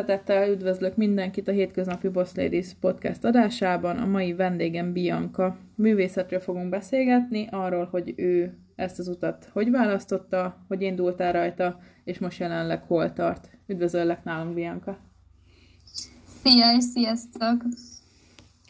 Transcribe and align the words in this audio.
Szeretettel 0.00 0.50
üdvözlök 0.50 0.96
mindenkit 0.96 1.48
a 1.48 1.52
Hétköznapi 1.52 2.08
Boss 2.08 2.34
Ladies 2.34 2.66
podcast 2.80 3.24
adásában. 3.24 3.98
A 3.98 4.06
mai 4.06 4.34
vendégem 4.34 4.92
Bianca. 4.92 5.56
Művészetről 5.74 6.40
fogunk 6.40 6.68
beszélgetni, 6.68 7.48
arról, 7.50 7.84
hogy 7.90 8.14
ő 8.16 8.58
ezt 8.76 8.98
az 8.98 9.08
utat 9.08 9.48
hogy 9.52 9.70
választotta, 9.70 10.64
hogy 10.68 10.82
indultál 10.82 11.32
rajta, 11.32 11.80
és 12.04 12.18
most 12.18 12.38
jelenleg 12.38 12.82
hol 12.82 13.12
tart. 13.12 13.48
Üdvözöllek 13.66 14.24
nálunk, 14.24 14.54
Bianca! 14.54 14.98
Szia, 16.42 16.76
és 16.76 16.84
sziasztok! 16.84 17.62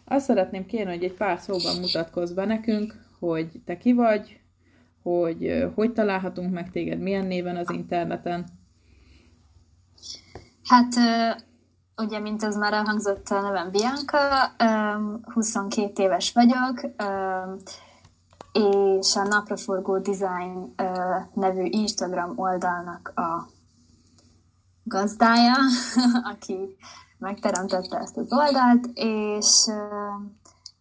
Azt 0.05 0.25
szeretném 0.25 0.67
kérni, 0.67 0.93
hogy 0.93 1.05
egy 1.05 1.15
pár 1.15 1.39
szóban 1.39 1.77
mutatkozz 1.81 2.33
be 2.33 2.45
nekünk, 2.45 2.95
hogy 3.19 3.49
te 3.65 3.77
ki 3.77 3.93
vagy, 3.93 4.41
hogy 5.03 5.65
hogy 5.75 5.93
találhatunk 5.93 6.53
meg 6.53 6.71
téged, 6.71 7.01
milyen 7.01 7.27
néven 7.27 7.57
az 7.57 7.71
interneten. 7.71 8.45
Hát 10.70 10.95
ugye, 11.97 12.19
mint 12.19 12.42
ez 12.42 12.56
már 12.56 12.73
elhangzott, 12.73 13.29
a 13.29 13.41
nevem 13.41 13.70
Bianca, 13.70 14.19
22 15.34 16.02
éves 16.02 16.33
vagyok, 16.33 16.80
és 18.52 19.16
a 19.16 19.23
Napraforgó 19.23 19.98
Design 19.98 20.74
nevű 21.34 21.65
Instagram 21.65 22.38
oldalnak 22.38 23.12
a 23.15 23.48
gazdája, 24.83 25.56
aki 26.33 26.77
megteremtette 27.18 27.98
ezt 27.98 28.16
az 28.16 28.32
oldalt, 28.32 28.87
és 28.95 29.66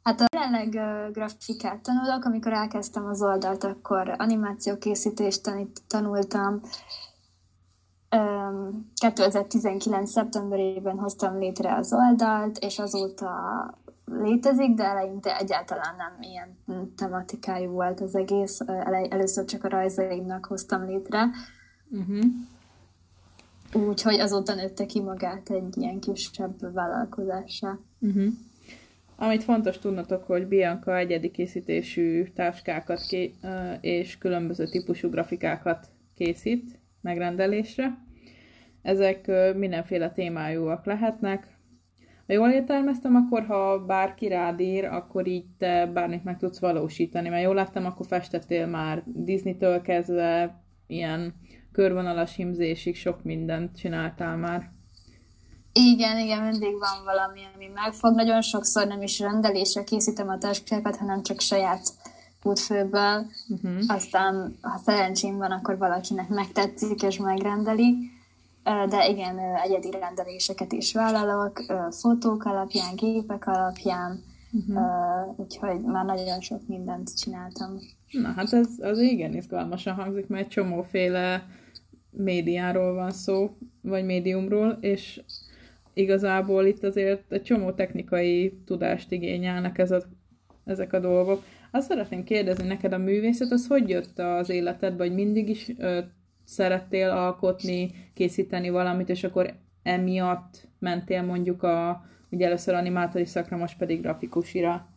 hát 0.04 0.24
jelenleg 0.34 0.70
grafikát 1.12 1.80
tanulok, 1.80 2.26
amikor 2.26 2.54
elkezdtem 2.54 3.06
az 3.06 3.22
oldalt, 3.22 3.64
akkor 3.64 4.16
animációkészítést 4.18 5.52
tanultam, 5.88 6.62
2019. 8.10 10.10
szeptemberében 10.10 10.98
hoztam 10.98 11.40
létre 11.40 11.76
az 11.76 11.94
oldalt, 11.94 12.58
és 12.58 12.80
azóta 12.80 13.30
létezik, 14.06 14.74
de 14.74 14.84
eleinte 14.84 15.38
egyáltalán 15.38 15.96
nem 15.98 16.22
ilyen 16.22 16.58
tematikájú 16.96 17.72
volt 17.72 18.00
az 18.00 18.16
egész. 18.16 18.60
Először 19.10 19.46
csak 19.46 19.64
a 19.64 19.70
rajzaimnak 19.70 20.46
hoztam 20.46 20.86
létre. 20.86 21.30
Uh-huh. 21.90 22.24
Úgyhogy 23.74 24.20
azóta 24.20 24.56
nőtte 24.56 24.86
ki 24.86 25.02
magát 25.02 25.50
egy 25.50 25.78
ilyen 25.78 26.00
kisebb 26.00 26.74
vállalkozásra. 26.74 27.80
Uh-huh. 28.00 28.28
Amit 29.16 29.44
fontos 29.44 29.78
tudnotok, 29.78 30.24
hogy 30.24 30.48
Bianca 30.48 30.98
egyedi 30.98 31.32
készítésű 31.32 32.32
táskákat 32.36 33.02
ké- 33.08 33.36
és 33.82 34.18
különböző 34.18 34.68
típusú 34.68 35.10
grafikákat 35.10 35.88
készít 36.16 36.79
megrendelésre. 37.02 37.98
Ezek 38.82 39.32
mindenféle 39.56 40.12
témájúak 40.12 40.86
lehetnek. 40.86 41.58
Ha 42.28 42.34
jól 42.34 42.50
értelmeztem, 42.50 43.16
akkor 43.16 43.46
ha 43.46 43.86
bárki 43.86 44.28
rád 44.28 44.60
ír, 44.60 44.86
akkor 44.86 45.28
így 45.28 45.46
te 45.58 45.86
bármit 45.86 46.24
meg 46.24 46.38
tudsz 46.38 46.60
valósítani. 46.60 47.30
Mert 47.30 47.44
jól 47.44 47.56
láttam, 47.56 47.86
akkor 47.86 48.06
festettél 48.06 48.68
már 48.68 49.04
Disney-től 49.06 49.82
kezdve, 49.82 50.64
ilyen 50.88 51.34
körvonalas 51.72 52.36
himzésig 52.36 52.96
sok 52.96 53.24
mindent 53.24 53.78
csináltál 53.78 54.38
már. 54.38 54.72
Igen, 55.74 56.18
igen, 56.18 56.42
mindig 56.42 56.78
van 56.80 57.04
valami, 57.04 57.42
ami 57.56 57.68
megfog. 57.74 58.16
Nagyon 58.16 58.42
sokszor 58.42 58.88
nem 58.88 59.02
is 59.02 59.20
rendelésre 59.20 59.84
készítem 59.84 60.30
a 60.30 60.38
táskákat, 60.38 60.96
hanem 60.96 61.24
csak 61.24 61.40
saját 61.40 61.82
útfőből. 62.44 63.26
Uh-huh. 63.50 63.80
Aztán, 63.88 64.58
ha 64.62 64.78
szerencsém 64.78 65.38
van, 65.38 65.52
akkor 65.52 65.78
valakinek 65.78 66.30
megtetszik 66.30 67.04
és 67.04 67.18
megrendeli. 67.18 67.96
De 68.64 69.08
igen, 69.10 69.40
egyedi 69.64 69.92
rendeléseket 69.92 70.72
is 70.72 70.94
vállalok, 70.94 71.62
fotók 71.92 72.44
alapján, 72.46 72.96
képek 72.96 73.48
alapján, 73.48 74.24
uh-huh. 74.52 75.40
úgyhogy 75.40 75.82
már 75.82 76.06
nagyon 76.06 76.42
sok 76.42 76.68
mindent 76.68 77.18
csináltam. 77.18 77.80
Na 78.12 78.32
hát 78.36 78.54
ez 78.54 78.68
az 78.80 79.00
igen 79.00 79.36
izgalmasan 79.36 79.94
hangzik, 79.94 80.28
mert 80.28 80.50
csomóféle 80.50 81.48
médiáról 82.12 82.94
van 82.94 83.12
szó, 83.12 83.58
vagy 83.82 84.06
médiumról, 84.06 84.78
és 84.82 85.22
igazából 85.94 86.66
itt 86.66 86.84
azért 86.84 87.32
egy 87.32 87.44
csomó 87.44 87.72
technikai 87.72 88.62
tudást 88.66 89.12
igényelnek 89.12 89.78
ez 89.78 89.92
a, 89.92 90.02
ezek 90.66 90.94
a 90.94 91.00
dolgok. 91.00 91.44
Azt 91.72 91.88
szeretném 91.88 92.24
kérdezni, 92.24 92.68
neked 92.68 92.94
a 92.94 92.98
művészet, 92.98 93.52
az 93.52 93.68
hogy 93.68 93.90
jött 93.90 94.20
az 94.20 94.50
életedbe, 94.50 95.04
hogy 95.04 95.14
mindig 95.14 95.50
is 95.50 95.72
ö, 95.78 96.00
szerettél 96.46 97.10
alkotni, 97.10 97.92
készíteni 98.14 98.70
valamit, 98.70 99.10
és 99.10 99.24
akkor 99.24 99.54
emiatt 99.84 100.68
mentél 100.80 101.22
mondjuk 101.22 101.64
a, 101.64 102.02
ugye 102.30 102.46
először 102.46 102.74
animátori 102.74 103.26
szakra, 103.26 103.58
most 103.58 103.78
pedig 103.78 104.02
grafikusira? 104.02 104.88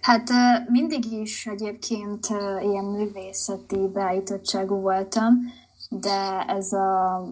Hát 0.00 0.30
mindig 0.70 1.12
is 1.12 1.46
egyébként 1.46 2.26
ilyen 2.62 2.84
művészeti 2.84 3.88
beállítottságú 3.92 4.80
voltam, 4.80 5.34
de 5.88 6.44
ez 6.48 6.72
a 6.72 7.22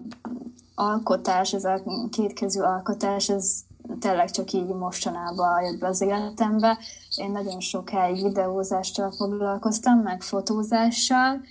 alkotás, 0.75 1.53
ez 1.53 1.63
a 1.63 1.83
kétkezű 2.11 2.59
alkotás, 2.59 3.29
ez 3.29 3.59
tényleg 3.99 4.31
csak 4.31 4.51
így 4.51 4.67
mostanában 4.67 5.63
jött 5.63 5.79
be 5.79 5.87
az 5.87 6.01
életembe. 6.01 6.77
Én 7.15 7.31
nagyon 7.31 7.59
sokáig 7.59 8.23
videózással 8.23 9.11
foglalkoztam, 9.11 9.99
meg 9.99 10.21
fotózással, 10.21 11.41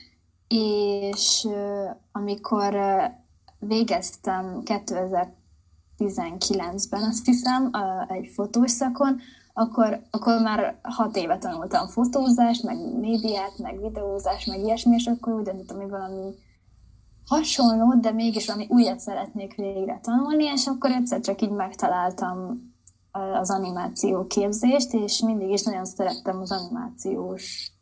és 0.48 1.48
amikor 2.12 2.76
végeztem 3.58 4.62
2019-ben, 4.64 7.02
azt 7.02 7.24
hiszem, 7.24 7.70
egy 8.08 8.30
fotós 8.34 8.70
szakon, 8.70 9.20
akkor, 9.52 10.02
akkor 10.10 10.42
már 10.42 10.78
hat 10.82 11.16
éve 11.16 11.38
tanultam 11.38 11.88
fotózást, 11.88 12.62
meg 12.62 12.98
médiát, 13.00 13.58
meg 13.58 13.80
videózást, 13.80 14.46
meg 14.46 14.60
ilyesmi, 14.60 14.94
és 14.94 15.06
akkor 15.06 15.32
úgy 15.32 15.42
döntöttem, 15.42 15.76
hogy 15.76 15.90
valami 15.90 16.34
hasonló, 17.26 17.94
de 18.00 18.12
mégis 18.12 18.46
valami 18.46 18.66
újat 18.70 18.98
szeretnék 18.98 19.54
végre 19.54 20.00
tanulni, 20.02 20.44
és 20.44 20.66
akkor 20.66 20.90
egyszer 20.90 21.20
csak 21.20 21.42
így 21.42 21.50
megtaláltam 21.50 22.70
az 23.12 23.50
animáció 23.50 24.26
képzést, 24.26 24.92
és 24.92 25.20
mindig 25.20 25.50
is 25.50 25.62
nagyon 25.62 25.84
szerettem 25.84 26.40
az 26.40 26.52
animációs 26.52 27.72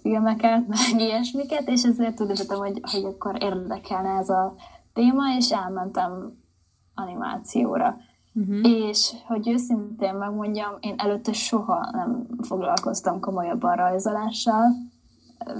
filmeket, 0.00 0.66
meg 0.68 1.00
ilyesmiket, 1.00 1.68
és 1.68 1.82
ezért 1.82 2.16
döntöttem, 2.16 2.58
hogy, 2.58 2.80
hogy 2.82 3.04
akkor 3.04 3.42
érdekelne 3.42 4.18
ez 4.18 4.28
a 4.28 4.54
téma, 4.92 5.22
és 5.38 5.50
elmentem 5.50 6.32
animációra. 6.94 7.96
Uh-huh. 8.34 8.60
És 8.62 9.12
hogy 9.26 9.48
őszintén 9.48 10.14
megmondjam, 10.14 10.76
én 10.80 10.94
előtte 10.96 11.32
soha 11.32 11.90
nem 11.92 12.26
foglalkoztam 12.42 13.20
komolyabban 13.20 13.76
rajzolással, 13.76 14.62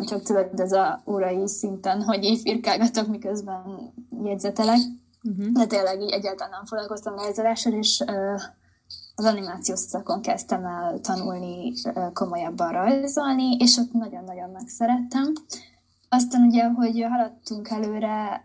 csak 0.05 0.23
tudod, 0.23 0.61
ez 0.61 0.73
a 0.73 1.03
órai 1.06 1.49
szinten, 1.49 2.03
hogy 2.03 2.25
így 2.25 2.41
firkálgatok, 2.41 3.06
miközben 3.06 3.93
jegyzetelek, 4.25 4.79
uh-huh. 5.23 5.53
de 5.53 5.67
tényleg 5.67 6.01
így 6.01 6.11
egyáltalán 6.11 6.51
nem 6.51 6.65
foglalkoztam 6.65 7.15
rajzolással, 7.15 7.73
és 7.73 8.05
uh, 8.06 8.41
az 9.19 9.25
animációs 9.25 9.78
szakon 9.78 10.21
kezdtem 10.21 10.65
el 10.65 11.00
tanulni 11.00 11.72
komolyabban 12.12 12.72
rajzolni, 12.72 13.56
és 13.59 13.77
ott 13.77 13.93
nagyon-nagyon 13.93 14.50
megszerettem. 14.50 15.32
Aztán 16.09 16.43
ugye, 16.43 16.69
hogy 16.69 17.06
haladtunk 17.10 17.69
előre, 17.69 18.43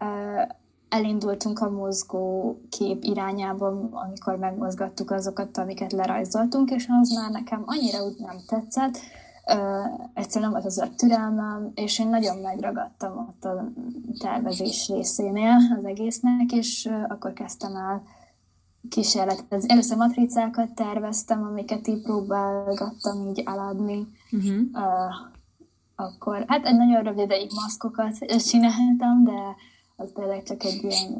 elindultunk 0.89 1.59
a 1.59 1.69
mozgó 1.69 2.55
kép 2.69 3.03
irányába, 3.03 3.89
amikor 3.91 4.35
megmozgattuk 4.37 5.11
azokat, 5.11 5.57
amiket 5.57 5.91
lerajzoltunk, 5.91 6.71
és 6.71 6.87
az 7.01 7.09
már 7.09 7.31
nekem 7.31 7.63
annyira 7.65 8.03
úgy 8.03 8.15
nem 8.17 8.37
tetszett, 8.47 8.97
uh, 9.45 10.09
egyszerűen 10.13 10.51
nem 10.51 10.61
volt 10.61 10.65
az 10.65 10.79
a 10.79 10.95
türelmem, 10.95 11.71
és 11.75 11.99
én 11.99 12.07
nagyon 12.07 12.37
megragadtam 12.37 13.17
ott 13.17 13.45
a 13.45 13.71
tervezés 14.19 14.87
részénél 14.87 15.57
az 15.77 15.85
egésznek, 15.85 16.51
és 16.51 16.89
akkor 17.07 17.33
kezdtem 17.33 17.75
el 17.75 18.03
kísérletezni. 18.89 19.69
Először 19.69 19.97
matricákat 19.97 20.73
terveztem, 20.73 21.43
amiket 21.43 21.87
így 21.87 22.01
próbálgattam 22.01 23.27
így 23.27 23.43
eladni. 23.45 24.07
Uh-huh. 24.31 24.61
Uh, 24.73 25.13
akkor, 25.95 26.43
hát 26.47 26.65
egy 26.65 26.75
nagyon 26.75 27.03
rövid 27.03 27.19
ideig 27.19 27.51
maszkokat 27.55 28.17
csináltam, 28.47 29.23
de 29.23 29.55
az 29.95 30.09
tényleg 30.13 30.43
csak 30.43 30.63
egy 30.63 30.83
ilyen, 30.83 31.11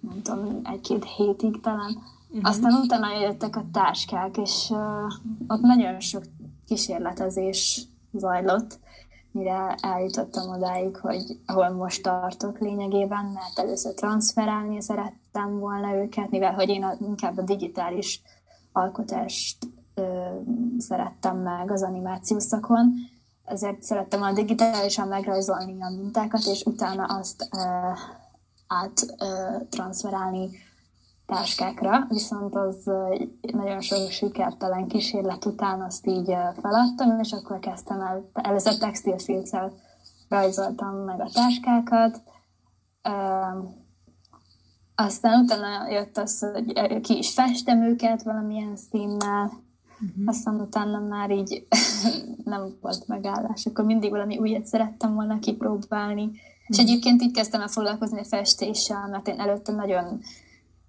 nem 0.00 0.22
tudom, 0.22 0.60
egy-két 0.64 1.04
hétig 1.04 1.60
talán. 1.60 1.98
Uh-huh. 2.28 2.48
Aztán 2.48 2.72
utána 2.72 3.20
jöttek 3.20 3.56
a 3.56 3.64
táskák, 3.72 4.36
és 4.36 4.70
uh, 4.70 5.12
ott 5.46 5.60
nagyon 5.60 6.00
sok 6.00 6.22
kísérletezés 6.66 7.82
zajlott, 8.12 8.78
mire 9.30 9.74
eljutottam 9.80 10.48
odáig, 10.48 10.96
hogy 10.96 11.38
ahol 11.46 11.68
most 11.68 12.02
tartok 12.02 12.58
lényegében, 12.58 13.24
mert 13.24 13.58
először 13.58 13.94
transferálni 13.94 14.80
szerettem 14.80 15.25
volna 15.44 15.94
őket, 15.94 16.30
mivel 16.30 16.54
hogy 16.54 16.68
én 16.68 16.84
a, 16.84 16.94
inkább 17.00 17.38
a 17.38 17.42
digitális 17.42 18.22
alkotást 18.72 19.58
ö, 19.94 20.26
szerettem 20.78 21.36
meg 21.36 21.70
az 21.70 21.82
animációs 21.82 22.42
szakon, 22.42 22.92
ezért 23.44 23.82
szerettem 23.82 24.22
a 24.22 24.32
digitálisan 24.32 25.08
megrajzolni 25.08 25.82
a 25.82 25.90
mintákat, 25.90 26.44
és 26.44 26.64
utána 26.64 27.04
azt 27.04 27.48
ö, 27.56 27.90
áttranszferálni 28.66 30.50
táskákra, 31.26 32.06
viszont 32.08 32.54
az 32.54 32.90
nagyon 33.40 33.80
sok 33.80 34.10
sikertelen 34.10 34.86
kísérlet 34.88 35.44
után 35.44 35.80
azt 35.82 36.06
így 36.06 36.36
feladtam, 36.60 37.20
és 37.20 37.32
akkor 37.32 37.58
kezdtem 37.58 38.00
el, 38.00 38.30
először 38.32 38.78
textilfilccel 38.78 39.72
rajzoltam 40.28 40.94
meg 40.94 41.20
a 41.20 41.28
táskákat, 41.32 42.22
aztán 44.96 45.42
utána 45.42 45.90
jött 45.90 46.16
az, 46.16 46.46
hogy 46.52 47.00
ki 47.00 47.16
is 47.16 47.32
festem 47.32 47.82
őket 47.82 48.22
valamilyen 48.22 48.76
színnel, 48.76 49.44
uh-huh. 49.44 50.24
aztán 50.26 50.60
utána 50.60 50.98
már 50.98 51.30
így 51.30 51.66
nem 52.44 52.76
volt 52.80 53.06
megállás, 53.06 53.66
akkor 53.66 53.84
mindig 53.84 54.10
valami 54.10 54.38
újat 54.38 54.66
szerettem 54.66 55.14
volna 55.14 55.38
kipróbálni. 55.38 56.22
Uh-huh. 56.22 56.36
És 56.66 56.76
mhm. 56.76 56.86
egyébként 56.86 57.22
így 57.22 57.32
kezdtem 57.32 57.60
el 57.60 57.68
foglalkozni 57.68 58.20
a 58.20 58.24
festéssel, 58.24 59.08
mert 59.08 59.28
én 59.28 59.40
előtte 59.40 59.72
nagyon 59.72 60.20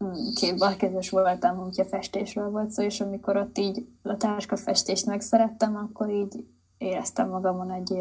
mm, 0.04 0.33
képbalkezes 0.36 1.09
voltam, 1.09 1.57
hogyha 1.57 1.86
festésről 1.86 2.50
volt 2.50 2.71
szó, 2.71 2.83
és 2.83 3.01
amikor 3.01 3.38
ott 3.38 3.57
így 3.57 3.88
a 4.04 4.18
táskafestést 4.18 5.06
megszerettem, 5.06 5.75
akkor 5.75 6.09
így 6.09 6.45
éreztem 6.77 7.30
magamon 7.30 7.71
egy 7.71 7.94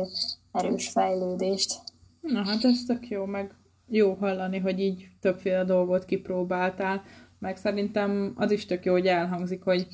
erős 0.53 0.89
fejlődést. 0.89 1.83
Na 2.21 2.45
hát 2.45 2.65
ez 2.65 2.83
tök 2.87 3.09
jó, 3.09 3.25
meg 3.25 3.55
jó 3.89 4.13
hallani, 4.13 4.59
hogy 4.59 4.81
így 4.81 5.09
többféle 5.21 5.65
dolgot 5.65 6.05
kipróbáltál, 6.05 7.03
meg 7.39 7.57
szerintem 7.57 8.33
az 8.37 8.51
is 8.51 8.67
tök 8.67 8.85
jó, 8.85 8.93
hogy 8.93 9.07
elhangzik, 9.07 9.63
hogy, 9.63 9.87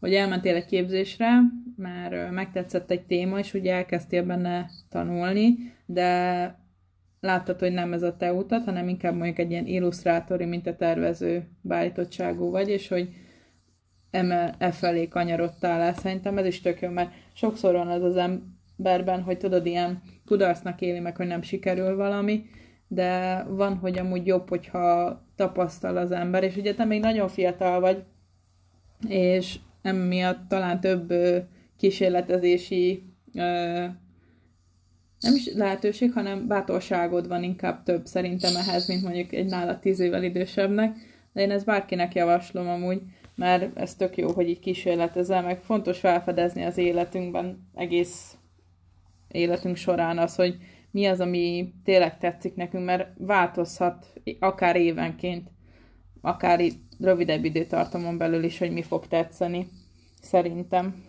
hogy 0.00 0.14
elmentél 0.14 0.54
egy 0.54 0.66
képzésre, 0.66 1.40
mert 1.76 2.30
megtetszett 2.30 2.90
egy 2.90 3.06
téma, 3.06 3.38
és 3.38 3.54
ugye 3.54 3.74
elkezdtél 3.74 4.22
benne 4.22 4.70
tanulni, 4.88 5.56
de 5.86 6.62
láttad, 7.20 7.58
hogy 7.58 7.72
nem 7.72 7.92
ez 7.92 8.02
a 8.02 8.16
te 8.16 8.32
utat, 8.32 8.64
hanem 8.64 8.88
inkább 8.88 9.14
mondjuk 9.14 9.38
egy 9.38 9.50
ilyen 9.50 9.66
illusztrátori, 9.66 10.44
mint 10.44 10.66
a 10.66 10.76
tervező 10.76 11.48
beállítottságú 11.60 12.50
vagy, 12.50 12.68
és 12.68 12.88
hogy 12.88 13.08
eme, 14.10 14.54
e 14.58 14.70
felé 14.70 15.08
kanyarodtál 15.08 15.80
el. 15.80 15.94
Szerintem 15.94 16.38
ez 16.38 16.46
is 16.46 16.60
tök 16.60 16.80
jó, 16.80 16.90
mert 16.90 17.12
sokszor 17.32 17.74
van 17.74 17.88
az 17.88 18.02
az 18.02 18.16
emberben, 18.16 19.22
hogy 19.22 19.38
tudod, 19.38 19.66
ilyen 19.66 20.02
kudarcnak 20.26 20.80
éli 20.80 20.98
meg, 20.98 21.16
hogy 21.16 21.26
nem 21.26 21.42
sikerül 21.42 21.96
valami, 21.96 22.44
de 22.94 23.42
van, 23.48 23.76
hogy 23.76 23.98
amúgy 23.98 24.26
jobb, 24.26 24.48
hogyha 24.48 25.20
tapasztal 25.36 25.96
az 25.96 26.10
ember, 26.10 26.42
és 26.42 26.56
ugye 26.56 26.74
te 26.74 26.84
még 26.84 27.00
nagyon 27.00 27.28
fiatal 27.28 27.80
vagy, 27.80 28.02
és 29.08 29.58
emiatt 29.82 30.48
talán 30.48 30.80
több 30.80 31.12
kísérletezési 31.76 33.02
nem 35.24 35.34
is 35.34 35.52
lehetőség, 35.54 36.12
hanem 36.12 36.46
bátorságod 36.46 37.28
van 37.28 37.42
inkább 37.42 37.82
több 37.82 38.06
szerintem 38.06 38.56
ehhez, 38.56 38.88
mint 38.88 39.02
mondjuk 39.02 39.32
egy 39.32 39.46
nála 39.46 39.78
tíz 39.78 40.00
évvel 40.00 40.22
idősebbnek, 40.22 40.96
de 41.32 41.40
én 41.40 41.50
ezt 41.50 41.64
bárkinek 41.64 42.14
javaslom 42.14 42.68
amúgy, 42.68 43.00
mert 43.34 43.78
ez 43.78 43.94
tök 43.94 44.16
jó, 44.16 44.32
hogy 44.32 44.48
így 44.48 44.58
kísérletezel, 44.58 45.42
meg 45.42 45.60
fontos 45.60 45.98
felfedezni 45.98 46.64
az 46.64 46.78
életünkben, 46.78 47.68
egész 47.74 48.36
életünk 49.28 49.76
során 49.76 50.18
az, 50.18 50.34
hogy 50.34 50.56
mi 50.94 51.06
az, 51.06 51.20
ami 51.20 51.72
tényleg 51.84 52.18
tetszik 52.18 52.54
nekünk, 52.54 52.84
mert 52.84 53.08
változhat 53.18 54.06
akár 54.38 54.76
évenként, 54.76 55.50
akár 56.20 56.60
rövidebb 56.98 57.44
időtartamon 57.44 58.18
belül 58.18 58.44
is, 58.44 58.58
hogy 58.58 58.70
mi 58.70 58.82
fog 58.82 59.06
tetszeni, 59.06 59.68
szerintem. 60.22 61.04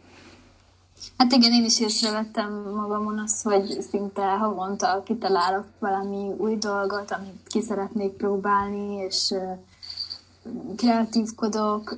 Hát 1.18 1.32
igen, 1.32 1.54
én 1.54 1.64
is 1.64 1.80
észrevettem 1.80 2.54
magamon 2.76 3.20
azt, 3.20 3.44
hogy 3.44 3.82
szinte 3.82 4.22
havonta 4.22 5.04
kitalálok 5.06 5.68
valami 5.80 6.32
új 6.38 6.56
dolgot, 6.56 7.12
amit 7.12 7.48
ki 7.48 7.62
szeretnék 7.62 8.12
próbálni, 8.12 8.96
és 8.96 9.34
kreatívkodok, 10.76 11.98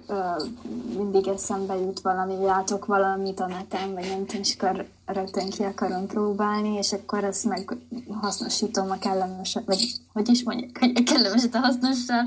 mindig 0.97 1.27
eszembe 1.27 1.75
jut 1.75 1.99
valami, 1.99 2.45
látok 2.45 2.85
valamit 2.85 3.39
a 3.39 3.47
neten, 3.47 3.93
vagy 3.93 4.07
nem 4.09 4.25
tudom, 4.25 4.41
és 4.41 4.55
akkor 4.55 4.87
rögtön 5.05 5.49
ki 5.49 5.63
akarom 5.63 6.07
próbálni, 6.07 6.77
és 6.77 6.93
akkor 6.93 7.23
ezt 7.23 7.45
meg 7.45 7.77
hasznosítom 8.21 8.91
a 8.91 8.97
kellemes, 8.97 9.57
vagy 9.65 9.91
hogy 10.13 10.29
is 10.29 10.43
mondjuk, 10.43 10.77
hogy 10.77 10.91
a 10.95 11.03
kellemeset 11.03 11.55
a 11.55 11.59
hasznossal, 11.59 12.25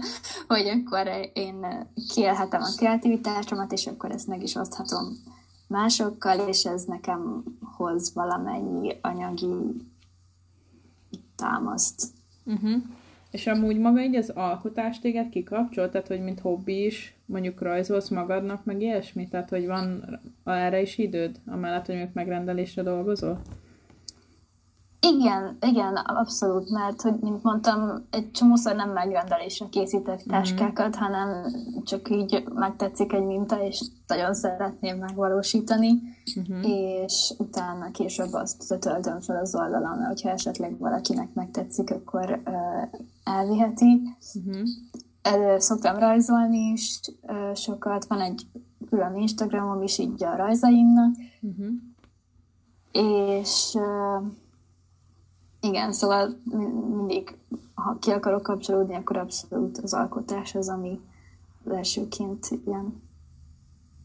hogy 0.49 0.69
akkor 0.69 1.31
én 1.33 1.89
kielhetem 2.09 2.63
a 2.63 2.75
kreativitásomat, 2.77 3.73
és 3.73 3.87
akkor 3.87 4.11
ezt 4.11 4.27
meg 4.27 4.43
is 4.43 4.55
oszthatom 4.55 5.19
másokkal, 5.67 6.49
és 6.49 6.65
ez 6.65 6.85
nekem 6.85 7.45
hoz 7.77 8.15
valamennyi 8.15 8.99
anyagi 9.03 9.55
támaszt. 11.37 12.07
Uh-huh. 12.45 12.83
És 13.31 13.47
amúgy 13.47 13.79
maga 13.79 14.03
így 14.03 14.17
az 14.17 14.31
alkotás 14.31 14.99
téged 14.99 15.29
kikapcsol? 15.29 15.91
Tehát, 15.91 16.07
hogy 16.07 16.21
mint 16.21 16.41
hobbi 16.41 16.85
is 16.85 17.15
mondjuk 17.27 17.63
rajzolsz 17.63 18.09
magadnak, 18.09 18.65
meg 18.65 18.81
ilyesmi? 18.81 19.29
Tehát, 19.29 19.51
hogy 19.51 19.67
van 19.67 20.19
erre 20.45 20.81
is 20.81 20.99
időd, 20.99 21.37
amellett, 21.47 21.87
hogy 21.87 21.95
mondjuk 21.95 22.15
megrendelésre 22.15 22.83
dolgozol? 22.83 23.41
Igen, 25.01 25.57
igen, 25.61 25.97
abszolút, 25.97 26.71
mert, 26.71 27.01
hogy, 27.01 27.15
mint 27.21 27.43
mondtam, 27.43 28.07
egy 28.11 28.31
csomószor 28.31 28.75
nem 28.75 28.91
megrendelésre 28.91 29.67
készítek 29.71 30.25
mhm. 30.25 30.29
táskákat, 30.29 30.97
mm. 30.97 31.01
hanem 31.01 31.45
csak 31.85 32.11
így 32.11 32.45
megtetszik 32.55 33.13
egy 33.13 33.25
minta, 33.25 33.63
és 33.63 33.83
nagyon 34.07 34.35
szeretném 34.35 34.99
megvalósítani, 34.99 35.89
mm-hmm. 36.41 36.63
és 36.63 37.35
utána 37.39 37.91
később 37.91 38.33
azt 38.33 38.79
töltöm 38.81 39.21
fel 39.21 39.37
az 39.37 39.55
oldalamra, 39.55 40.07
hogyha 40.07 40.31
esetleg 40.31 40.79
valakinek 40.79 41.35
megtetszik, 41.35 41.91
akkor 41.91 42.43
uh, 42.45 43.01
elviheti. 43.25 44.01
Mm-hmm. 44.39 44.63
Szoktam 45.57 45.99
rajzolni 45.99 46.71
is 46.73 47.01
uh, 47.23 47.55
sokat, 47.55 48.05
van 48.05 48.21
egy 48.21 48.47
külön 48.89 49.17
Instagramom 49.17 49.83
is 49.83 49.99
így 49.99 50.25
a 50.25 50.37
rajzaimnak, 50.37 51.15
mm-hmm. 51.47 51.75
és 52.93 53.75
uh, 53.75 54.23
igen, 55.61 55.93
szóval 55.93 56.41
mindig, 56.97 57.37
ha 57.75 57.99
ki 57.99 58.11
akarok 58.11 58.43
kapcsolódni, 58.43 58.95
akkor 58.95 59.17
abszolút 59.17 59.79
az 59.79 59.95
alkotás 59.95 60.55
az, 60.55 60.69
ami 60.69 61.01
az 61.65 61.73
elsőként 61.73 62.49
jön. 62.67 63.03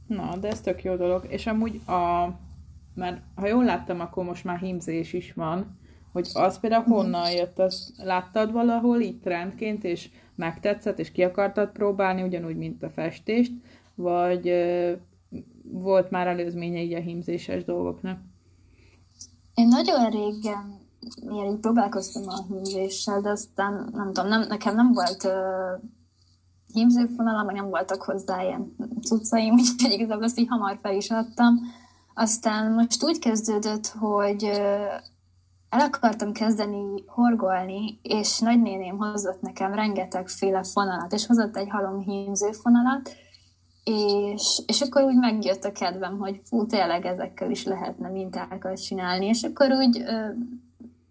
Na, 0.08 0.38
de 0.38 0.48
ez 0.48 0.62
tök 0.62 0.84
jó 0.84 0.96
dolog. 0.96 1.26
És 1.30 1.48
amúgy 1.48 1.82
a... 1.88 2.30
Mert 2.94 3.22
ha 3.36 3.48
jól 3.48 3.64
láttam, 3.64 4.00
akkor 4.00 4.24
most 4.24 4.44
már 4.44 4.60
hímzés 4.60 5.14
is 5.14 5.34
van, 5.34 5.78
hogy 6.12 6.30
az 6.34 6.60
például 6.60 6.84
mhm. 6.84 6.92
honnan 6.92 7.32
jött, 7.32 7.60
az 7.60 7.94
láttad 7.98 8.52
valahol 8.52 9.00
itt 9.00 9.24
trendként, 9.24 9.84
és 9.84 10.10
megtetszett, 10.36 11.00
és 11.00 11.12
ki 11.12 11.24
akartad 11.24 11.72
próbálni, 11.72 12.22
ugyanúgy, 12.22 12.58
mint 12.58 12.84
a 12.84 12.90
festést, 12.90 13.52
vagy 13.96 14.52
volt 15.64 16.10
már 16.10 16.28
előzménye 16.28 16.82
így 16.82 16.94
a 16.94 17.00
hímzéses 17.00 17.64
dolgoknak? 17.64 18.20
Én 19.54 19.68
nagyon 19.68 20.10
régen 20.10 20.85
ilyen 21.30 21.46
így 21.46 21.60
próbálkoztam 21.60 22.24
a 22.28 22.44
hímzéssel, 22.48 23.22
de 23.22 23.30
aztán 23.30 23.90
nem 23.94 24.14
tudom, 24.14 24.30
nem, 24.30 24.42
nekem 24.42 24.76
nem 24.76 24.92
volt 24.92 25.24
uh, 25.24 25.32
hímzőfonalam, 26.74 27.46
meg 27.46 27.56
nem 27.56 27.70
voltak 27.70 28.02
hozzá 28.02 28.44
ilyen 28.44 28.76
cuccaim, 29.02 29.54
úgyhogy 29.60 29.92
igazából 29.92 30.24
azt 30.24 30.40
így 30.40 30.48
hamar 30.50 30.78
fel 30.82 30.96
is 30.96 31.10
adtam. 31.10 31.60
Aztán 32.14 32.72
most 32.72 33.04
úgy 33.04 33.20
kezdődött, 33.20 33.88
hogy 33.88 34.44
uh, 34.44 35.04
el 35.70 35.80
akartam 35.80 36.32
kezdeni 36.32 37.04
horgolni, 37.08 38.00
és 38.02 38.40
nagynéném 38.40 38.98
hozott 38.98 39.42
nekem 39.42 39.74
rengetegféle 39.74 40.64
fonalat, 40.64 41.14
és 41.14 41.26
hozott 41.26 41.58
egy 41.58 41.70
halom 41.70 42.00
hímző 42.00 42.52
fonalat, 42.52 43.16
és, 43.84 44.62
és 44.66 44.82
akkor 44.82 45.04
úgy 45.04 45.16
megjött 45.16 45.64
a 45.64 45.72
kedvem, 45.72 46.18
hogy 46.18 46.42
fú, 46.44 46.66
tényleg 46.66 47.06
ezekkel 47.06 47.52
is 47.52 47.64
lehetne 47.64 48.10
mintákat 48.10 48.82
csinálni, 48.82 49.26
és 49.26 49.44
akkor 49.44 49.72
úgy 49.72 50.04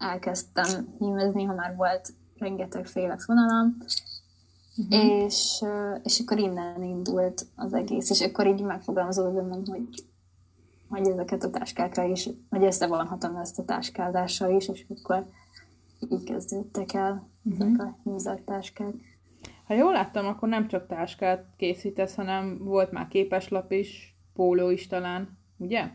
elkezdtem 0.04 0.94
hímezni, 0.98 1.44
ha 1.44 1.54
már 1.54 1.76
volt 1.76 2.12
rengetegféle 2.38 3.18
fonalam, 3.18 3.76
uh-huh. 4.76 5.04
és, 5.04 5.64
és 6.02 6.20
akkor 6.20 6.38
innen 6.38 6.82
indult 6.82 7.46
az 7.56 7.74
egész, 7.74 8.10
és 8.10 8.20
akkor 8.20 8.46
így 8.46 8.62
megfogalmazódom, 8.62 9.50
hogy, 9.50 9.88
hogy 10.88 11.08
ezeket 11.08 11.44
a 11.44 11.50
táskákra 11.50 12.04
is, 12.04 12.28
hogy 12.50 12.64
összevonhatom 12.64 13.36
ezt 13.36 13.58
a 13.58 13.64
táskázással 13.64 14.56
is, 14.56 14.68
és 14.68 14.86
akkor 14.88 15.26
így 16.08 16.24
kezdődtek 16.24 16.92
el 16.92 17.28
uh-huh. 17.44 17.66
ezek 17.66 17.80
a 17.80 17.98
hímzett 18.02 18.44
táskák. 18.44 18.94
Ha 19.66 19.74
jól 19.74 19.92
láttam, 19.92 20.26
akkor 20.26 20.48
nem 20.48 20.68
csak 20.68 20.86
táskát 20.86 21.46
készítesz, 21.56 22.14
hanem 22.14 22.58
volt 22.58 22.90
már 22.90 23.08
képeslap 23.08 23.72
is, 23.72 24.16
póló 24.34 24.70
is 24.70 24.86
talán, 24.86 25.38
ugye? 25.56 25.90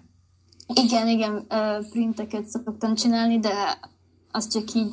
Igen, 0.74 1.08
igen, 1.08 1.48
printeket 1.90 2.46
szoktam 2.46 2.96
csinálni, 2.96 3.40
de 3.40 3.80
az 4.32 4.48
csak 4.48 4.74
így 4.74 4.92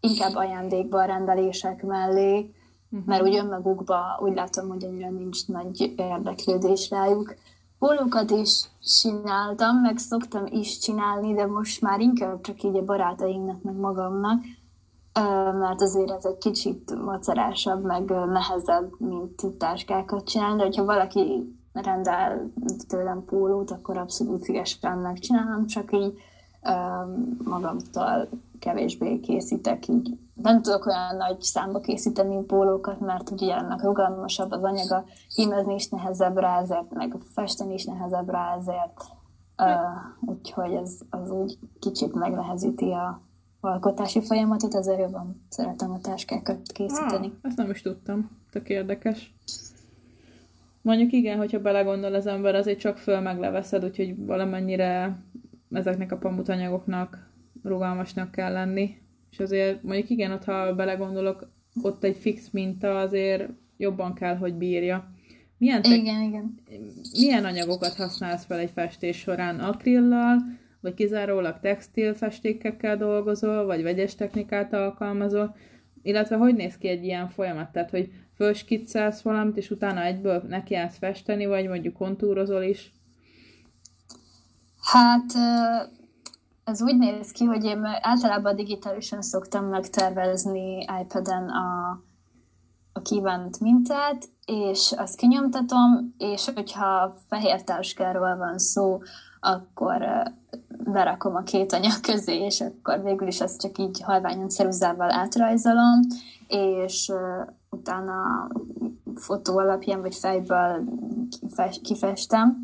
inkább 0.00 0.34
ajándékban 0.34 1.06
rendelések 1.06 1.82
mellé, 1.82 2.54
uh-huh. 2.90 3.06
mert 3.06 3.22
úgy 3.22 3.36
önmagukban 3.36 4.02
úgy 4.20 4.34
látom, 4.34 4.68
hogy 4.68 4.84
annyira 4.84 5.10
nincs 5.10 5.46
nagy 5.46 5.92
érdeklődés 5.96 6.90
rájuk. 6.90 7.34
Pólókat 7.78 8.30
is 8.30 8.68
csináltam, 9.00 9.76
meg 9.76 9.98
szoktam 9.98 10.46
is 10.46 10.78
csinálni, 10.78 11.34
de 11.34 11.46
most 11.46 11.80
már 11.80 12.00
inkább 12.00 12.40
csak 12.40 12.62
így 12.62 12.76
a 12.76 12.84
barátainknak, 12.84 13.62
meg 13.62 13.74
magamnak. 13.74 14.42
mert 15.58 15.82
azért 15.82 16.10
ez 16.10 16.24
egy 16.24 16.38
kicsit 16.38 16.94
macerásabb, 17.04 17.84
meg 17.84 18.10
nehezebb, 18.10 18.90
mint 18.98 19.46
táskákat 19.58 20.28
csinálni, 20.28 20.56
de 20.56 20.64
hogyha 20.64 20.84
valaki 20.84 21.56
rendel 21.72 22.52
tőlem 22.88 23.24
pólót, 23.24 23.70
akkor 23.70 23.96
abszolút 23.96 24.42
szívesen 24.42 24.98
megcsinálom, 24.98 25.66
csak 25.66 25.92
így 25.92 26.18
magamtól 27.44 28.28
kevésbé 28.58 29.20
készítek 29.20 29.88
így. 29.88 30.18
Nem 30.34 30.62
tudok 30.62 30.86
olyan 30.86 31.16
nagy 31.16 31.40
számba 31.40 31.80
készíteni 31.80 32.44
pólókat, 32.44 33.00
mert 33.00 33.30
ugye 33.30 33.54
ennek 33.54 33.82
rugalmasabb 33.82 34.50
az 34.50 34.62
anyaga, 34.62 35.04
hímezni 35.34 35.74
is 35.74 35.88
nehezebb 35.88 36.36
rá 36.36 36.60
ezért, 36.60 36.90
meg 36.90 37.16
festeni 37.34 37.74
is 37.74 37.84
nehezebb 37.84 38.30
rá 38.30 38.56
ezért. 38.56 39.04
Uh, 39.62 40.30
úgyhogy 40.30 40.72
ez 40.72 40.98
az 41.10 41.30
úgy 41.30 41.58
kicsit 41.80 42.14
megnehezíti 42.14 42.90
a 42.90 43.20
alkotási 43.60 44.20
folyamatot, 44.20 44.74
ezért 44.74 44.98
jobban 44.98 45.46
szeretem 45.48 45.90
a 45.90 46.00
táskákat 46.00 46.60
készíteni. 46.72 47.26
Ah, 47.26 47.32
ezt 47.42 47.56
nem 47.56 47.70
is 47.70 47.82
tudtam. 47.82 48.30
Tök 48.50 48.68
érdekes. 48.68 49.34
Mondjuk 50.82 51.12
igen, 51.12 51.38
hogyha 51.38 51.60
belegondol 51.60 52.14
az 52.14 52.26
ember, 52.26 52.54
azért 52.54 52.78
csak 52.78 52.96
föl 52.96 53.20
megleveszed, 53.20 53.84
úgyhogy 53.84 54.26
valamennyire 54.26 55.18
ezeknek 55.70 56.12
a 56.12 56.18
pamutanyagoknak 56.18 57.30
rugalmasnak 57.62 58.30
kell 58.30 58.52
lenni. 58.52 58.96
És 59.30 59.38
azért 59.38 59.82
mondjuk 59.82 60.10
igen, 60.10 60.32
ott 60.32 60.44
ha 60.44 60.74
belegondolok, 60.74 61.50
ott 61.82 62.04
egy 62.04 62.16
fix 62.16 62.50
minta 62.50 62.98
azért 62.98 63.48
jobban 63.76 64.14
kell, 64.14 64.36
hogy 64.36 64.54
bírja. 64.54 65.12
Milyen, 65.58 65.82
te- 65.82 65.94
igen, 65.94 66.22
igen. 66.22 66.54
milyen 67.18 67.44
anyagokat 67.44 67.94
használsz 67.94 68.44
fel 68.44 68.58
egy 68.58 68.70
festés 68.70 69.18
során? 69.18 69.60
Akrillal, 69.60 70.36
vagy 70.80 70.94
kizárólag 70.94 71.60
textil 71.60 72.14
festékekkel 72.14 72.96
dolgozol, 72.96 73.64
vagy 73.64 73.82
vegyes 73.82 74.14
technikát 74.14 74.72
alkalmazol? 74.72 75.56
Illetve 76.02 76.36
hogy 76.36 76.54
néz 76.54 76.78
ki 76.78 76.88
egy 76.88 77.04
ilyen 77.04 77.28
folyamat? 77.28 77.72
Tehát, 77.72 77.90
hogy 77.90 78.10
fölskiccelsz 78.34 79.22
valamit, 79.22 79.56
és 79.56 79.70
utána 79.70 80.04
egyből 80.04 80.44
nekiállsz 80.48 80.98
festeni, 80.98 81.46
vagy 81.46 81.68
mondjuk 81.68 81.94
kontúrozol 81.94 82.62
is? 82.62 82.92
Hát 84.92 85.32
ez 86.64 86.82
úgy 86.82 86.98
néz 86.98 87.30
ki, 87.30 87.44
hogy 87.44 87.64
én 87.64 87.84
általában 88.00 88.56
digitálisan 88.56 89.22
szoktam 89.22 89.64
megtervezni 89.64 90.86
iPad-en 91.02 91.48
a, 91.48 92.00
a 92.92 93.02
kívánt 93.02 93.60
mintát, 93.60 94.28
és 94.44 94.94
azt 94.96 95.16
kinyomtatom, 95.16 96.14
és 96.18 96.50
hogyha 96.54 97.14
fehér 97.28 97.62
táskáról 97.62 98.36
van 98.36 98.58
szó, 98.58 98.98
akkor 99.40 100.06
berakom 100.84 101.34
a 101.34 101.42
két 101.42 101.72
anyag 101.72 102.00
közé, 102.00 102.44
és 102.44 102.60
akkor 102.60 103.02
végül 103.02 103.26
is 103.26 103.40
azt 103.40 103.60
csak 103.60 103.78
így 103.78 104.00
halványon 104.02 104.48
ceruzával 104.48 105.10
átrajzolom, 105.10 106.00
és 106.46 107.12
utána 107.70 108.48
fotó 109.14 109.58
alapján, 109.58 110.00
vagy 110.00 110.14
fejből 110.14 110.84
kifestem. 111.82 112.62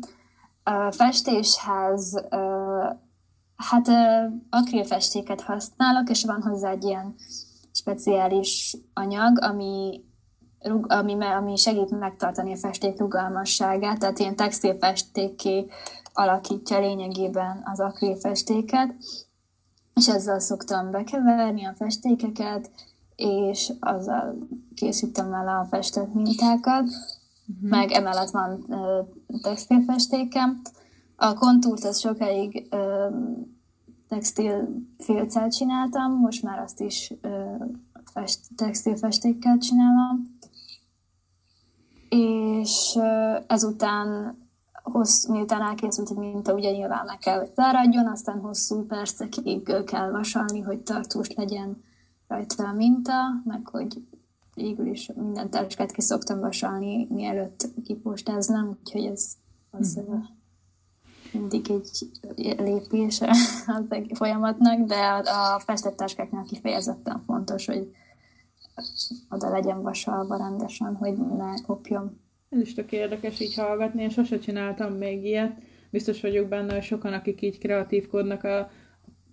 A 0.67 0.91
festéshez 0.91 2.25
hát 3.55 3.87
akrilfestéket 4.49 5.41
használok, 5.41 6.09
és 6.09 6.23
van 6.23 6.41
hozzá 6.41 6.69
egy 6.69 6.83
ilyen 6.83 7.15
speciális 7.71 8.77
anyag, 8.93 9.43
ami, 9.43 10.03
ami, 10.81 11.23
ami 11.23 11.55
segít 11.55 11.99
megtartani 11.99 12.53
a 12.53 12.57
festék 12.57 12.99
rugalmasságát, 12.99 13.99
tehát 13.99 14.19
ilyen 14.19 14.35
textilfestéké 14.35 15.65
alakítja 16.13 16.79
lényegében 16.79 17.61
az 17.65 17.79
akrilfestéket, 17.79 18.95
és 19.93 20.07
ezzel 20.07 20.39
szoktam 20.39 20.91
bekeverni 20.91 21.65
a 21.65 21.73
festékeket, 21.77 22.71
és 23.15 23.73
azzal 23.79 24.35
készítem 24.75 25.33
el 25.33 25.47
a 25.47 25.67
festett 25.69 26.13
mintákat, 26.13 26.83
uh-huh. 26.83 27.69
meg 27.69 27.91
emellett 27.91 28.29
van 28.29 28.65
textilfestékem. 29.41 30.61
A 31.15 31.33
kontúrt 31.33 31.83
az 31.83 31.99
sokáig 31.99 32.67
uh, 32.71 33.15
textil 34.07 34.67
félcel 34.97 35.49
csináltam, 35.49 36.11
most 36.11 36.43
már 36.43 36.59
azt 36.59 36.81
is 36.81 37.13
uh, 37.21 37.65
fest, 38.13 38.39
textilfestékkel 38.55 39.57
csinálom. 39.57 40.23
És 42.09 42.93
uh, 42.95 43.43
ezután 43.47 44.37
hossz, 44.91 45.25
miután 45.25 45.61
elkészült 45.61 46.09
egy 46.09 46.17
minta, 46.17 46.53
ugye 46.53 46.71
nyilván 46.71 47.05
meg 47.05 47.17
kell, 47.17 47.39
hogy 47.39 47.53
záradjon, 47.55 48.07
aztán 48.07 48.39
hosszú 48.39 48.85
percekig 48.85 49.83
kell 49.85 50.11
vasalni, 50.11 50.61
hogy 50.61 50.79
tartós 50.79 51.33
legyen 51.33 51.83
rajta 52.27 52.67
a 52.67 52.73
minta, 52.73 53.13
meg 53.43 53.67
hogy 53.67 54.07
végül 54.55 54.87
is 54.87 55.11
minden 55.15 55.49
táskát 55.49 55.91
ki 55.91 56.01
szoktam 56.01 56.39
vasalni, 56.39 57.07
mielőtt 57.09 57.67
kipostáznom, 57.83 58.77
úgyhogy 58.79 59.05
ez 59.05 59.33
az 59.69 59.99
mm. 59.99 60.15
mindig 61.31 61.71
egy 61.71 62.07
lépés 62.57 63.21
az 63.65 63.85
egy 63.89 64.11
folyamatnak, 64.13 64.79
de 64.87 64.95
a, 64.95 65.53
a 65.53 65.59
festett 65.59 65.95
táskáknál 65.95 66.43
kifejezetten 66.43 67.21
fontos, 67.25 67.65
hogy 67.65 67.91
oda 69.29 69.49
legyen 69.49 69.81
vasalva 69.81 70.37
rendesen, 70.37 70.95
hogy 70.95 71.17
ne 71.17 71.61
kopjon. 71.65 72.19
Ez 72.49 72.59
is 72.59 72.73
tök 72.73 72.91
érdekes 72.91 73.39
így 73.39 73.55
hallgatni, 73.55 74.01
én 74.01 74.09
sose 74.09 74.39
csináltam 74.39 74.93
még 74.93 75.25
ilyet. 75.25 75.61
Biztos 75.91 76.21
vagyok 76.21 76.47
benne, 76.47 76.73
hogy 76.73 76.83
sokan, 76.83 77.13
akik 77.13 77.41
így 77.41 77.57
kreatívkodnak, 77.57 78.43
a... 78.43 78.69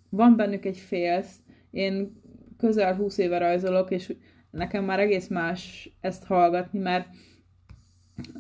van 0.09 0.37
bennük 0.37 0.65
egy 0.65 0.77
félsz. 0.77 1.37
Én 1.71 2.21
közel 2.59 2.97
20 2.97 3.19
éve 3.19 3.39
rajzolok, 3.39 3.91
és 3.91 4.15
nekem 4.53 4.85
már 4.85 5.01
egész 5.01 5.29
más 5.29 5.91
ezt 6.01 6.25
hallgatni, 6.25 6.79
mert 6.79 7.07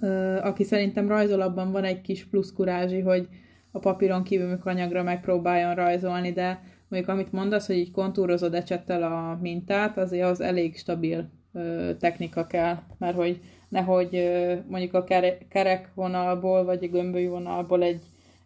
ö, 0.01 0.37
aki 0.37 0.65
szerintem 0.65 1.09
rajzol, 1.09 1.41
abban 1.41 1.73
van 1.73 1.85
egy 1.85 2.01
kis 2.01 2.25
plusz 2.25 2.53
kurázsi, 2.53 3.01
hogy 3.01 3.29
a 3.71 3.79
papíron 3.79 4.23
kívül 4.23 4.61
anyagra 4.65 5.03
megpróbáljon 5.03 5.75
rajzolni, 5.75 6.33
de 6.33 6.63
mondjuk 6.89 7.13
amit 7.13 7.33
mondasz, 7.33 7.67
hogy 7.67 7.77
így 7.77 7.91
kontúrozod 7.91 8.55
ecsettel 8.55 9.03
a 9.03 9.39
mintát, 9.41 9.99
azért 9.99 10.29
az 10.29 10.41
elég 10.41 10.77
stabil 10.77 11.29
ö, 11.53 11.91
technika 11.99 12.47
kell, 12.47 12.79
mert 12.99 13.17
hogy 13.17 13.41
nehogy 13.69 14.17
ö, 14.17 14.55
mondjuk 14.69 14.95
a 14.95 15.05
kerek 15.49 15.91
vonalból, 15.95 16.65
vagy 16.65 16.85
a 16.85 16.89
gömböly 16.89 17.27
vonalból 17.27 17.83
egy, 17.83 18.01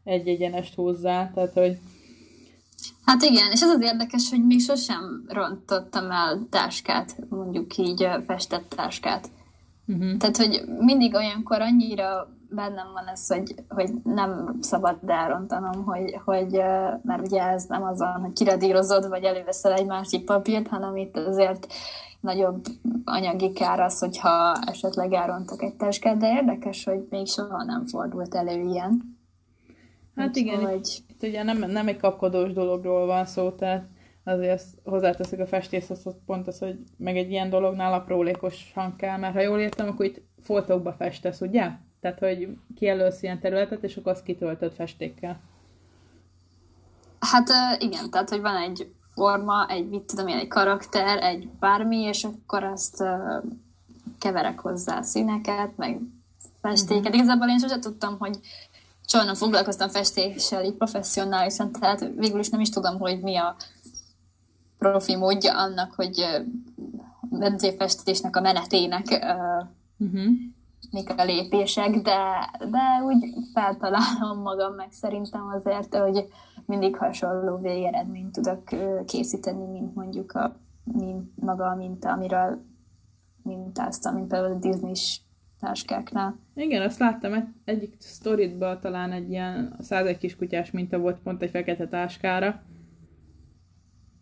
egy 0.05 0.29
egyenest 0.29 0.75
hozzá, 0.75 1.31
tehát 1.35 1.53
hogy 1.53 1.79
Hát 3.07 3.23
igen, 3.23 3.51
és 3.53 3.63
az 3.63 3.69
az 3.69 3.81
érdekes, 3.81 4.31
hogy 4.31 4.47
még 4.47 4.61
sosem 4.61 5.25
rontottam 5.29 6.11
el 6.11 6.47
táskát, 6.51 7.17
mondjuk 7.29 7.77
így 7.77 8.09
festett 8.27 8.69
táskát. 8.69 9.29
Uh-huh. 9.87 10.17
Tehát, 10.17 10.37
hogy 10.37 10.63
mindig 10.79 11.15
olyankor 11.15 11.61
annyira 11.61 12.29
bennem 12.51 12.87
van 12.93 13.07
ez, 13.07 13.29
hogy, 13.29 13.55
hogy 13.69 13.91
nem 14.05 14.57
szabad 14.61 14.99
elrontanom, 15.07 15.85
hogy, 15.85 16.21
hogy, 16.25 16.51
mert 17.03 17.27
ugye 17.27 17.43
ez 17.43 17.65
nem 17.65 17.83
az 17.83 17.99
van, 17.99 18.21
hogy 18.21 18.33
kiradírozod, 18.33 19.09
vagy 19.09 19.25
előveszel 19.25 19.73
egy 19.73 19.87
másik 19.87 20.25
papírt, 20.25 20.69
hanem 20.69 20.97
itt 20.97 21.17
azért 21.17 21.67
nagyobb 22.21 22.65
anyagi 23.05 23.53
kár 23.53 23.81
az, 23.81 23.99
hogyha 23.99 24.57
esetleg 24.67 25.13
elrontok 25.13 25.63
egy 25.63 25.75
táskát, 25.75 26.17
de 26.17 26.35
érdekes, 26.35 26.85
hogy 26.85 27.07
még 27.11 27.27
soha 27.27 27.65
nem 27.65 27.87
fordult 27.87 28.35
elő 28.35 28.61
ilyen. 28.61 29.19
Hát 30.17 30.29
Úgy, 30.29 30.37
igen, 30.37 30.65
hogy... 30.65 31.05
itt 31.17 31.29
ugye 31.29 31.43
nem, 31.43 31.59
nem 31.59 31.89
egy 31.89 31.97
kapkodós 31.97 32.53
dologról 32.53 33.07
van 33.07 33.27
szó, 33.27 33.51
tehát 33.51 33.87
azért 34.25 34.53
ezt 34.53 34.79
hozzáteszik 34.85 35.39
a 35.39 35.47
festészet, 35.47 35.99
pont 36.27 36.47
az, 36.47 36.59
hogy 36.59 36.79
meg 36.97 37.17
egy 37.17 37.31
ilyen 37.31 37.51
dolognál 37.51 37.93
aprólékosan 37.93 38.97
kell, 38.97 39.17
mert 39.17 39.35
ha 39.35 39.41
jól 39.41 39.61
értem, 39.61 39.89
akkor 39.89 40.05
itt 40.05 40.23
foltokba 40.43 40.93
festesz, 40.93 41.41
ugye? 41.41 41.71
Tehát, 42.01 42.19
hogy 42.19 42.49
kijelölsz 42.77 43.23
ilyen 43.23 43.41
területet, 43.41 43.83
és 43.83 43.97
akkor 43.97 44.13
azt 44.13 44.25
kitöltöd 44.25 44.73
festékkel. 44.73 45.41
Hát 47.19 47.49
igen, 47.79 48.11
tehát, 48.11 48.29
hogy 48.29 48.41
van 48.41 48.57
egy 48.57 48.93
forma, 49.15 49.67
egy, 49.69 49.89
mit 49.89 50.03
tudom 50.03 50.29
én, 50.29 50.39
egy 50.39 50.49
karakter, 50.49 51.23
egy 51.23 51.49
bármi, 51.49 51.97
és 51.97 52.25
akkor 52.25 52.65
azt 52.65 53.05
keverek 54.19 54.61
hozzá 54.61 55.03
színeket, 55.03 55.77
meg 55.77 56.01
festéket. 56.61 57.05
Uh-huh. 57.05 57.17
Igazából 57.17 57.49
én 57.49 57.59
sosem 57.59 57.81
tudtam, 57.81 58.17
hogy 58.19 58.39
soha 59.07 59.25
nem 59.25 59.35
foglalkoztam 59.35 59.89
festéssel 59.89 60.65
így 60.65 60.75
professzionálisan, 60.75 61.73
tehát 61.73 62.01
végül 62.17 62.39
is 62.39 62.49
nem 62.49 62.61
is 62.61 62.71
tudom, 62.71 62.99
hogy 62.99 63.21
mi 63.21 63.37
a 63.37 63.57
profi 64.79 65.17
módja 65.17 65.59
annak, 65.59 65.93
hogy 65.95 66.25
festésnek 67.79 68.37
a 68.37 68.41
menetének 68.41 69.05
uh-huh. 69.99 70.33
mik 70.91 71.19
a 71.19 71.25
lépések, 71.25 71.91
de, 71.91 72.51
de 72.59 73.03
úgy 73.05 73.35
feltalálom 73.53 74.39
magam 74.43 74.75
meg 74.75 74.93
szerintem 74.93 75.53
azért, 75.57 75.97
hogy 75.97 76.29
mindig 76.67 76.97
hasonló 76.97 77.57
végeredményt 77.57 78.33
tudok 78.33 78.63
készíteni, 79.07 79.65
mint 79.65 79.95
mondjuk 79.95 80.33
a 80.33 80.57
mint 80.93 81.31
maga 81.35 81.67
a 81.67 81.75
minta, 81.75 82.13
amiről 82.13 82.65
mintáztam, 83.43 84.15
mint 84.15 84.29
például 84.29 84.55
a 84.55 84.59
Disney-s 84.59 85.21
táskáknál. 85.61 86.39
Igen, 86.55 86.83
azt 86.83 86.99
láttam 86.99 87.33
egy, 87.33 87.45
egyik 87.65 87.97
sztoritban 87.99 88.81
talán 88.81 89.13
egy 89.13 89.31
ilyen 89.31 89.77
101 89.81 90.19
kiskutyás 90.19 90.71
minta 90.71 90.99
volt 90.99 91.19
pont 91.19 91.43
egy 91.43 91.51
fekete 91.51 91.89
táskára. 91.89 92.63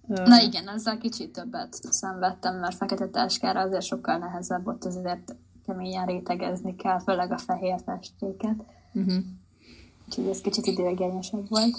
Na 0.07 0.41
igen, 0.43 0.69
ezzel 0.69 0.99
kicsit 0.99 1.33
többet 1.33 1.73
szenvedtem, 1.73 2.59
mert 2.59 2.77
fekete 2.77 3.09
táskára 3.09 3.61
azért 3.61 3.85
sokkal 3.85 4.19
nehezebb, 4.19 4.67
ott 4.67 4.85
azért 4.85 5.37
keményen 5.67 6.07
rétegezni 6.07 6.77
kell, 6.77 6.99
főleg 6.99 7.33
a 7.33 7.39
fehér 7.39 7.81
festéket. 7.85 8.65
Uh-huh. 8.93 9.15
Úgyhogy 10.07 10.27
ez 10.27 10.41
kicsit 10.41 10.67
időigényesebb 10.67 11.49
volt. 11.49 11.77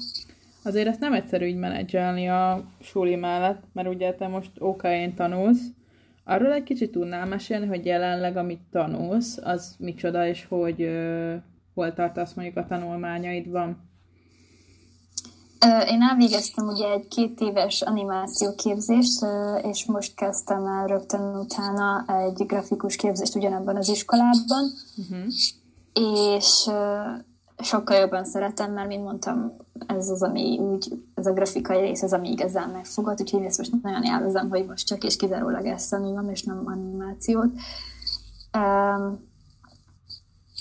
Azért 0.63 0.87
ezt 0.87 0.99
nem 0.99 1.13
egyszerű 1.13 1.45
így 1.45 1.57
menedzselni 1.57 2.29
a 2.29 2.63
suli 2.81 3.15
mellett, 3.15 3.63
mert 3.71 3.87
ugye 3.87 4.13
te 4.13 4.27
most 4.27 4.51
ok 4.59 4.81
tanulsz. 5.15 5.61
Arról 6.27 6.53
egy 6.53 6.63
kicsit 6.63 6.91
tudnál 6.91 7.25
mesélni, 7.25 7.67
hogy 7.67 7.85
jelenleg 7.85 8.37
amit 8.37 8.61
tanulsz, 8.71 9.37
az 9.43 9.75
micsoda, 9.79 10.27
és 10.27 10.45
hogy 10.49 10.81
uh, 10.81 11.33
hol 11.73 11.93
tartasz 11.93 12.33
mondjuk 12.33 12.57
a 12.57 12.65
tanulmányaidban? 12.65 13.93
Én 15.89 16.01
elvégeztem 16.01 16.67
ugye 16.67 16.91
egy 16.91 17.07
két 17.07 17.39
éves 17.39 17.81
animációképzést, 17.81 19.25
és 19.61 19.85
most 19.85 20.15
kezdtem 20.15 20.65
el 20.65 20.87
rögtön 20.87 21.35
utána 21.35 22.05
egy 22.07 22.45
grafikus 22.45 22.95
képzést 22.95 23.35
ugyanabban 23.35 23.75
az 23.75 23.89
iskolában, 23.89 24.71
uh-huh. 24.97 25.25
és 26.35 26.69
sokkal 27.63 27.97
jobban 27.97 28.25
szeretem, 28.25 28.73
mert 28.73 28.87
mint 28.87 29.03
mondtam, 29.03 29.57
ez 29.87 30.09
az, 30.09 30.23
ami 30.23 30.57
úgy, 30.59 30.87
ez 31.13 31.25
a 31.25 31.33
grafikai 31.33 31.79
rész 31.79 32.01
az, 32.01 32.13
ami 32.13 32.31
igazán 32.31 32.69
megfogott, 32.69 33.21
úgyhogy 33.21 33.43
ezt 33.43 33.57
most 33.57 33.81
nagyon 33.81 34.03
élvezem, 34.03 34.49
hogy 34.49 34.65
most 34.65 34.87
csak 34.87 35.03
és 35.03 35.15
kizárólag 35.15 35.65
ezt 35.65 35.89
tanulom, 35.89 36.29
és 36.29 36.43
nem 36.43 36.61
animációt. 36.65 37.51
Um, 38.57 39.19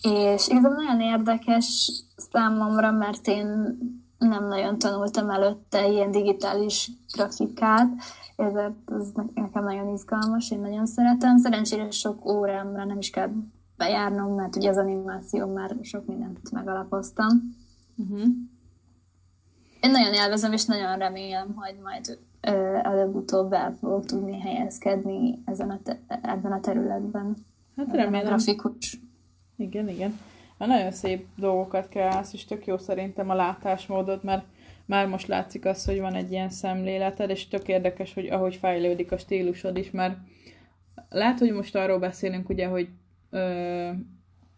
és 0.03 0.49
igazából 0.49 0.85
nagyon 0.85 1.01
érdekes 1.01 1.91
számomra, 2.31 2.91
mert 2.91 3.27
én 3.27 3.79
nem 4.19 4.49
nagyon 4.49 4.79
tanultam 4.79 5.31
előtte 5.31 5.89
ilyen 5.89 6.11
digitális 6.11 6.91
grafikát, 7.13 7.89
ezért 8.37 8.91
ez 8.99 9.09
nekem 9.35 9.65
nagyon 9.65 9.89
izgalmas, 9.89 10.51
én 10.51 10.61
nagyon 10.61 10.87
szeretem. 10.87 11.39
Szerencsére 11.39 11.91
sok 11.91 12.25
órámra 12.27 12.85
nem 12.85 12.99
is 12.99 13.11
kell 13.11 13.31
bejárnom, 13.77 14.35
mert 14.35 14.57
ugye 14.57 14.69
az 14.69 14.77
animáció 14.77 15.53
már 15.53 15.77
sok 15.83 16.07
mindent 16.07 16.51
megalapoztam. 16.51 17.29
Uh-huh. 17.97 18.29
Én 19.81 19.91
nagyon 19.91 20.13
élvezem, 20.13 20.53
és 20.53 20.65
nagyon 20.65 20.99
remélem, 20.99 21.55
hogy 21.55 21.77
majd 21.83 22.19
előbb-utóbb 22.83 23.53
el 23.53 23.77
fogok 23.81 24.05
tudni 24.05 24.41
helyezkedni 24.41 25.43
ezen 25.45 25.71
a 25.71 25.81
te- 25.83 26.01
ebben 26.23 26.53
a 26.53 26.61
területben. 26.61 27.37
Hát 27.77 27.93
remélem. 27.93 28.27
A 28.27 28.29
grafikus. 28.29 29.01
Igen, 29.57 29.89
igen. 29.89 30.19
Már 30.59 30.69
nagyon 30.69 30.91
szép 30.91 31.27
dolgokat 31.37 31.89
kreálsz, 31.89 32.33
és 32.33 32.45
tök 32.45 32.67
jó 32.67 32.79
szerintem 32.79 33.31
a 33.31 33.35
látásmódod, 33.35 34.25
mert 34.25 34.45
már 34.87 35.07
most 35.07 35.27
látszik 35.27 35.65
az, 35.65 35.85
hogy 35.85 36.01
van 36.01 36.15
egy 36.15 36.31
ilyen 36.31 36.51
szemléleted, 36.51 37.31
és 37.31 37.49
tök 37.49 37.69
érdekes, 37.69 38.15
hogy 38.15 38.27
ahogy 38.27 38.55
fejlődik 38.55 39.13
a 39.13 39.19
stílusod 39.19 39.77
is, 39.77 39.91
mert 39.91 40.17
lehet, 41.09 41.39
hogy 41.39 41.53
most 41.53 41.77
arról 41.77 41.99
beszélünk, 41.99 42.49
ugye, 42.49 42.67
hogy 42.67 42.89
ö, 43.35 43.91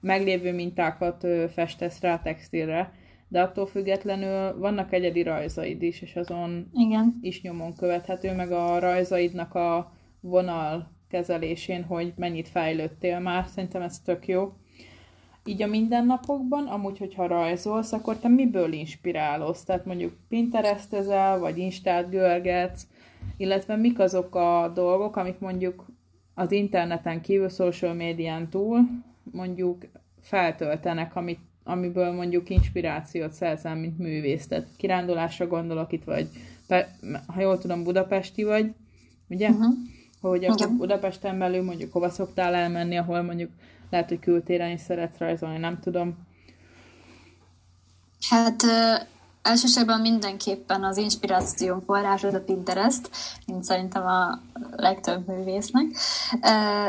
meglévő 0.01 0.53
mintákat 0.53 1.25
ö, 1.25 1.45
festesz 1.49 2.01
rá 2.01 2.19
textilre, 2.19 2.93
de 3.29 3.41
attól 3.43 3.67
függetlenül 3.67 4.59
vannak 4.59 4.93
egyedi 4.93 5.23
rajzaid 5.23 5.83
is, 5.83 6.03
és 6.03 6.17
azon 6.17 6.71
Igen. 6.73 7.15
is 7.21 7.43
nyomon 7.43 7.75
követhető, 7.75 8.35
meg 8.35 8.53
a 8.53 8.79
rajzaidnak 8.79 9.55
a 9.55 9.93
vonal 10.21 10.91
kezelésén, 11.09 11.85
hogy 11.85 12.13
mennyit 12.17 12.49
fejlődtél 12.49 13.21
már, 13.21 13.47
szerintem 13.47 13.83
ez 13.83 14.01
tök 14.01 14.29
jó 14.29 14.53
így 15.47 15.63
a 15.63 15.67
mindennapokban, 15.67 16.67
amúgy, 16.67 16.99
hogyha 16.99 17.27
rajzolsz, 17.27 17.93
akkor 17.93 18.17
te 18.17 18.29
miből 18.29 18.73
inspirálódsz? 18.73 19.65
Tehát 19.65 19.85
mondjuk 19.85 20.13
Pinterestezel, 20.29 21.39
vagy 21.39 21.59
Instát 21.59 22.11
görgetsz, 22.11 22.87
illetve 23.37 23.77
mik 23.77 23.99
azok 23.99 24.35
a 24.35 24.71
dolgok, 24.75 25.17
amik 25.17 25.39
mondjuk 25.39 25.87
az 26.39 26.53
interneten 26.53 27.21
kívül, 27.21 27.49
social 27.49 27.95
médián 27.95 28.49
túl 28.49 28.81
mondjuk 29.33 29.85
feltöltenek, 30.21 31.17
amit, 31.17 31.41
amiből 31.65 32.13
mondjuk 32.13 32.51
inspirációt 32.51 33.33
szerzel, 33.33 33.77
mint 33.77 33.99
művész. 33.99 34.47
Tehát 34.47 34.67
kirándulásra 34.77 35.47
gondolok 35.47 35.93
itt, 35.93 36.05
vagy 36.05 36.29
ha 37.27 37.41
jól 37.41 37.59
tudom, 37.59 37.85
budapesti 37.85 38.43
vagy, 38.45 38.73
ugye? 39.29 39.49
Uh-huh. 39.49 39.75
Hogy 40.21 40.45
akkor 40.45 40.71
Budapesten 40.71 41.39
belül 41.39 41.63
mondjuk 41.63 41.93
hova 41.93 42.09
szoktál 42.09 42.55
elmenni, 42.55 42.97
ahol 42.97 43.23
mondjuk 43.23 43.51
lehet, 43.91 44.09
hogy 44.09 44.19
kültéren 44.19 44.71
is 44.71 44.81
szeretsz 44.81 45.19
rajzolni, 45.19 45.59
nem 45.59 45.81
tudom. 45.81 46.17
Hát 48.29 48.63
elsősorban 49.47 50.01
mindenképpen 50.01 50.85
az 50.85 50.97
inspirációm 50.97 51.81
forrás 51.81 52.25
az 52.25 52.35
a 52.35 52.41
Pinterest, 52.41 53.11
mint 53.47 53.65
szerintem 53.65 54.07
a 54.07 54.39
legtöbb 54.77 55.29
művésznek. 55.29 55.87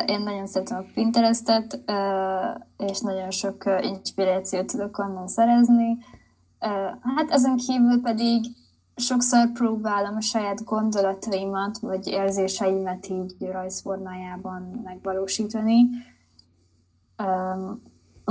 Én 0.06 0.22
nagyon 0.22 0.48
szeretem 0.48 0.78
a 0.78 0.92
Pinterestet, 0.94 1.80
és 2.78 3.00
nagyon 3.00 3.32
sok 3.32 3.64
inspirációt 3.82 4.66
tudok 4.66 4.98
onnan 4.98 5.28
szerezni. 5.28 5.98
Hát 7.02 7.30
ezen 7.30 7.58
kívül 7.58 8.02
pedig 8.02 8.46
sokszor 8.96 9.52
próbálom 9.52 10.16
a 10.16 10.22
saját 10.22 10.64
gondolataimat, 10.64 11.80
vagy 11.80 12.08
érzéseimet 12.08 13.08
így 13.08 13.36
rajzformájában 13.40 14.82
megvalósítani 14.84 15.90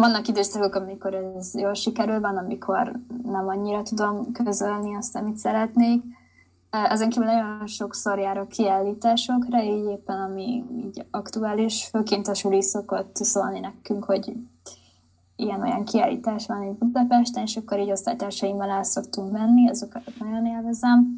vannak 0.00 0.28
időszakok, 0.28 0.74
amikor 0.74 1.14
ez 1.14 1.54
jól 1.54 1.74
sikerül, 1.74 2.20
van, 2.20 2.36
amikor 2.36 2.92
nem 3.22 3.48
annyira 3.48 3.82
tudom 3.82 4.32
közölni 4.32 4.96
azt, 4.96 5.16
amit 5.16 5.36
szeretnék. 5.36 6.02
Ezen 6.70 7.08
kívül 7.08 7.26
nagyon 7.26 7.66
sokszor 7.66 8.18
járok 8.18 8.48
kiállításokra, 8.48 9.62
így 9.62 9.84
éppen 9.84 10.20
ami 10.20 10.64
így 10.84 11.06
aktuális, 11.10 11.84
főként 11.84 12.28
a 12.28 12.34
suli 12.34 12.62
szokott 12.62 13.16
szólni 13.16 13.60
nekünk, 13.60 14.04
hogy 14.04 14.32
ilyen-olyan 15.36 15.84
kiállítás 15.84 16.46
van 16.46 16.62
itt 16.62 16.78
Budapesten, 16.78 17.42
és 17.42 17.56
akkor 17.56 17.78
így 17.78 17.90
osztálytársaimmal 17.90 18.70
el 18.70 18.82
szoktunk 18.82 19.32
menni, 19.32 19.68
azokat 19.68 20.02
nagyon 20.18 20.46
élvezem. 20.46 21.16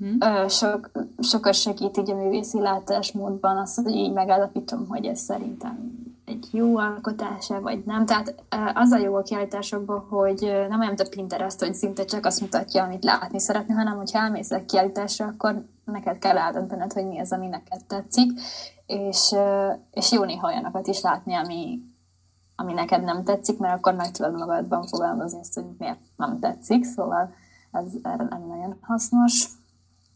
Uh-huh. 0.00 0.48
Sok, 0.48 0.90
sokat 1.18 1.54
segít 1.54 1.96
így 1.96 2.10
a 2.10 2.14
művészi 2.14 2.60
látásmódban 2.60 3.56
az, 3.56 3.74
hogy 3.74 3.94
így 3.94 4.12
megállapítom, 4.12 4.88
hogy 4.88 5.06
ez 5.06 5.18
szerintem 5.20 6.10
egy 6.24 6.48
jó 6.50 6.76
alkotása, 6.78 7.60
vagy 7.60 7.82
nem. 7.84 8.06
Tehát 8.06 8.34
az 8.74 8.90
a 8.90 8.98
jó 8.98 9.14
a 9.14 9.22
kiállításokban, 9.22 10.00
hogy 10.00 10.40
nem 10.40 10.80
olyan, 10.80 10.94
mint 10.94 11.00
a 11.00 11.08
Pinterest, 11.08 11.60
hogy 11.60 11.74
szinte 11.74 12.04
csak 12.04 12.26
azt 12.26 12.40
mutatja, 12.40 12.84
amit 12.84 13.04
látni 13.04 13.40
szeretni, 13.40 13.74
hanem 13.74 13.96
hogyha 13.96 14.18
elmész 14.18 14.50
egy 14.50 14.64
kiállításra, 14.64 15.26
akkor 15.26 15.64
neked 15.84 16.18
kell 16.18 16.38
eldöntened, 16.38 16.92
hogy 16.92 17.06
mi 17.06 17.20
az, 17.20 17.32
ami 17.32 17.46
neked 17.46 17.84
tetszik, 17.84 18.40
és, 18.86 19.34
és 19.90 20.12
jó 20.12 20.24
néha 20.24 20.46
olyanokat 20.46 20.86
is 20.86 21.00
látni, 21.00 21.34
ami, 21.34 21.80
ami 22.56 22.72
neked 22.72 23.04
nem 23.04 23.24
tetszik, 23.24 23.58
mert 23.58 23.74
akkor 23.74 23.94
meg 23.94 24.10
tudod 24.10 24.38
magadban 24.38 24.86
fogalmazni 24.86 25.38
ezt, 25.38 25.54
hogy 25.54 25.64
miért 25.78 26.00
nem 26.16 26.38
tetszik, 26.38 26.84
szóval 26.84 27.34
ez 27.72 27.92
erre 28.02 28.24
nem 28.24 28.46
nagyon 28.46 28.78
hasznos. 28.80 29.48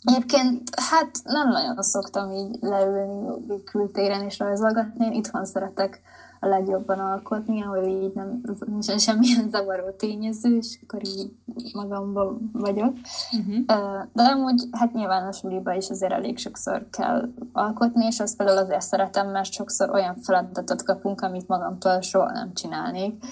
Egyébként 0.03 0.71
hát 0.91 1.11
nem 1.25 1.49
nagyon 1.49 1.83
szoktam 1.83 2.31
így 2.31 2.57
leülni 2.61 3.63
kültéren 3.65 4.23
és 4.23 4.39
rajzolgatni. 4.39 5.07
Én 5.07 5.13
itthon 5.13 5.45
szeretek 5.45 6.01
a 6.41 6.47
legjobban 6.47 6.99
alkotni, 6.99 7.63
ahol 7.63 7.85
így 7.85 8.13
nem, 8.15 8.41
nincsen 8.67 8.99
semmilyen 8.99 9.49
zavaró 9.53 9.91
tényező, 9.91 10.57
és 10.57 10.79
akkor 10.83 11.01
így 11.05 11.31
magamban 11.73 12.51
vagyok. 12.53 12.95
Uh-huh. 13.33 13.65
De 14.13 14.23
amúgy 14.23 14.65
hát 14.73 14.93
nyilván 14.93 15.27
a 15.27 15.33
suliba 15.33 15.75
is 15.75 15.89
azért 15.89 16.13
elég 16.13 16.39
sokszor 16.39 16.87
kell 16.91 17.29
alkotni, 17.53 18.07
és 18.07 18.21
azt 18.21 18.37
például 18.37 18.59
azért 18.59 18.81
szeretem, 18.81 19.31
mert 19.31 19.53
sokszor 19.53 19.91
olyan 19.91 20.17
feladatot 20.17 20.83
kapunk, 20.83 21.21
amit 21.21 21.49
magamtól 21.49 22.01
soha 22.01 22.33
nem 22.33 22.53
csinálnék, 22.55 23.25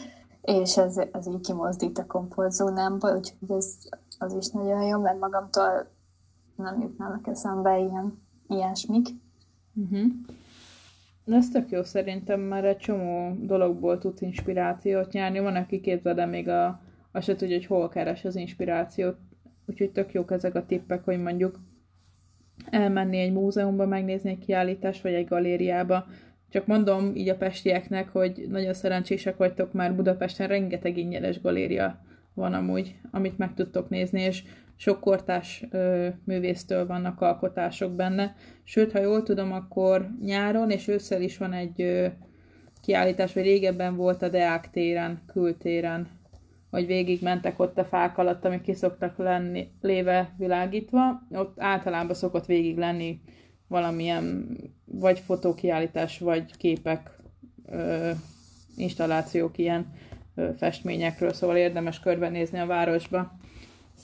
és 0.42 0.76
ez, 0.76 0.96
ez 1.12 1.26
így 1.26 1.40
kimozdít 1.40 1.98
a 1.98 2.06
komfortzónámból, 2.06 3.16
úgyhogy 3.16 3.56
ez 3.56 3.66
az 4.18 4.32
is 4.32 4.48
nagyon 4.48 4.82
jó, 4.82 5.00
mert 5.00 5.20
magamtól 5.20 5.86
nem 6.56 6.80
jutnának 6.80 7.26
eszembe 7.26 7.78
ilyen 7.78 8.22
ilyesmik. 8.48 9.06
Uh-huh. 9.74 10.12
Ez 11.26 11.48
tök 11.48 11.70
jó 11.70 11.82
szerintem, 11.82 12.40
mert 12.40 12.64
egy 12.64 12.76
csomó 12.76 13.36
dologból 13.40 13.98
tud 13.98 14.16
inspirációt 14.20 15.12
nyerni. 15.12 15.38
Van, 15.38 15.56
aki 15.56 15.80
képzeld 15.80 16.28
még 16.28 16.48
a, 16.48 16.80
azt 17.12 17.26
se 17.26 17.36
tudja, 17.36 17.56
hogy 17.56 17.66
hol 17.66 17.88
keres 17.88 18.24
az 18.24 18.36
inspirációt. 18.36 19.16
Úgyhogy 19.66 19.90
tök 19.90 20.12
jók 20.12 20.30
ezek 20.30 20.54
a 20.54 20.66
tippek, 20.66 21.04
hogy 21.04 21.22
mondjuk 21.22 21.60
elmenni 22.70 23.18
egy 23.18 23.32
múzeumba, 23.32 23.86
megnézni 23.86 24.30
egy 24.30 24.38
kiállítást, 24.38 25.02
vagy 25.02 25.12
egy 25.12 25.26
galériába. 25.26 26.06
Csak 26.48 26.66
mondom 26.66 27.14
így 27.14 27.28
a 27.28 27.36
pestieknek, 27.36 28.08
hogy 28.08 28.46
nagyon 28.48 28.74
szerencsések 28.74 29.36
vagytok, 29.36 29.72
már 29.72 29.94
Budapesten 29.94 30.48
rengeteg 30.48 30.96
ingyenes 30.96 31.40
galéria 31.40 32.00
van 32.34 32.52
amúgy, 32.52 32.96
amit 33.10 33.38
meg 33.38 33.54
tudtok 33.54 33.88
nézni, 33.88 34.20
és 34.20 34.44
sok 34.76 35.00
kortás 35.00 35.64
ö, 35.70 36.08
művésztől 36.24 36.86
vannak 36.86 37.20
alkotások 37.20 37.92
benne. 37.92 38.34
Sőt, 38.62 38.92
ha 38.92 39.00
jól 39.00 39.22
tudom, 39.22 39.52
akkor 39.52 40.08
nyáron 40.20 40.70
és 40.70 40.88
ősszel 40.88 41.22
is 41.22 41.38
van 41.38 41.52
egy 41.52 41.82
ö, 41.82 42.06
kiállítás, 42.82 43.32
vagy 43.32 43.42
régebben 43.42 43.96
volt 43.96 44.22
a 44.22 44.28
Deák 44.28 44.70
téren, 44.70 45.22
kültéren, 45.26 46.08
hogy 46.70 46.86
végig 46.86 47.22
mentek 47.22 47.58
ott 47.58 47.78
a 47.78 47.84
fák 47.84 48.18
alatt, 48.18 48.44
amik 48.44 48.60
kiszoktak 48.60 49.18
lenni 49.18 49.68
léve 49.80 50.34
világítva. 50.38 51.26
Ott 51.30 51.60
általában 51.60 52.14
szokott 52.14 52.46
végig 52.46 52.76
lenni 52.76 53.20
valamilyen 53.68 54.56
vagy 54.84 55.18
fotókiállítás, 55.18 56.18
vagy 56.18 56.56
képek, 56.56 57.10
ö, 57.66 58.10
installációk 58.76 59.58
ilyen 59.58 59.92
ö, 60.34 60.48
festményekről, 60.56 61.32
szóval 61.32 61.56
érdemes 61.56 62.00
körbenézni 62.00 62.58
a 62.58 62.66
városba. 62.66 63.38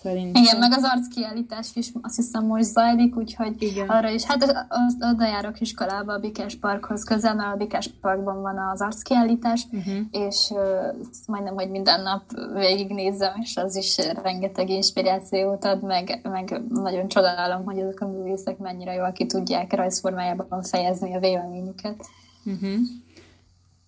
Szerintem. 0.03 0.42
Igen, 0.42 0.59
meg 0.59 0.72
az 0.72 0.83
arckiállítás 0.83 1.68
is 1.74 1.92
azt 2.03 2.16
hiszem 2.16 2.46
most 2.46 2.64
zajlik, 2.64 3.16
úgyhogy 3.16 3.62
Igen. 3.62 3.88
arra 3.88 4.09
is, 4.11 4.24
hát 4.24 4.66
az, 4.68 4.96
oda 5.12 5.26
járok 5.26 5.61
iskolába 5.61 6.12
a 6.12 6.18
Bikás 6.18 6.57
Parkhoz 6.57 7.05
közel, 7.05 7.35
mert 7.35 7.55
a 7.55 7.57
Bikás 7.57 7.90
Parkban 8.00 8.40
van 8.42 8.59
az 8.72 8.81
arckiállítás, 8.81 9.66
uh-huh. 9.72 9.94
és 10.11 10.50
uh, 10.50 10.61
majdnem, 11.26 11.55
hogy 11.55 11.70
minden 11.70 12.03
nap 12.03 12.22
végignézem, 12.55 13.33
és 13.42 13.57
az 13.57 13.76
is 13.76 13.96
rengeteg 14.22 14.68
inspirációt 14.68 15.64
ad, 15.64 15.83
meg, 15.83 16.20
meg 16.22 16.62
nagyon 16.68 17.09
csodálom, 17.09 17.64
hogy 17.64 17.81
azok 17.81 18.00
a 18.00 18.09
művészek 18.09 18.59
mennyire 18.59 18.92
jól 18.92 19.12
ki 19.12 19.26
tudják 19.26 19.72
rajzformájában 19.72 20.62
fejezni 20.62 21.14
a 21.14 21.20
véleményüket. 21.20 22.07
Uh-huh. 22.44 22.79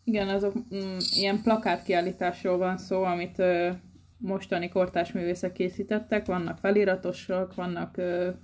Igen, 0.04 0.28
azok 0.28 0.54
mm, 0.54 0.96
ilyen 1.14 1.42
plakátkiállításról 1.42 2.58
van 2.58 2.78
szó, 2.78 3.02
amit 3.02 3.38
uh, 3.38 3.68
mostani 4.22 4.68
kortás 4.68 5.12
művészek 5.12 5.52
készítettek, 5.52 6.26
vannak 6.26 6.58
feliratosok, 6.58 7.54
vannak 7.54 7.96
uh, 7.98 8.35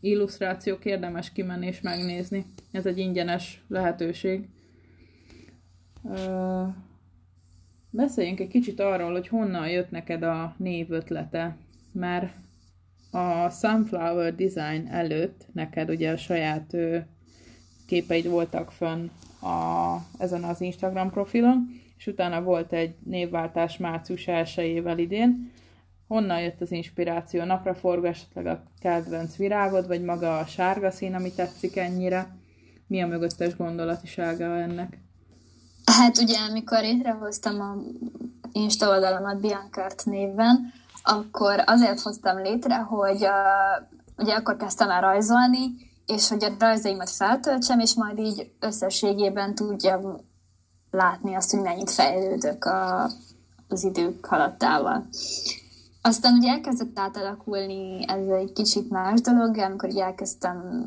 illusztrációk, 0.00 0.84
érdemes 0.84 1.32
kimenni 1.32 1.66
és 1.66 1.80
megnézni. 1.80 2.44
Ez 2.72 2.86
egy 2.86 2.98
ingyenes 2.98 3.64
lehetőség. 3.68 4.48
Uh, 6.02 6.68
beszéljünk 7.90 8.40
egy 8.40 8.48
kicsit 8.48 8.80
arról, 8.80 9.12
hogy 9.12 9.28
honnan 9.28 9.68
jött 9.68 9.90
neked 9.90 10.22
a 10.22 10.54
név 10.56 10.90
ötlete, 10.90 11.56
mert 11.92 12.32
a 13.10 13.50
Sunflower 13.50 14.34
Design 14.34 14.86
előtt 14.86 15.46
neked 15.52 15.90
ugye 15.90 16.12
a 16.12 16.16
saját 16.16 16.72
uh, 16.72 16.96
képeid 17.86 18.28
voltak 18.28 18.72
fönn 18.72 19.08
a, 19.40 19.96
ezen 20.18 20.42
az 20.42 20.60
Instagram 20.60 21.10
profilon, 21.10 21.79
és 22.00 22.06
utána 22.06 22.42
volt 22.42 22.72
egy 22.72 22.94
névváltás 23.04 23.76
március 23.76 24.26
1 24.26 24.98
idén. 24.98 25.52
Honnan 26.08 26.40
jött 26.40 26.60
az 26.60 26.72
inspiráció? 26.72 27.44
Napra 27.44 27.74
forgó 27.74 28.06
esetleg 28.06 28.46
a 28.46 28.62
kedvenc 28.80 29.36
virágod, 29.36 29.86
vagy 29.86 30.02
maga 30.04 30.38
a 30.38 30.46
sárga 30.46 30.90
szín, 30.90 31.14
ami 31.14 31.32
tetszik 31.32 31.76
ennyire? 31.76 32.36
Mi 32.86 33.02
a 33.02 33.06
mögöttes 33.06 33.56
gondolatisága 33.56 34.44
ennek? 34.44 34.98
Hát 35.84 36.18
ugye, 36.18 36.38
amikor 36.50 36.80
létrehoztam 36.80 37.60
a 37.60 37.76
Insta 38.52 38.88
oldalamat 38.88 39.40
Biancart 39.40 40.04
néven, 40.04 40.72
akkor 41.02 41.62
azért 41.66 42.00
hoztam 42.00 42.42
létre, 42.42 42.76
hogy 42.76 43.22
uh, 43.22 43.86
ugye 44.16 44.34
akkor 44.34 44.56
kezdtem 44.56 44.90
el 44.90 45.00
rajzolni, 45.00 45.74
és 46.06 46.28
hogy 46.28 46.44
a 46.44 46.52
rajzaimat 46.58 47.10
feltöltsem, 47.10 47.78
és 47.78 47.94
majd 47.94 48.18
így 48.18 48.52
összességében 48.60 49.54
tudjam 49.54 50.28
látni 50.90 51.34
azt, 51.34 51.50
hogy 51.50 51.60
mennyit 51.60 51.90
fejlődök 51.90 52.64
a, 52.64 53.10
az 53.68 53.84
idők 53.84 54.26
haladtával. 54.26 55.06
Aztán 56.02 56.34
ugye 56.34 56.50
elkezdett 56.50 56.98
átalakulni 56.98 58.08
ez 58.08 58.26
egy 58.28 58.52
kicsit 58.52 58.90
más 58.90 59.20
dolog, 59.20 59.58
amikor 59.58 59.88
így 59.88 59.98
elkezdtem 59.98 60.84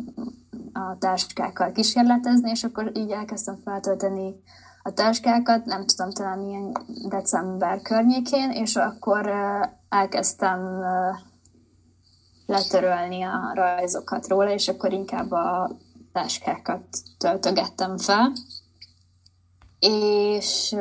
a 0.74 0.98
táskákkal 0.98 1.72
kísérletezni, 1.72 2.50
és 2.50 2.64
akkor 2.64 2.92
így 2.94 3.12
elkezdtem 3.12 3.58
feltölteni 3.64 4.36
a 4.84 4.94
táskákat, 4.94 5.66
nem 5.66 5.86
tudom, 5.86 6.12
talán 6.12 6.42
ilyen 6.42 6.72
december 7.10 7.82
környékén, 7.82 8.52
és 8.52 8.76
akkor 8.76 9.34
elkezdtem 9.90 10.82
letörölni 12.46 13.22
a 13.22 13.52
rajzokat 13.54 14.28
róla, 14.28 14.50
és 14.50 14.68
akkor 14.68 14.94
inkább 14.94 15.32
a 15.32 15.72
táskákat 16.12 16.84
töltögettem 17.18 17.98
fel 17.98 18.32
és 19.86 20.76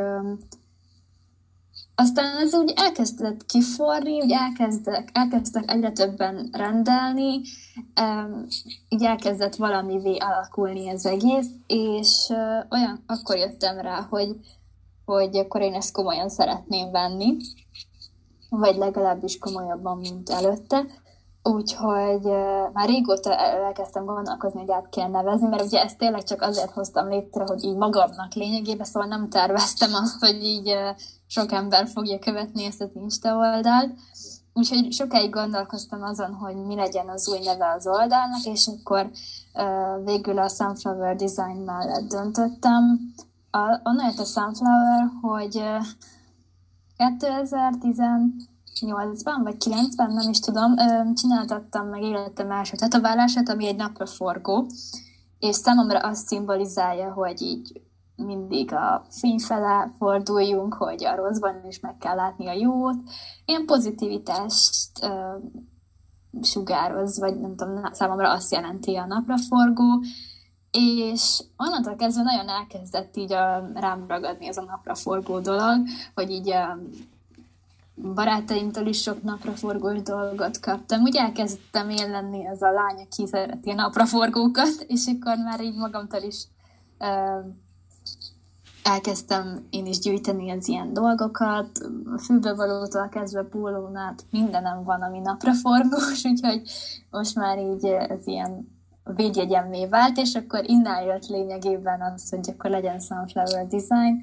aztán 1.94 2.36
ez 2.36 2.54
úgy 2.54 2.72
elkezdett 2.76 3.46
kiforni, 3.46 4.20
úgy 4.20 4.32
elkezdek, 4.32 5.10
elkezdtek 5.12 5.70
egyre 5.70 5.90
többen 5.90 6.48
rendelni, 6.52 7.40
így 8.88 9.04
elkezdett 9.04 9.54
valamivé 9.54 10.16
alakulni 10.16 10.88
az 10.88 11.06
egész, 11.06 11.48
és 11.66 12.28
olyan, 12.70 13.02
akkor 13.06 13.36
jöttem 13.36 13.78
rá, 13.78 14.06
hogy, 14.10 14.36
hogy 15.04 15.36
akkor 15.36 15.60
én 15.60 15.74
ezt 15.74 15.92
komolyan 15.92 16.28
szeretném 16.28 16.90
venni, 16.90 17.36
vagy 18.48 18.76
legalábbis 18.76 19.38
komolyabban, 19.38 19.98
mint 19.98 20.30
előtte. 20.30 20.84
Úgyhogy 21.42 22.22
már 22.72 22.88
régóta 22.88 23.36
elkezdtem 23.36 24.04
gondolkozni, 24.04 24.60
hogy 24.60 24.70
át 24.70 24.88
kell 24.88 25.08
nevezni, 25.08 25.48
mert 25.48 25.64
ugye 25.64 25.82
ezt 25.82 25.98
tényleg 25.98 26.22
csak 26.22 26.42
azért 26.42 26.70
hoztam 26.70 27.08
létre, 27.08 27.44
hogy 27.46 27.64
így 27.64 27.76
magamnak 27.76 28.32
lényegében, 28.34 28.86
szóval 28.86 29.08
nem 29.08 29.28
terveztem 29.28 29.94
azt, 29.94 30.18
hogy 30.18 30.44
így 30.44 30.74
sok 31.26 31.52
ember 31.52 31.88
fogja 31.88 32.18
követni 32.18 32.64
ezt 32.64 32.80
az 32.80 32.90
Insta 32.94 33.36
oldalt. 33.36 33.94
Úgyhogy 34.54 34.92
sokáig 34.92 35.30
gondolkoztam 35.30 36.02
azon, 36.02 36.34
hogy 36.34 36.56
mi 36.56 36.74
legyen 36.74 37.08
az 37.08 37.28
új 37.28 37.38
neve 37.38 37.72
az 37.76 37.86
oldalnak, 37.86 38.44
és 38.44 38.66
akkor 38.66 39.10
végül 40.04 40.38
a 40.38 40.48
Sunflower 40.48 41.16
Design 41.16 41.58
mellett 41.64 42.08
döntöttem. 42.08 43.00
A, 43.50 43.80
onnan 43.82 44.06
jött 44.06 44.18
a 44.18 44.24
Sunflower, 44.24 45.10
hogy 45.22 45.56
uh, 45.56 45.84
2010 47.18 47.98
8-ban, 48.80 49.40
vagy 49.42 49.56
9-ben, 49.64 50.12
nem 50.12 50.30
is 50.30 50.40
tudom, 50.40 50.74
csináltattam 51.14 51.86
meg 51.86 52.02
életem 52.02 52.50
első 52.50 52.76
tetoválását, 52.76 53.48
ami 53.48 53.66
egy 53.66 53.76
napra 53.76 54.06
forgó, 54.06 54.66
és 55.38 55.56
számomra 55.56 55.98
azt 55.98 56.26
szimbolizálja, 56.26 57.12
hogy 57.12 57.42
így 57.42 57.82
mindig 58.16 58.72
a 58.72 59.04
fény 59.08 59.38
fele 59.38 59.92
forduljunk, 59.98 60.74
hogy 60.74 61.04
a 61.04 61.14
rosszban 61.14 61.66
is 61.68 61.80
meg 61.80 61.96
kell 61.98 62.14
látni 62.14 62.46
a 62.46 62.52
jót. 62.52 62.96
Ilyen 63.44 63.66
pozitivitást 63.66 64.90
uh, 65.02 65.42
sugároz, 66.42 67.18
vagy 67.18 67.40
nem 67.40 67.56
tudom, 67.56 67.92
számomra 67.92 68.32
azt 68.32 68.52
jelenti 68.52 68.96
a 68.96 69.06
napraforgó, 69.06 70.02
és 70.70 71.42
onnantól 71.56 71.96
kezdve 71.96 72.22
nagyon 72.22 72.48
elkezdett 72.48 73.16
így 73.16 73.32
a, 73.32 73.70
rám 73.74 74.04
ragadni 74.08 74.46
ez 74.46 74.56
a 74.56 74.64
napraforgó 74.64 75.38
dolog, 75.38 75.86
hogy 76.14 76.30
így 76.30 76.48
uh, 76.48 76.92
barátaimtól 77.94 78.86
is 78.86 79.02
sok 79.02 79.22
napraforgós 79.22 80.02
dolgot 80.02 80.60
kaptam. 80.60 81.02
Úgy 81.02 81.16
elkezdtem 81.16 81.90
én 81.90 82.10
lenni 82.10 82.46
ez 82.46 82.62
a 82.62 82.70
lány, 82.70 83.06
aki 83.10 83.26
szereti 83.26 83.70
a 83.70 83.74
napraforgókat, 83.74 84.84
és 84.86 85.06
akkor 85.06 85.36
már 85.36 85.60
így 85.60 85.76
magamtól 85.76 86.22
is 86.22 86.46
uh, 86.98 87.52
elkezdtem 88.82 89.66
én 89.70 89.86
is 89.86 89.98
gyűjteni 89.98 90.50
az 90.50 90.68
ilyen 90.68 90.92
dolgokat, 90.92 91.78
fülbevalótól 92.24 93.08
kezdve 93.08 93.42
pólónát, 93.42 94.24
mindenem 94.30 94.84
van, 94.84 95.02
ami 95.02 95.18
napraforgós, 95.18 96.24
úgyhogy 96.30 96.62
most 97.10 97.34
már 97.34 97.58
így 97.58 97.84
ez 97.84 98.26
ilyen 98.26 98.80
védjegyemmé 99.04 99.86
vált, 99.86 100.16
és 100.16 100.34
akkor 100.34 100.70
innen 100.70 101.02
jött 101.02 101.26
lényegében 101.26 102.00
az, 102.00 102.30
hogy 102.30 102.50
akkor 102.50 102.70
legyen 102.70 103.00
Sunflower 103.00 103.66
Design, 103.66 104.22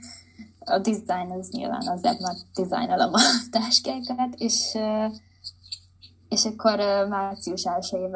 a 0.69 0.79
design 0.79 1.31
az 1.31 1.49
nyilván 1.49 1.87
az 1.87 2.01
már 2.01 2.35
dizájnolom 2.55 3.13
a 3.13 3.19
táskákat, 3.51 4.35
és, 4.37 4.77
és 6.29 6.45
akkor 6.45 6.77
március 7.09 7.63
1 7.63 8.09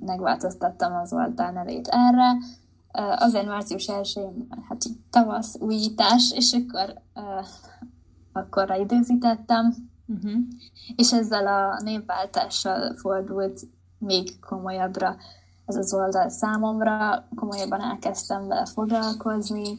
megváltoztattam 0.00 0.96
az 0.96 1.12
oldal 1.12 1.50
nevét 1.50 1.88
erre. 1.88 2.36
Azért 3.16 3.46
március 3.46 3.86
1 3.86 4.20
hát 4.68 4.84
tavasz, 5.10 5.56
újítás, 5.60 6.32
és 6.34 6.52
akkor 6.52 7.02
akkorra 8.32 8.74
időzítettem, 8.76 9.74
uh-huh. 10.06 10.32
és 10.96 11.12
ezzel 11.12 11.46
a 11.46 11.80
névváltással 11.82 12.96
fordult 12.96 13.60
még 13.98 14.40
komolyabbra 14.40 15.16
ez 15.66 15.76
az 15.76 15.94
oldal 15.94 16.28
számomra, 16.28 17.28
komolyabban 17.34 17.80
elkezdtem 17.80 18.46
vele 18.46 18.66
foglalkozni, 18.66 19.78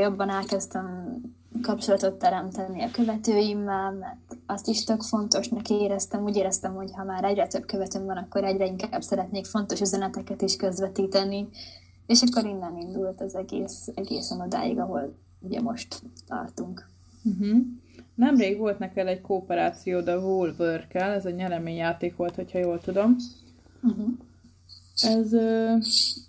jobban 0.00 0.30
elkezdtem 0.30 1.16
kapcsolatot 1.62 2.18
teremteni 2.18 2.82
a 2.82 2.90
követőimmel, 2.90 3.92
mert 3.92 4.36
azt 4.46 4.68
is 4.68 4.84
tök 4.84 5.02
fontosnak 5.02 5.68
éreztem. 5.68 6.22
Úgy 6.22 6.36
éreztem, 6.36 6.74
hogy 6.74 6.90
ha 6.92 7.04
már 7.04 7.24
egyre 7.24 7.46
több 7.46 7.64
követőm 7.64 8.04
van, 8.04 8.16
akkor 8.16 8.44
egyre 8.44 8.66
inkább 8.66 9.02
szeretnék 9.02 9.44
fontos 9.44 9.80
üzeneteket 9.80 10.42
is 10.42 10.56
közvetíteni. 10.56 11.48
És 12.06 12.22
akkor 12.22 12.44
innen 12.44 12.76
indult 12.76 13.20
az 13.20 13.34
egész, 13.34 13.88
egészen 13.94 14.40
odáig, 14.40 14.78
ahol 14.78 15.14
ugye 15.40 15.60
most 15.60 16.02
tartunk. 16.26 16.88
Uh-huh. 17.24 17.58
Nemrég 18.14 18.58
volt 18.58 18.78
neked 18.78 19.06
egy 19.06 19.20
kooperáció 19.20 19.98
a 19.98 20.16
Wolverkel, 20.16 21.12
ez 21.12 21.26
egy 21.26 21.34
nyereményjáték 21.34 22.16
volt, 22.16 22.34
hogyha 22.34 22.58
jól 22.58 22.80
tudom. 22.80 23.16
Uh-huh. 23.82 24.08
Ez, 25.00 25.32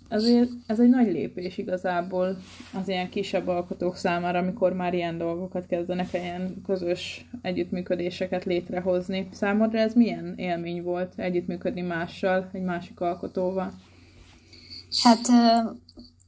ez, 0.08 0.24
ez 0.66 0.80
egy 0.80 0.88
nagy 0.88 1.06
lépés 1.12 1.58
igazából 1.58 2.36
az 2.80 2.88
ilyen 2.88 3.08
kisebb 3.08 3.48
alkotók 3.48 3.96
számára, 3.96 4.38
amikor 4.38 4.72
már 4.72 4.94
ilyen 4.94 5.18
dolgokat 5.18 5.66
kezdenek, 5.66 6.12
ilyen 6.12 6.62
közös 6.66 7.28
együttműködéseket 7.42 8.44
létrehozni. 8.44 9.28
Számodra 9.32 9.78
ez 9.78 9.94
milyen 9.94 10.34
élmény 10.36 10.82
volt 10.82 11.12
együttműködni 11.16 11.80
mással, 11.80 12.48
egy 12.52 12.62
másik 12.62 13.00
alkotóval? 13.00 13.72
Hát 15.02 15.20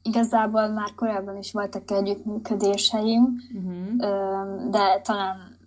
igazából 0.03 0.69
már 0.69 0.95
korábban 0.95 1.37
is 1.37 1.53
voltak 1.53 1.91
együttműködéseim, 1.91 3.37
uh-huh. 3.55 4.71
de 4.71 5.01
talán 5.03 5.59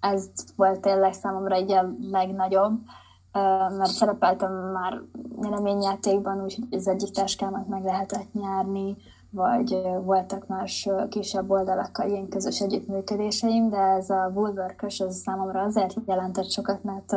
ez 0.00 0.30
volt 0.56 0.80
tényleg 0.80 1.12
számomra 1.12 1.54
egy 1.54 1.72
a 1.72 1.94
legnagyobb, 2.10 2.80
mert 3.76 3.90
szerepeltem 3.90 4.52
már 4.52 5.00
nyereményjátékban, 5.40 6.42
úgyhogy 6.42 6.64
az 6.70 6.88
egyik 6.88 7.10
táskámat 7.10 7.68
meg 7.68 7.84
lehetett 7.84 8.32
nyerni, 8.32 8.96
vagy 9.30 9.76
voltak 10.04 10.46
más 10.46 10.88
kisebb 11.08 11.50
oldalakkal 11.50 12.08
ilyen 12.08 12.28
közös 12.28 12.60
együttműködéseim, 12.60 13.70
de 13.70 13.78
ez 13.78 14.10
a 14.10 14.30
Woolwork-ös, 14.34 14.98
ez 14.98 15.16
számomra 15.16 15.62
azért 15.62 15.94
jelentett 16.06 16.50
sokat, 16.50 16.84
mert 16.84 17.12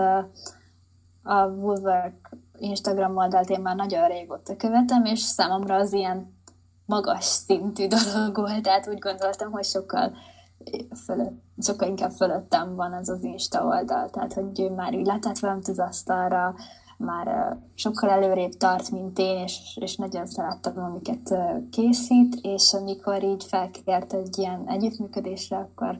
a 1.23 1.45
Woolwork 1.45 2.29
Instagram 2.57 3.17
oldalt 3.17 3.49
én 3.49 3.61
már 3.61 3.75
nagyon 3.75 4.07
régóta 4.07 4.55
követem, 4.55 5.05
és 5.05 5.19
számomra 5.19 5.75
az 5.75 5.93
ilyen 5.93 6.33
magas 6.85 7.23
szintű 7.23 7.87
dolog 8.13 8.35
volt, 8.35 8.61
tehát 8.61 8.87
úgy 8.87 8.99
gondoltam, 8.99 9.51
hogy 9.51 9.63
sokkal 9.63 10.11
fölött, 11.05 11.41
sokkal 11.57 11.87
inkább 11.87 12.11
fölöttem 12.11 12.75
van 12.75 12.93
ez 12.93 13.09
az 13.09 13.23
Insta 13.23 13.65
oldal, 13.65 14.09
tehát 14.09 14.33
hogy 14.33 14.59
ő 14.59 14.69
már 14.69 14.93
így 14.93 15.05
letett 15.05 15.39
velem 15.39 15.59
az 15.67 15.79
asztalra, 15.79 16.55
már 16.97 17.57
sokkal 17.73 18.09
előrébb 18.09 18.51
tart, 18.51 18.91
mint 18.91 19.19
én, 19.19 19.37
és, 19.43 19.77
és 19.81 19.95
nagyon 19.95 20.25
szerettem, 20.25 20.79
amiket 20.79 21.35
készít, 21.71 22.35
és 22.41 22.73
amikor 22.73 23.23
így 23.23 23.43
felkért 23.43 24.13
egy 24.13 24.37
ilyen 24.37 24.63
együttműködésre, 24.67 25.57
akkor 25.57 25.99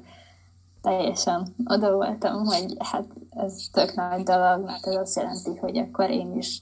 teljesen 0.81 1.55
oda 1.65 1.93
voltam, 1.93 2.45
hogy 2.45 2.75
hát 2.79 3.05
ez 3.29 3.67
tök 3.71 3.95
nagy 3.95 4.23
dolog, 4.23 4.63
mert 4.65 4.87
ez 4.87 4.95
azt 4.95 5.15
jelenti, 5.15 5.55
hogy 5.55 5.77
akkor 5.77 6.09
én 6.09 6.37
is 6.37 6.61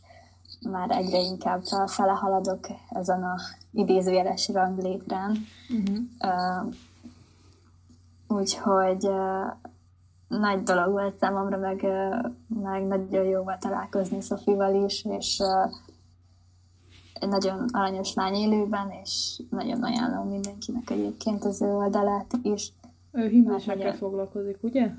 már 0.70 0.92
egyre 0.92 1.20
inkább 1.20 1.63
fele 1.86 2.12
haladok 2.12 2.68
ezen 2.89 3.24
a 3.24 3.36
idézőjeles 3.72 4.50
ranglétrán. 4.50 5.38
Uh-huh. 5.70 5.98
Uh, 6.20 6.74
úgyhogy 8.34 9.10
nagy 10.28 10.63
dolog 10.63 10.91
volt 10.91 11.17
számomra, 11.17 11.58
meg, 11.58 11.86
meg 12.48 12.88
nagyon 12.88 13.24
jó 13.26 13.43
volt 13.43 13.60
találkozni 13.60 14.22
Szofival 14.22 14.84
is, 14.86 15.06
és 15.06 15.41
egy 17.13 17.30
nagyon 17.30 17.65
aranyos 17.72 18.13
lány 18.13 18.34
élőben, 18.34 18.89
és 19.04 19.41
nagyon 19.50 19.84
ajánlom 19.84 20.28
mindenkinek 20.28 20.89
egyébként 20.89 21.43
az 21.43 21.62
ő 21.62 21.76
oldalát 21.76 22.34
is. 22.43 22.74
Ő 23.12 23.28
hímesekkel 23.28 23.76
nagyon... 23.76 23.93
foglalkozik, 23.93 24.58
ugye? 24.62 24.91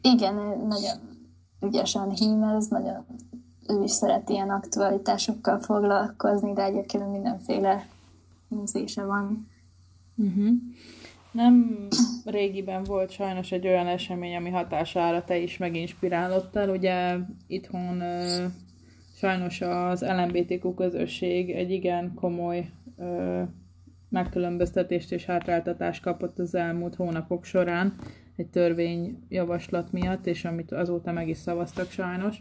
Igen, 0.00 0.34
nagyon 0.66 0.98
ügyesen 1.60 2.10
hímez, 2.10 2.68
nagyon 2.68 3.04
ő 3.68 3.82
is 3.82 3.90
szeret 3.90 4.28
ilyen 4.28 4.50
aktualitásokkal 4.50 5.58
foglalkozni, 5.58 6.52
de 6.52 6.62
egyébként 6.62 7.10
mindenféle 7.10 7.86
múzése 8.48 9.04
van. 9.04 9.48
Uh-huh. 10.16 10.48
Nem 11.32 11.88
régiben 12.24 12.84
volt 12.84 13.10
sajnos 13.10 13.52
egy 13.52 13.66
olyan 13.66 13.86
esemény, 13.86 14.36
ami 14.36 14.50
hatására 14.50 15.24
te 15.24 15.36
is 15.36 15.56
meginspirálottál. 15.56 16.68
Ugye 16.68 17.16
itthon 17.46 18.00
ö, 18.00 18.44
sajnos 19.16 19.60
az 19.60 20.02
LMBTQ 20.02 20.74
közösség 20.74 21.50
egy 21.50 21.70
igen 21.70 22.14
komoly 22.14 22.70
ö, 22.98 23.42
megkülönböztetést 24.08 25.12
és 25.12 25.24
hátráltatást 25.24 26.02
kapott 26.02 26.38
az 26.38 26.54
elmúlt 26.54 26.94
hónapok 26.94 27.44
során 27.44 27.94
egy 28.36 28.48
törvényjavaslat 28.48 29.92
miatt, 29.92 30.26
és 30.26 30.44
amit 30.44 30.72
azóta 30.72 31.12
meg 31.12 31.28
is 31.28 31.36
szavaztak 31.36 31.90
sajnos. 31.90 32.36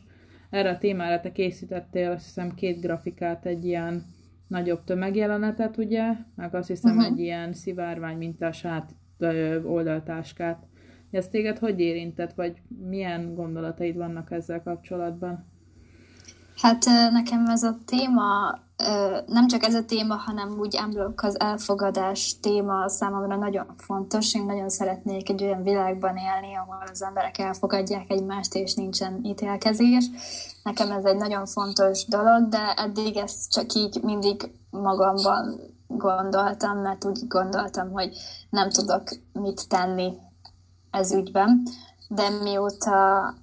Erre 0.50 0.70
a 0.70 0.78
témára 0.78 1.20
te 1.20 1.32
készítettél 1.32 2.12
azt 2.12 2.26
hiszem 2.26 2.54
két 2.54 2.82
grafikát, 2.82 3.46
egy 3.46 3.66
ilyen 3.66 4.06
nagyobb 4.50 4.84
tömegjelenetet, 4.84 5.78
ugye, 5.78 6.12
meg 6.36 6.56
azt 6.56 6.68
hiszem 6.68 6.98
uh-huh. 6.98 7.12
egy 7.12 7.20
ilyen 7.20 7.54
szivárvány 7.54 8.18
mintás 8.18 8.66
át, 8.66 8.96
oldaltáskát. 9.64 10.68
Ez 11.12 11.28
téged 11.28 11.58
hogy 11.58 11.80
érintett, 11.80 12.34
vagy 12.34 12.62
milyen 12.90 13.36
gondolataid 13.36 13.96
vannak 13.96 14.32
ezzel 14.32 14.64
kapcsolatban? 14.64 15.46
Hát 16.56 16.86
nekem 17.12 17.46
ez 17.46 17.64
a 17.64 17.78
téma, 17.86 18.60
nem 19.26 19.48
csak 19.48 19.64
ez 19.64 19.74
a 19.74 19.86
téma, 19.86 20.16
hanem 20.16 20.60
úgy 20.60 20.76
emlök 20.76 21.22
az 21.24 21.40
elfogadás 21.40 22.40
téma 22.42 22.90
számomra 22.90 23.36
nagyon 23.36 23.74
fontos. 23.78 24.34
Én 24.34 24.46
nagyon 24.46 24.70
szeretnék 24.70 25.30
egy 25.30 25.44
olyan 25.44 25.64
világban 25.64 26.18
élni, 26.18 26.56
ahol 26.56 26.84
az 26.92 27.04
emberek 27.04 27.38
elfogadják 27.38 28.10
egymást, 28.12 28.56
és 28.56 28.74
nincsen 28.74 29.20
ítélkezés. 29.24 30.06
Nekem 30.64 30.92
ez 30.92 31.06
egy 31.06 31.18
nagyon 31.18 31.46
fontos 31.46 32.06
dolog, 32.06 32.48
de 32.50 32.74
eddig 32.78 33.18
ezt 33.18 33.52
csak 33.52 33.74
így 33.74 34.00
mindig 34.04 34.52
magamban 34.70 35.60
gondoltam, 35.88 36.78
mert 36.78 37.06
úgy 37.06 37.28
gondoltam, 37.28 37.92
hogy 37.92 38.18
nem 38.50 38.70
tudok 38.70 39.04
mit 39.34 39.68
tenni 39.68 40.14
ez 40.92 41.12
ügyben. 41.12 41.64
De 42.10 42.30
mióta 42.30 43.34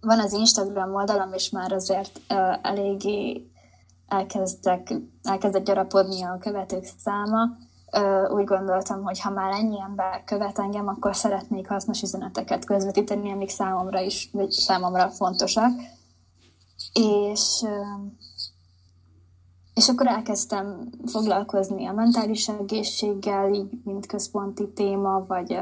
van 0.00 0.20
az 0.20 0.32
Instagram 0.32 0.94
oldalam, 0.94 1.32
és 1.32 1.50
már 1.50 1.72
azért 1.72 2.20
eléggé 2.62 3.46
elkezdtek, 4.12 4.94
elkezdett 5.22 5.64
gyarapodni 5.64 6.22
a 6.22 6.38
követők 6.40 6.84
száma. 6.98 7.56
Úgy 8.34 8.44
gondoltam, 8.44 9.02
hogy 9.02 9.20
ha 9.20 9.30
már 9.30 9.52
ennyi 9.52 9.80
ember 9.80 10.24
követ 10.24 10.58
engem, 10.58 10.88
akkor 10.88 11.16
szeretnék 11.16 11.68
hasznos 11.68 12.02
üzeneteket 12.02 12.64
közvetíteni, 12.64 13.32
amik 13.32 13.50
számomra 13.50 14.00
is, 14.00 14.28
vagy 14.32 14.50
számomra 14.50 15.08
fontosak. 15.08 15.70
És 16.92 17.64
és 19.74 19.88
akkor 19.88 20.06
elkezdtem 20.06 20.88
foglalkozni 21.06 21.86
a 21.86 21.92
mentális 21.92 22.48
egészséggel, 22.48 23.52
így 23.52 23.70
mint 23.84 24.06
központi 24.06 24.68
téma, 24.68 25.24
vagy, 25.26 25.58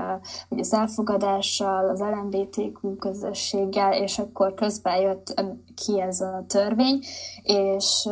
vagy 0.49 0.59
az 0.59 0.73
elfogadással, 0.73 1.89
az 1.89 2.01
LMBTQ 2.01 2.97
közösséggel, 2.97 3.93
és 3.93 4.19
akkor 4.19 4.55
közben 4.55 5.01
jött 5.01 5.43
ki 5.75 6.01
ez 6.01 6.21
a 6.21 6.45
törvény, 6.47 6.99
és 7.43 8.09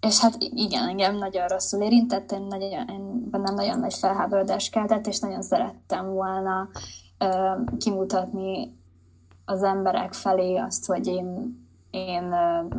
és 0.00 0.20
hát 0.20 0.36
igen, 0.38 0.88
engem 0.88 1.16
nagyon 1.16 1.46
rosszul 1.46 1.82
érintett, 1.82 2.32
én, 2.32 2.42
nagyon, 2.42 2.88
én 2.88 3.30
bennem 3.30 3.54
nagyon 3.54 3.78
nagy 3.78 3.94
felháborodás 3.94 4.68
keltett, 4.68 5.06
és 5.06 5.18
nagyon 5.18 5.42
szerettem 5.42 6.12
volna 6.12 6.68
kimutatni 7.78 8.78
az 9.44 9.62
emberek 9.62 10.12
felé 10.12 10.56
azt, 10.56 10.86
hogy 10.86 11.06
én 11.06 11.58
én 11.94 12.22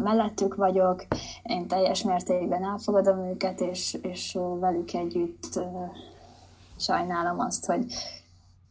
mellettük 0.04 0.56
vagyok, 0.56 1.06
én 1.43 1.67
teljes 1.67 2.04
mértékben 2.04 2.63
elfogadom 2.63 3.19
őket, 3.19 3.62
és, 3.62 3.97
és 4.01 4.38
velük 4.60 4.93
együtt 4.93 5.60
sajnálom 6.78 7.39
azt, 7.39 7.65
hogy, 7.65 7.86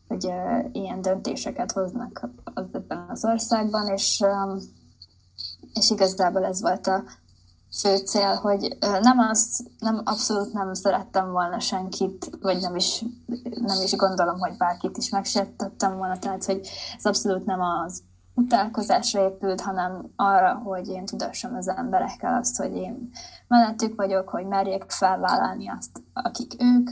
hogy 0.08 0.32
ilyen 0.72 1.00
döntéseket 1.00 1.72
hoznak 1.72 2.28
ebben 2.54 3.06
az 3.08 3.24
országban, 3.24 3.88
és, 3.88 4.24
és 5.74 5.90
igazából 5.90 6.44
ez 6.44 6.60
volt 6.60 6.86
a 6.86 7.04
fő 7.80 7.96
cél, 7.96 8.34
hogy 8.34 8.76
nem 8.80 9.18
az, 9.18 9.66
nem, 9.78 10.00
abszolút 10.04 10.52
nem 10.52 10.74
szerettem 10.74 11.30
volna 11.30 11.60
senkit, 11.60 12.30
vagy 12.40 12.60
nem 12.60 12.76
is, 12.76 13.04
nem 13.54 13.82
is 13.82 13.96
gondolom, 13.96 14.38
hogy 14.38 14.56
bárkit 14.56 14.96
is 14.96 15.08
megsértettem 15.08 15.96
volna, 15.96 16.18
tehát 16.18 16.44
hogy 16.44 16.68
ez 16.96 17.04
abszolút 17.04 17.44
nem 17.44 17.60
az 17.60 18.02
utálkozásra 18.34 19.24
épült, 19.24 19.60
hanem 19.60 20.12
arra, 20.16 20.54
hogy 20.54 20.88
én 20.88 21.04
tudassam 21.04 21.54
az 21.54 21.68
emberekkel 21.68 22.34
azt, 22.34 22.56
hogy 22.56 22.76
én 22.76 23.10
mellettük 23.48 23.96
vagyok, 23.96 24.28
hogy 24.28 24.46
merjék 24.46 24.84
felvállalni 24.86 25.68
azt, 25.68 26.02
akik 26.12 26.52
ők, 26.58 26.90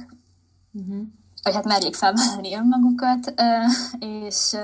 uh-huh. 0.73 1.07
vagy 1.43 1.55
hát 1.55 1.65
merjék 1.65 1.95
felvállalni 1.95 2.55
önmagukat, 2.55 3.35
és 3.99 4.57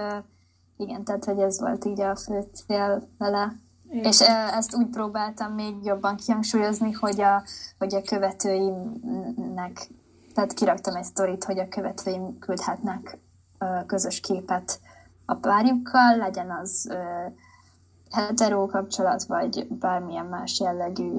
igen, 0.76 1.04
tehát, 1.04 1.24
hogy 1.24 1.38
ez 1.38 1.60
volt 1.60 1.84
így 1.84 2.00
a 2.00 2.16
fő 2.16 2.44
cél 2.54 3.08
vele. 3.18 3.54
Igen. 3.90 4.04
És 4.04 4.20
ezt 4.52 4.74
úgy 4.74 4.86
próbáltam 4.86 5.52
még 5.52 5.74
jobban 5.84 6.16
kihangsúlyozni, 6.16 6.92
hogy 6.92 7.20
a, 7.20 7.42
hogy 7.78 7.94
a 7.94 8.02
követőimnek, 8.02 9.88
tehát 10.34 10.52
kiraktam 10.52 10.96
egy 10.96 11.04
sztorit, 11.04 11.44
hogy 11.44 11.58
a 11.58 11.68
követőim 11.68 12.38
küldhetnek 12.38 13.18
közös 13.86 14.20
képet 14.20 14.80
a 15.30 15.34
párjukkal, 15.34 16.16
legyen 16.16 16.50
az 16.50 16.92
hetero 18.10 18.66
kapcsolat, 18.66 19.24
vagy 19.24 19.66
bármilyen 19.68 20.26
más 20.26 20.60
jellegű 20.60 21.10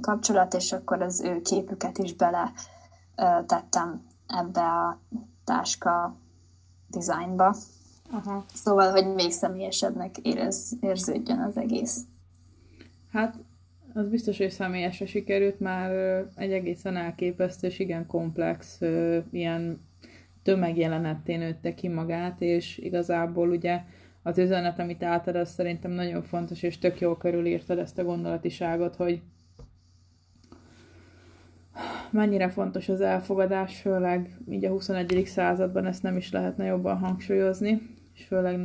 kapcsolat, 0.00 0.54
és 0.54 0.72
akkor 0.72 1.02
az 1.02 1.20
ő 1.20 1.40
képüket 1.40 1.98
is 1.98 2.14
bele 2.14 2.52
tettem 3.46 4.02
ebbe 4.26 4.60
a 4.60 5.00
táska 5.44 6.16
dizájnba. 6.88 7.56
Aha. 8.10 8.44
Szóval, 8.54 8.90
hogy 8.90 9.14
még 9.14 9.30
személyesebbnek 9.30 10.18
érez, 10.18 10.72
érződjön 10.80 11.40
az 11.40 11.56
egész. 11.56 12.00
Hát 13.12 13.34
az 13.94 14.08
biztos, 14.08 14.38
hogy 14.38 14.50
személyesre 14.50 15.06
sikerült, 15.06 15.60
már 15.60 15.90
egy 16.34 16.52
egészen 16.52 16.96
elképesztő 16.96 17.66
és 17.66 17.78
igen 17.78 18.06
komplex 18.06 18.80
ilyen 19.30 19.85
tömegjelenetté 20.46 21.36
nőtte 21.36 21.74
ki 21.74 21.88
magát, 21.88 22.40
és 22.40 22.78
igazából 22.78 23.48
ugye 23.48 23.80
az 24.22 24.38
üzenet, 24.38 24.78
amit 24.78 25.02
átad, 25.02 25.36
az 25.36 25.50
szerintem 25.50 25.90
nagyon 25.90 26.22
fontos, 26.22 26.62
és 26.62 26.78
tök 26.78 27.00
jól 27.00 27.16
körülírtad 27.16 27.78
ezt 27.78 27.98
a 27.98 28.04
gondolatiságot, 28.04 28.96
hogy 28.96 29.22
mennyire 32.10 32.48
fontos 32.48 32.88
az 32.88 33.00
elfogadás, 33.00 33.80
főleg 33.80 34.38
így 34.50 34.64
a 34.64 34.70
21. 34.70 35.22
században 35.26 35.86
ezt 35.86 36.02
nem 36.02 36.16
is 36.16 36.32
lehetne 36.32 36.64
jobban 36.64 36.98
hangsúlyozni, 36.98 37.80
és 38.14 38.24
főleg 38.24 38.58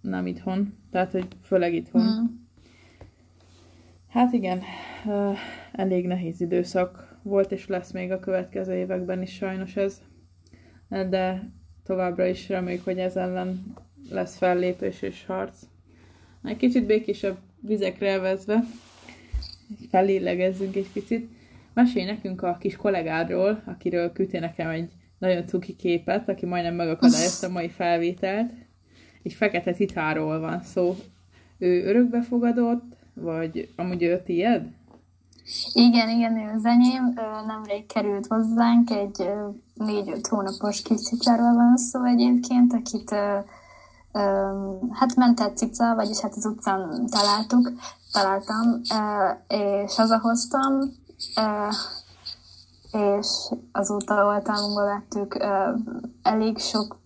nem 0.00 0.26
itthon, 0.26 0.74
tehát 0.90 1.12
hogy 1.12 1.28
főleg 1.42 1.74
itthon. 1.74 2.02
Mm. 2.02 2.24
Hát 4.08 4.32
igen, 4.32 4.60
elég 5.72 6.06
nehéz 6.06 6.40
időszak 6.40 7.18
volt, 7.22 7.52
és 7.52 7.66
lesz 7.66 7.92
még 7.92 8.12
a 8.12 8.20
következő 8.20 8.74
években 8.74 9.22
is 9.22 9.34
sajnos 9.34 9.76
ez, 9.76 10.02
de 10.88 11.50
továbbra 11.84 12.26
is 12.26 12.48
reméljük, 12.48 12.84
hogy 12.84 12.98
ez 12.98 13.16
ellen 13.16 13.74
lesz 14.10 14.36
fellépés 14.36 15.02
és 15.02 15.26
harc. 15.26 15.58
Egy 16.42 16.56
kicsit 16.56 16.86
békésebb 16.86 17.36
vizekre 17.60 18.08
elvezve, 18.08 18.64
fellélegezzünk 19.90 20.76
egy 20.76 20.88
picit. 20.92 21.30
Mesélj 21.74 22.04
nekünk 22.04 22.42
a 22.42 22.56
kis 22.60 22.76
kollégádról, 22.76 23.62
akiről 23.64 24.12
küldtél 24.12 24.40
nekem 24.40 24.68
egy 24.68 24.90
nagyon 25.18 25.46
cuki 25.46 25.76
képet, 25.76 26.28
aki 26.28 26.46
majdnem 26.46 26.74
megakadályozta 26.74 27.46
a 27.46 27.50
mai 27.50 27.68
felvételt. 27.68 28.52
Egy 29.22 29.32
fekete 29.32 29.72
titáról 29.72 30.40
van 30.40 30.62
szó. 30.62 30.96
Ő 31.58 31.84
örökbefogadott, 31.84 32.96
vagy 33.14 33.72
amúgy 33.76 34.02
ő 34.02 34.22
tiéd? 34.24 34.62
Igen, 35.72 36.08
igen, 36.08 36.36
ő 36.36 36.50
az 36.54 36.64
enyém. 36.64 37.14
Nemrég 37.46 37.86
került 37.86 38.26
hozzánk, 38.26 38.90
egy 38.90 39.22
négy-öt 39.74 40.26
hónapos 40.26 40.82
kis 40.82 41.00
cicáról 41.00 41.54
van 41.54 41.76
szó 41.76 42.04
egyébként, 42.04 42.72
akit 42.72 43.14
hát 44.90 45.14
mentett 45.16 45.56
cica, 45.56 45.94
vagyis 45.94 46.20
hát 46.20 46.34
az 46.36 46.46
utcán 46.46 47.06
találtuk, 47.06 47.72
találtam, 48.12 48.80
és 49.48 49.94
hazahoztam, 49.94 50.80
és 52.92 53.26
azóta 53.72 54.26
oltalmunkba 54.26 54.84
vettük, 54.84 55.46
elég 56.22 56.58
sok 56.58 57.00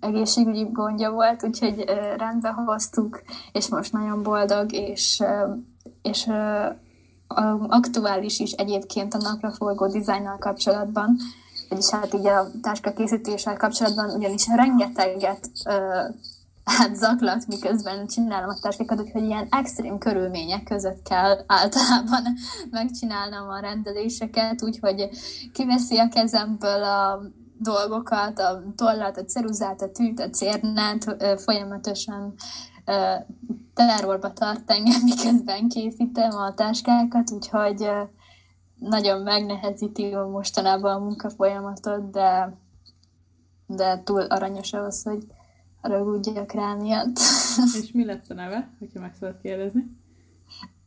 egészségügyi 0.00 0.68
gondja 0.72 1.10
volt, 1.10 1.44
úgyhogy 1.44 1.84
rendbe 2.16 2.48
hoztuk, 2.48 3.22
és 3.52 3.68
most 3.68 3.92
nagyon 3.92 4.22
boldog, 4.22 4.72
és, 4.72 5.22
és 6.02 6.30
aktuális 7.68 8.38
is 8.38 8.52
egyébként 8.52 9.14
a 9.14 9.18
napraforgó 9.22 9.86
dizájnnal 9.86 10.38
kapcsolatban, 10.38 11.16
vagyis 11.70 11.90
hát 11.90 12.14
így 12.14 12.26
a 12.26 12.46
táska 12.62 12.92
készítéssel 12.92 13.56
kapcsolatban, 13.56 14.10
ugyanis 14.10 14.46
rengeteget 14.54 15.50
hát 16.64 16.96
zaklat, 16.96 17.46
miközben 17.46 18.06
csinálom 18.06 18.48
a 18.48 18.58
táskákat, 18.60 19.00
úgyhogy 19.00 19.24
ilyen 19.24 19.46
extrém 19.50 19.98
körülmények 19.98 20.62
között 20.62 21.02
kell 21.02 21.44
általában 21.46 22.22
megcsinálnom 22.70 23.48
a 23.48 23.60
rendeléseket, 23.60 24.62
úgyhogy 24.62 25.08
kiveszi 25.52 25.98
a 25.98 26.08
kezemből 26.08 26.82
a 26.82 27.20
dolgokat, 27.58 28.38
a 28.38 28.62
tollat, 28.76 29.16
a 29.16 29.24
ceruzát, 29.24 29.82
a 29.82 29.90
tűt, 29.90 30.20
a 30.20 30.30
cérnát, 30.30 31.16
folyamatosan 31.36 32.34
terrorba 33.74 34.32
tart 34.32 34.70
engem, 34.70 35.00
miközben 35.14 35.68
készítem 35.68 36.30
a 36.30 36.54
táskákat, 36.54 37.30
úgyhogy 37.30 37.90
nagyon 38.80 39.22
megnehezíti 39.22 40.14
mostanában 40.14 40.94
a 40.94 40.98
munkafolyamatot, 40.98 42.10
de, 42.10 42.56
de 43.66 44.02
túl 44.02 44.20
aranyos 44.20 44.72
ahhoz, 44.72 45.02
hogy 45.02 45.26
ragudjak 45.80 46.52
rá 46.52 46.74
miatt. 46.74 47.18
És 47.82 47.92
mi 47.92 48.04
lett 48.04 48.28
a 48.28 48.34
neve, 48.34 48.70
hogyha 48.78 49.00
meg 49.00 49.14
szabad 49.14 49.40
kérdezni? 49.42 49.98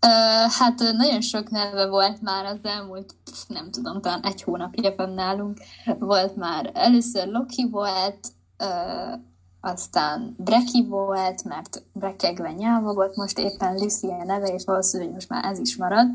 Uh, 0.06 0.52
hát 0.52 0.80
nagyon 0.80 1.22
sok 1.22 1.50
neve 1.50 1.88
volt 1.88 2.22
már 2.22 2.46
az 2.46 2.60
elmúlt, 2.64 3.16
nem 3.48 3.72
tudom, 3.72 4.02
talán 4.02 4.24
egy 4.24 4.42
hónapja 4.42 4.94
van 4.96 5.10
nálunk. 5.10 5.58
Volt 6.00 6.36
már, 6.36 6.72
először 6.74 7.28
Loki 7.28 7.70
volt, 7.70 8.28
uh, 8.64 9.20
aztán 9.62 10.36
Breki 10.38 10.86
volt, 10.90 11.44
mert 11.44 11.84
Brekegve 11.94 12.52
nyelva 12.52 12.94
volt, 12.94 13.16
most 13.16 13.40
éppen 13.40 13.74
Lucy 13.74 14.08
a 14.08 14.24
neve, 14.24 14.48
és 14.48 14.64
valószínűleg 14.66 15.14
most 15.14 15.30
már 15.30 15.46
ez 15.46 15.60
is 15.60 15.78
marad. 15.78 16.08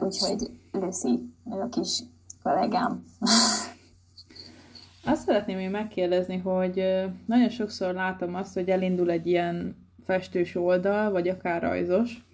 Úgyhogy 0.00 0.50
Lucy, 0.72 1.34
a 1.44 1.68
kis 1.68 2.02
kollégám. 2.42 3.04
Azt 5.04 5.22
szeretném 5.26 5.56
még 5.56 5.70
megkérdezni, 5.70 6.36
hogy 6.36 6.84
nagyon 7.26 7.48
sokszor 7.48 7.94
látom 7.94 8.34
azt, 8.34 8.54
hogy 8.54 8.68
elindul 8.68 9.10
egy 9.10 9.26
ilyen 9.26 9.76
festős 10.04 10.54
oldal, 10.54 11.10
vagy 11.10 11.28
akár 11.28 11.62
rajzos, 11.62 12.24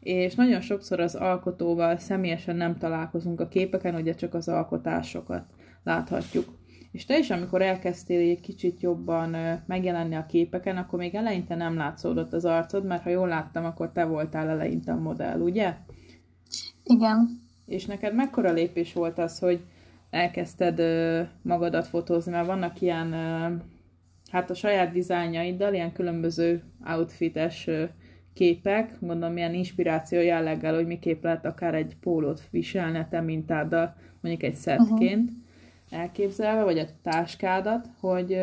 és 0.00 0.34
nagyon 0.34 0.60
sokszor 0.60 1.00
az 1.00 1.14
alkotóval 1.14 1.96
személyesen 1.96 2.56
nem 2.56 2.78
találkozunk 2.78 3.40
a 3.40 3.48
képeken, 3.48 3.94
ugye 3.94 4.14
csak 4.14 4.34
az 4.34 4.48
alkotásokat 4.48 5.44
láthatjuk. 5.84 6.56
És 6.92 7.04
te 7.04 7.18
is, 7.18 7.30
amikor 7.30 7.62
elkezdtél 7.62 8.30
egy 8.30 8.40
kicsit 8.40 8.80
jobban 8.80 9.36
megjelenni 9.66 10.14
a 10.14 10.26
képeken, 10.26 10.76
akkor 10.76 10.98
még 10.98 11.14
eleinte 11.14 11.54
nem 11.54 11.76
látszódott 11.76 12.32
az 12.32 12.44
arcod, 12.44 12.84
mert 12.84 13.02
ha 13.02 13.10
jól 13.10 13.28
láttam, 13.28 13.64
akkor 13.64 13.92
te 13.92 14.04
voltál 14.04 14.48
eleinte 14.48 14.92
a 14.92 15.00
modell, 15.00 15.40
ugye? 15.40 15.76
Igen. 16.88 17.40
És 17.66 17.84
neked 17.84 18.14
mekkora 18.14 18.52
lépés 18.52 18.92
volt 18.92 19.18
az, 19.18 19.38
hogy 19.38 19.60
elkezdted 20.10 20.82
magadat 21.42 21.86
fotózni, 21.86 22.32
mert 22.32 22.46
vannak 22.46 22.80
ilyen, 22.80 23.12
hát 24.30 24.50
a 24.50 24.54
saját 24.54 24.92
dizájnjaiddal, 24.92 25.74
ilyen 25.74 25.92
különböző 25.92 26.62
outfites 26.84 27.68
képek, 28.34 29.00
mondom, 29.00 29.36
ilyen 29.36 29.54
inspiráció 29.54 30.20
jelleggel, 30.20 30.74
hogy 30.74 30.86
miképp 30.86 31.22
lehet 31.22 31.44
akár 31.44 31.74
egy 31.74 31.96
pólót 32.00 32.42
viselni 32.50 32.98
a 32.98 33.06
te 33.10 33.20
mintáddal, 33.20 33.94
mondjuk 34.20 34.42
egy 34.42 34.54
szettként 34.54 35.30
uh-huh. 35.30 36.00
elképzelve, 36.00 36.62
vagy 36.62 36.78
a 36.78 36.86
táskádat, 37.02 37.88
hogy 38.00 38.38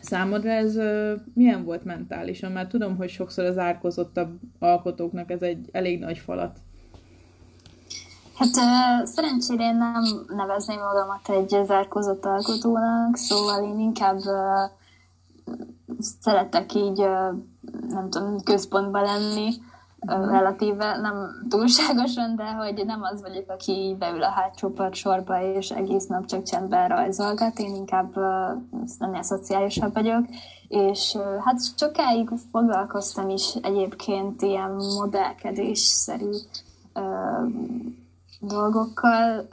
számodra 0.00 0.50
ez 0.50 0.78
milyen 1.34 1.64
volt 1.64 1.84
mentálisan? 1.84 2.52
Mert 2.52 2.68
tudom, 2.68 2.96
hogy 2.96 3.08
sokszor 3.08 3.44
az 3.44 3.58
árkozottabb 3.58 4.38
alkotóknak 4.58 5.30
ez 5.30 5.42
egy 5.42 5.68
elég 5.72 5.98
nagy 5.98 6.18
falat 6.18 6.58
Hát 8.38 8.54
szerencsére 9.06 9.64
én 9.64 9.76
nem 9.76 10.02
nevezném 10.28 10.78
magamat 10.78 11.28
egy 11.28 11.64
zárkozott 11.66 12.24
alkotónak, 12.24 13.16
szóval 13.16 13.64
én 13.64 13.78
inkább 13.78 14.18
szeretek 16.20 16.74
így, 16.74 16.98
nem 17.88 18.10
tudom, 18.10 18.42
központban 18.42 19.02
lenni, 19.02 19.48
uh, 20.00 20.30
relatíve, 20.30 20.96
nem 20.96 21.46
túlságosan, 21.48 22.36
de 22.36 22.44
hogy 22.44 22.82
nem 22.86 23.02
az 23.02 23.20
vagyok, 23.20 23.44
aki 23.48 23.96
beül 23.98 24.22
a 24.22 24.30
hátsó 24.30 24.74
sorba, 24.90 25.40
és 25.42 25.70
egész 25.70 26.06
nap 26.06 26.26
csak 26.26 26.42
csendben 26.42 26.88
rajzolgat, 26.88 27.58
én 27.58 27.74
inkább 27.74 28.16
ennél 28.98 29.22
szociálisabb 29.22 29.94
vagyok, 29.94 30.24
és 30.68 31.16
hát 31.44 31.60
sokáig 31.76 32.28
foglalkoztam 32.50 33.28
is 33.28 33.54
egyébként 33.62 34.42
ilyen 34.42 34.70
modellkedésszerű 34.70 36.30
dolgokkal. 38.46 39.48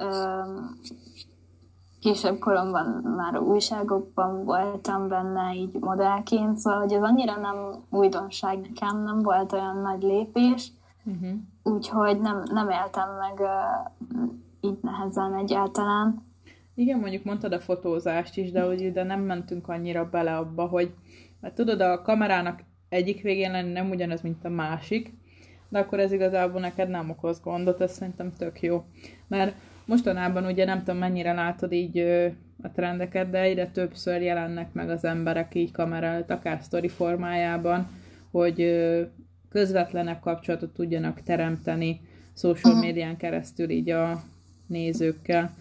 Később 1.99 2.39
koromban 2.39 2.86
már 3.15 3.39
újságokban 3.39 4.45
voltam 4.45 5.08
benne 5.08 5.53
így 5.56 5.73
modellként, 5.79 6.58
szóval 6.58 6.79
hogy 6.79 6.93
ez 6.93 7.01
annyira 7.01 7.38
nem 7.38 7.56
újdonság 7.89 8.60
nekem, 8.60 9.03
nem 9.03 9.19
volt 9.19 9.53
olyan 9.53 9.77
nagy 9.77 10.01
lépés, 10.01 10.71
uh-huh. 11.03 11.29
úgyhogy 11.63 12.21
nem, 12.21 12.43
nem 12.51 12.69
éltem 12.69 13.10
meg 13.19 13.39
uh, 13.39 14.27
így 14.62 14.77
nehezen 14.82 15.36
egyáltalán. 15.36 16.32
Igen, 16.75 16.99
mondjuk 16.99 17.23
mondtad 17.23 17.53
a 17.53 17.60
fotózást 17.60 18.38
is, 18.38 18.51
de 18.51 18.63
hogy 18.63 18.82
ide 18.82 19.03
nem 19.03 19.21
mentünk 19.21 19.67
annyira 19.67 20.10
bele 20.10 20.38
abba, 20.38 20.65
hogy 20.65 20.93
mert 21.39 21.55
tudod, 21.55 21.82
a 21.82 22.01
kamerának 22.01 22.63
egyik 22.89 23.22
végén 23.22 23.51
lenni 23.51 23.72
nem 23.72 23.89
ugyanaz, 23.89 24.22
mint 24.22 24.45
a 24.45 24.49
másik, 24.49 25.13
de 25.74 25.80
akkor 25.80 25.99
ez 25.99 26.11
igazából 26.11 26.59
neked 26.59 26.89
nem 26.89 27.09
okoz 27.09 27.41
gondot, 27.41 27.82
ez 27.82 27.93
szerintem 27.93 28.34
tök 28.38 28.61
jó. 28.61 28.84
Mert 29.28 29.55
mostanában 29.86 30.45
ugye 30.45 30.65
nem 30.65 30.78
tudom 30.78 30.97
mennyire 30.97 31.34
látod 31.34 31.71
így 31.71 31.97
a 32.63 32.71
trendeket, 32.74 33.30
de 33.30 33.39
egyre 33.39 33.67
többször 33.67 34.21
jelennek 34.21 34.74
meg 34.74 34.89
az 34.89 35.03
emberek 35.03 35.55
így 35.55 35.71
kamera 35.71 36.05
előtt, 36.05 36.30
akár 36.30 36.59
sztori 36.61 36.88
formájában, 36.88 37.88
hogy 38.32 38.88
közvetlenebb 39.49 40.19
kapcsolatot 40.19 40.74
tudjanak 40.74 41.21
teremteni 41.21 42.01
social 42.34 42.76
médián 42.76 43.17
keresztül 43.17 43.69
így 43.69 43.89
a 43.89 44.24
nézőkkel. 44.67 45.53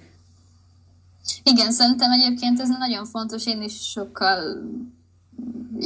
Igen, 1.42 1.72
szerintem 1.72 2.10
egyébként 2.10 2.60
ez 2.60 2.68
nagyon 2.68 3.04
fontos, 3.04 3.46
én 3.46 3.62
is 3.62 3.90
sokkal 3.90 4.38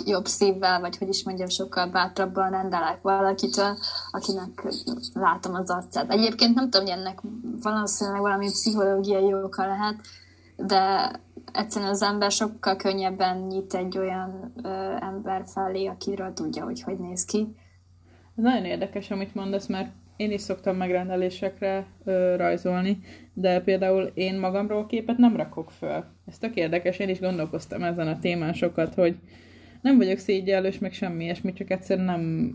jobb 0.07 0.27
szívvel, 0.27 0.81
vagy 0.81 0.97
hogy 0.97 1.09
is 1.09 1.25
mondjam, 1.25 1.49
sokkal 1.49 1.87
bátrabban 1.87 2.51
rendelek 2.51 3.03
valakitől, 3.03 3.77
akinek 4.11 4.67
látom 5.15 5.55
az 5.55 5.71
arcát. 5.71 6.11
Egyébként 6.11 6.55
nem 6.55 6.71
tudom, 6.71 6.87
hogy 6.87 6.99
ennek 6.99 7.19
valószínűleg 7.63 8.21
valami 8.21 8.47
pszichológiai 8.47 9.35
oka 9.35 9.67
lehet, 9.67 10.01
de 10.57 11.11
egyszerűen 11.53 11.91
az 11.91 12.03
ember 12.03 12.31
sokkal 12.31 12.77
könnyebben 12.77 13.39
nyit 13.39 13.75
egy 13.75 13.99
olyan 13.99 14.53
ö, 14.63 14.69
ember 15.01 15.43
felé, 15.47 15.87
akiről 15.87 16.33
tudja, 16.33 16.65
hogy 16.65 16.83
hogy 16.83 16.99
néz 16.99 17.25
ki. 17.25 17.57
Ez 18.37 18.45
nagyon 18.45 18.65
érdekes, 18.65 19.11
amit 19.11 19.35
mondasz, 19.35 19.67
mert 19.67 19.93
én 20.17 20.31
is 20.31 20.41
szoktam 20.41 20.77
megrendelésekre 20.77 21.87
ö, 22.05 22.37
rajzolni, 22.37 22.99
de 23.33 23.61
például 23.61 24.03
én 24.15 24.39
magamról 24.39 24.87
képet 24.87 25.17
nem 25.17 25.37
rakok 25.37 25.71
föl. 25.71 26.05
Ez 26.27 26.39
tök 26.39 26.55
érdekes, 26.57 26.99
én 26.99 27.09
is 27.09 27.21
gondolkoztam 27.21 27.83
ezen 27.83 28.09
a 28.09 28.19
témán 28.19 28.53
sokat, 28.53 28.95
hogy 28.95 29.17
nem 29.87 29.97
vagyok 29.97 30.19
szégyellős, 30.19 30.79
meg 30.79 30.93
semmi 30.93 31.25
ilyesmi, 31.25 31.53
csak 31.53 31.71
egyszerűen 31.71 32.07
nem, 32.07 32.55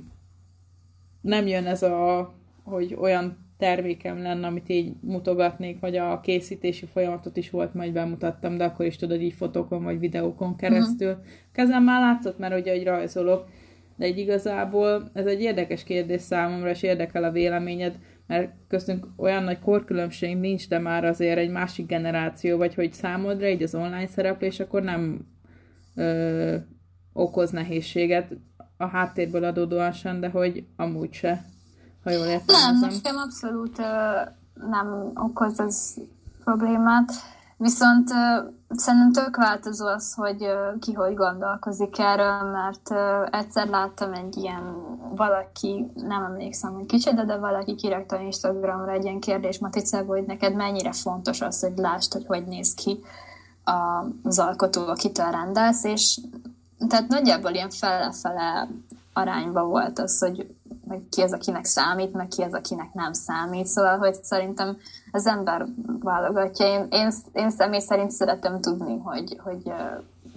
nem 1.21 1.47
jön 1.47 1.65
ez 1.65 1.84
a, 1.84 2.34
hogy 2.63 2.95
olyan 2.99 3.38
termékem 3.57 4.21
lenne, 4.21 4.47
amit 4.47 4.69
így 4.69 4.93
mutogatnék, 5.01 5.79
vagy 5.79 5.97
a 5.97 6.19
készítési 6.19 6.86
folyamatot 6.86 7.38
is 7.38 7.49
volt, 7.49 7.73
majd 7.73 7.93
bemutattam, 7.93 8.57
de 8.57 8.63
akkor 8.63 8.86
is 8.86 8.95
tudod 8.95 9.21
így 9.21 9.34
fotókon 9.34 9.84
vagy 9.84 9.99
videókon 9.99 10.55
keresztül. 10.55 11.09
Uh-huh. 11.09 11.25
Kezem 11.51 11.84
már 11.84 12.01
látszott, 12.01 12.38
mert 12.38 12.59
ugye, 12.59 12.71
hogy 12.71 12.84
rajzolok, 12.84 13.49
de 13.95 14.05
egy 14.05 14.17
igazából 14.17 15.09
ez 15.13 15.25
egy 15.25 15.41
érdekes 15.41 15.84
kérdés 15.84 16.21
számomra, 16.21 16.69
és 16.69 16.84
érdekel 16.84 17.23
a 17.23 17.32
véleményed, 17.32 17.99
mert 18.27 18.51
köztünk 18.67 19.07
olyan 19.17 19.43
nagy 19.43 19.59
korkülönbség 19.59 20.38
nincs, 20.38 20.67
de 20.67 20.79
már 20.79 21.05
azért 21.05 21.38
egy 21.38 21.51
másik 21.51 21.86
generáció, 21.86 22.57
vagy 22.57 22.73
hogy 22.73 22.93
számodra 22.93 23.47
így 23.47 23.63
az 23.63 23.75
online 23.75 24.07
szereplés 24.07 24.59
akkor 24.59 24.84
nem 24.84 25.25
ö, 25.95 26.55
okoz 27.14 27.49
nehézséget 27.49 28.32
a 28.78 28.86
háttérből 28.86 29.43
adódóan 29.43 29.91
sem, 29.91 30.20
de 30.20 30.30
hogy 30.30 30.66
amúgy 30.76 31.14
se, 31.14 31.45
ha 32.03 32.09
jól 32.09 32.26
értem. 32.26 32.55
Nem, 32.80 32.89
nekem 32.89 33.18
abszolút 33.18 33.80
ö, 33.80 34.22
nem 34.70 35.12
okoz 35.16 35.59
ez 35.59 35.93
problémát. 36.43 37.12
Viszont 37.62 38.09
uh, 38.09 38.53
szerintem 38.70 39.12
tök 39.12 39.36
változó 39.36 39.88
az, 39.88 40.14
hogy 40.14 40.41
uh, 40.41 40.80
ki 40.80 40.93
hogy 40.93 41.14
gondolkozik 41.14 41.99
erről, 41.99 42.41
mert 42.51 42.89
uh, 42.89 43.39
egyszer 43.39 43.68
láttam 43.68 44.14
egy 44.14 44.38
ilyen 44.38 44.76
valaki, 45.16 45.91
nem 45.95 46.24
emlékszem, 46.24 46.74
hogy 46.74 46.86
kicsit, 46.86 47.26
de 47.26 47.38
valaki 47.38 47.76
kirakta 47.76 48.20
Instagramra 48.20 48.91
egy 48.91 49.03
ilyen 49.03 49.20
kérdésmatricába, 49.20 50.14
hogy 50.14 50.26
neked 50.26 50.55
mennyire 50.55 50.91
fontos 50.91 51.41
az, 51.41 51.59
hogy 51.59 51.74
lásd, 51.76 52.14
hogy 52.14 52.26
hogy 52.26 52.45
néz 52.45 52.74
ki 52.74 52.99
az 54.24 54.39
alkotó, 54.39 54.88
akitől 54.88 55.32
rendelsz, 55.32 55.84
és 55.84 56.20
tehát 56.88 57.07
nagyjából 57.07 57.51
ilyen 57.51 57.69
fele-fele 57.69 58.67
arányba 59.13 59.63
volt 59.63 59.99
az, 59.99 60.19
hogy 60.19 60.55
meg 60.88 61.01
ki 61.09 61.21
az, 61.21 61.34
akinek 61.34 61.65
számít, 61.65 62.13
meg 62.13 62.27
ki 62.27 62.41
az, 62.41 62.53
akinek 62.53 62.93
nem 62.93 63.13
számít. 63.13 63.65
Szóval, 63.65 63.97
hogy 63.97 64.23
szerintem 64.23 64.77
az 65.11 65.27
ember 65.27 65.65
válogatja. 65.99 66.65
Én, 66.65 66.88
én, 66.89 67.11
én 67.34 67.49
személy 67.49 67.79
szerint 67.79 68.11
szeretem 68.11 68.61
tudni, 68.61 68.97
hogy, 68.97 69.38
hogy, 69.43 69.71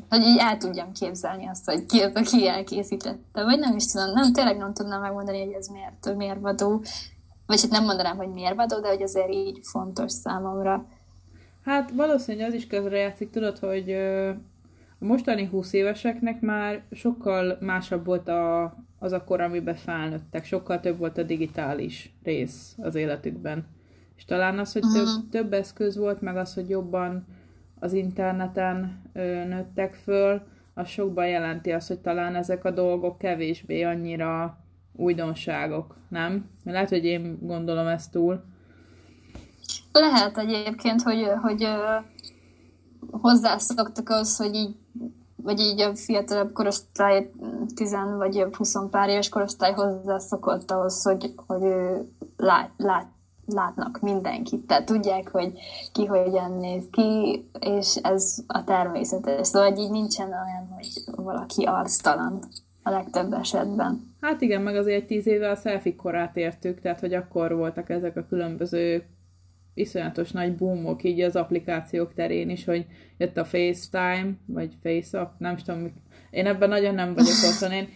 hogy 0.08 0.22
így 0.22 0.38
el 0.38 0.56
tudjam 0.56 0.92
képzelni 0.92 1.48
azt, 1.48 1.64
hogy 1.64 1.86
ki 1.86 2.00
az, 2.00 2.12
aki 2.14 2.48
elkészítette. 2.48 3.44
Vagy 3.44 3.58
nem 3.58 3.76
is 3.76 3.86
tudom, 3.86 4.12
nem, 4.12 4.32
tényleg 4.32 4.56
nem 4.56 4.72
tudnám 4.72 5.00
megmondani, 5.00 5.44
hogy 5.44 5.52
ez 5.52 5.66
miért 5.66 6.16
mérvadó. 6.16 6.82
Vagy 7.46 7.60
hát 7.60 7.70
nem 7.70 7.84
mondanám, 7.84 8.16
hogy 8.16 8.32
mérvadó, 8.32 8.80
de 8.80 8.88
hogy 8.88 9.02
azért 9.02 9.32
így 9.32 9.58
fontos 9.62 10.12
számomra. 10.12 10.86
Hát 11.64 11.90
valószínűleg 11.90 12.48
az 12.48 12.54
is 12.54 12.66
közrejátszik, 12.66 13.30
tudod, 13.30 13.58
hogy 13.58 13.96
mostani 15.04 15.46
20 15.46 15.72
éveseknek 15.72 16.40
már 16.40 16.82
sokkal 16.90 17.58
másabb 17.60 18.04
volt 18.04 18.28
a, 18.28 18.64
az 18.98 19.12
a 19.12 19.24
kor, 19.24 19.40
amiben 19.40 19.74
felnőttek. 19.74 20.44
Sokkal 20.44 20.80
több 20.80 20.98
volt 20.98 21.18
a 21.18 21.22
digitális 21.22 22.14
rész 22.22 22.76
az 22.82 22.94
életükben. 22.94 23.66
És 24.16 24.24
talán 24.24 24.58
az, 24.58 24.72
hogy 24.72 24.82
több, 24.94 25.08
több 25.30 25.52
eszköz 25.52 25.96
volt, 25.96 26.20
meg 26.20 26.36
az, 26.36 26.54
hogy 26.54 26.68
jobban 26.68 27.26
az 27.78 27.92
interneten 27.92 29.02
ö, 29.12 29.44
nőttek 29.44 29.94
föl, 29.94 30.42
az 30.74 30.88
sokban 30.88 31.28
jelenti 31.28 31.72
azt, 31.72 31.88
hogy 31.88 31.98
talán 31.98 32.34
ezek 32.34 32.64
a 32.64 32.70
dolgok 32.70 33.18
kevésbé 33.18 33.82
annyira 33.82 34.58
újdonságok, 34.92 35.96
nem? 36.08 36.50
Lehet, 36.64 36.88
hogy 36.88 37.04
én 37.04 37.38
gondolom 37.40 37.86
ezt 37.86 38.10
túl. 38.10 38.44
Lehet 39.92 40.38
egyébként, 40.38 41.02
hogy, 41.02 41.26
hogy 41.42 41.68
hozzászoktak 43.10 44.08
az, 44.08 44.36
hogy 44.36 44.54
így 44.54 44.76
vagy 45.44 45.60
így 45.60 45.80
a 45.80 45.94
fiatalabb 45.94 46.52
korosztály, 46.52 47.30
10 47.74 47.96
vagy 48.16 48.46
20 48.52 48.74
pár 48.90 49.08
éves 49.08 49.28
korosztály 49.28 49.72
hozzászokott 49.72 50.70
ahhoz, 50.70 51.02
hogy, 51.02 51.34
hogy 51.46 51.62
lát, 52.36 52.70
lát, 52.76 53.06
látnak 53.46 53.98
mindenkit, 54.00 54.66
tehát 54.66 54.86
tudják, 54.86 55.28
hogy 55.28 55.52
ki 55.92 56.04
hogyan 56.04 56.58
néz 56.58 56.84
ki, 56.90 57.44
és 57.60 57.96
ez 58.02 58.36
a 58.46 58.64
természetes. 58.64 59.46
Szóval 59.46 59.76
így 59.76 59.90
nincsen 59.90 60.26
olyan, 60.28 60.68
hogy 60.74 60.88
valaki 61.24 61.64
arctalan 61.64 62.38
a 62.82 62.90
legtöbb 62.90 63.32
esetben. 63.32 64.14
Hát 64.20 64.40
igen, 64.40 64.62
meg 64.62 64.76
azért 64.76 65.06
tíz 65.06 65.26
éve 65.26 65.50
a 65.50 65.56
selfie 65.56 65.96
korát 65.96 66.36
értük, 66.36 66.80
tehát 66.80 67.00
hogy 67.00 67.14
akkor 67.14 67.54
voltak 67.54 67.90
ezek 67.90 68.16
a 68.16 68.26
különböző 68.28 69.04
iszonyatos 69.74 70.30
nagy 70.30 70.54
boomok 70.54 71.04
így 71.04 71.20
az 71.20 71.36
applikációk 71.36 72.14
terén 72.14 72.50
is, 72.50 72.64
hogy 72.64 72.86
jött 73.16 73.36
a 73.36 73.44
FaceTime, 73.44 74.32
vagy 74.46 74.72
FaceUp, 74.82 75.28
nem 75.38 75.56
tudom, 75.56 75.92
én 76.30 76.46
ebben 76.46 76.68
nagyon 76.68 76.94
nem 76.94 77.14
vagyok 77.14 77.34
otthon, 77.50 77.72
én, 77.72 77.88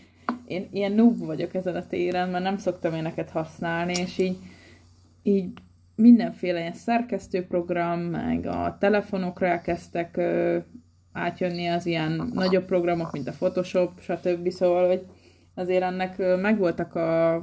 én 0.46 0.68
ilyen 0.72 0.92
noob 0.92 1.18
vagyok 1.18 1.54
ezen 1.54 1.76
a 1.76 1.86
téren, 1.86 2.28
mert 2.28 2.44
nem 2.44 2.58
szoktam 2.58 2.94
éneket 2.94 3.30
használni, 3.30 3.92
és 3.92 4.18
így, 4.18 4.36
így 5.22 5.48
mindenféle 5.94 6.58
ilyen 6.58 6.72
szerkesztőprogram, 6.72 8.00
meg 8.00 8.46
a 8.46 8.76
telefonokra 8.80 9.46
elkezdtek 9.46 10.16
ö, 10.16 10.58
átjönni 11.12 11.66
az 11.66 11.86
ilyen 11.86 12.30
nagyobb 12.34 12.64
programok, 12.64 13.12
mint 13.12 13.28
a 13.28 13.32
Photoshop, 13.32 14.00
stb. 14.00 14.48
Szóval, 14.48 14.86
hogy 14.86 15.06
azért 15.54 15.82
ennek 15.82 16.18
megvoltak 16.40 16.94
a 16.94 17.42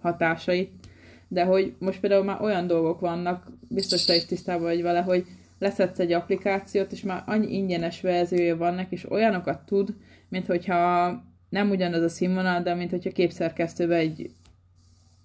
hatásait, 0.00 0.85
de 1.28 1.44
hogy 1.44 1.74
most 1.78 2.00
például 2.00 2.24
már 2.24 2.40
olyan 2.40 2.66
dolgok 2.66 3.00
vannak, 3.00 3.52
biztos 3.68 4.04
te 4.04 4.16
is 4.16 4.24
tisztában 4.24 4.62
vagy 4.62 4.82
vele, 4.82 5.00
hogy 5.00 5.26
leszedsz 5.58 5.98
egy 5.98 6.12
applikációt, 6.12 6.92
és 6.92 7.02
már 7.02 7.22
annyi 7.26 7.54
ingyenes 7.54 8.00
verziója 8.00 8.56
vannak, 8.56 8.90
és 8.90 9.10
olyanokat 9.10 9.60
tud, 9.66 9.94
mint 10.28 10.46
hogyha 10.46 11.08
nem 11.48 11.70
ugyanaz 11.70 12.02
a 12.02 12.08
színvonal, 12.08 12.62
de 12.62 12.74
mint 12.74 12.90
hogyha 12.90 13.10
képszerkesztőben 13.10 13.98
egy 13.98 14.30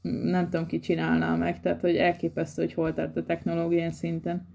nem 0.01 0.49
tudom 0.49 0.67
ki 0.67 0.79
csinálná 0.79 1.35
meg, 1.35 1.59
tehát 1.59 1.81
hogy 1.81 1.95
elképesztő, 1.95 2.61
hogy 2.61 2.73
hol 2.73 2.93
tart 2.93 3.17
a 3.17 3.23
technológián 3.23 3.91
szinten. 3.91 4.47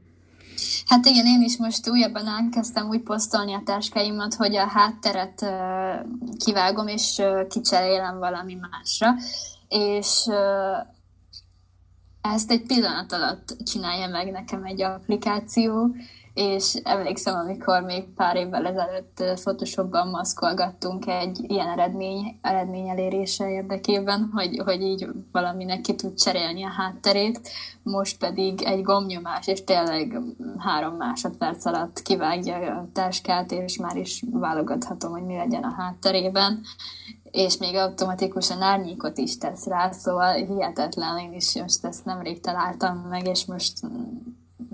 Hát 0.87 1.07
igen, 1.07 1.27
én 1.27 1.43
is 1.43 1.57
most 1.57 1.89
újabban 1.89 2.27
elkezdtem 2.27 2.89
úgy 2.89 3.01
posztolni 3.01 3.55
a 3.55 3.63
táskáimat, 3.65 4.35
hogy 4.35 4.57
a 4.57 4.67
hátteret 4.67 5.47
kivágom, 6.45 6.87
és 6.87 7.23
kicserélem 7.49 8.19
valami 8.19 8.55
másra, 8.55 9.15
és 9.69 10.27
ezt 12.33 12.51
egy 12.51 12.63
pillanat 12.63 13.13
alatt 13.13 13.57
csinálja 13.65 14.09
meg 14.09 14.31
nekem 14.31 14.65
egy 14.65 14.83
applikáció, 14.83 15.95
és 16.37 16.75
emlékszem, 16.83 17.35
amikor 17.35 17.83
még 17.83 18.05
pár 18.15 18.37
évvel 18.37 18.67
ezelőtt 18.67 19.41
Photoshopban 19.41 20.09
maszkolgattunk 20.09 21.07
egy 21.07 21.39
ilyen 21.47 21.69
eredmény, 21.69 22.39
eredmény 22.43 22.89
elérése 22.89 23.51
érdekében, 23.51 24.31
hogy, 24.33 24.59
hogy 24.65 24.83
így 24.83 25.09
valaminek 25.33 25.81
ki 25.81 25.95
tud 25.95 26.15
cserélni 26.15 26.65
a 26.65 26.69
hátterét, 26.69 27.41
most 27.83 28.19
pedig 28.19 28.63
egy 28.63 28.83
gomnyomás, 28.83 29.47
és 29.47 29.65
tényleg 29.65 30.21
három 30.59 30.95
másodperc 30.95 31.65
alatt 31.65 32.03
kivágja 32.03 32.57
a 32.57 32.89
táskát, 32.93 33.53
és 33.53 33.79
már 33.79 33.97
is 33.97 34.23
válogathatom, 34.31 35.11
hogy 35.11 35.25
mi 35.25 35.37
legyen 35.37 35.63
a 35.63 35.75
hátterében, 35.77 36.61
és 37.37 37.57
még 37.57 37.75
automatikusan 37.75 38.63
árnyékot 38.63 39.19
is 39.19 39.39
tesz 39.39 39.67
rá, 39.67 39.91
szóval 39.91 40.33
hihetetlen, 40.33 41.19
én 41.19 41.33
is 41.33 41.55
most 41.55 41.85
ezt 41.85 42.05
nemrég 42.05 42.41
találtam 42.41 42.97
meg, 42.97 43.27
és 43.27 43.45
most 43.45 43.73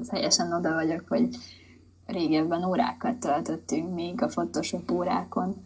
teljesen 0.08 0.52
oda 0.52 0.72
vagyok, 0.72 1.04
hogy 1.08 1.28
régebben 2.06 2.64
órákat 2.64 3.16
töltöttünk 3.16 3.94
még 3.94 4.22
a 4.22 4.26
Photoshop 4.26 4.90
órákon, 4.90 5.64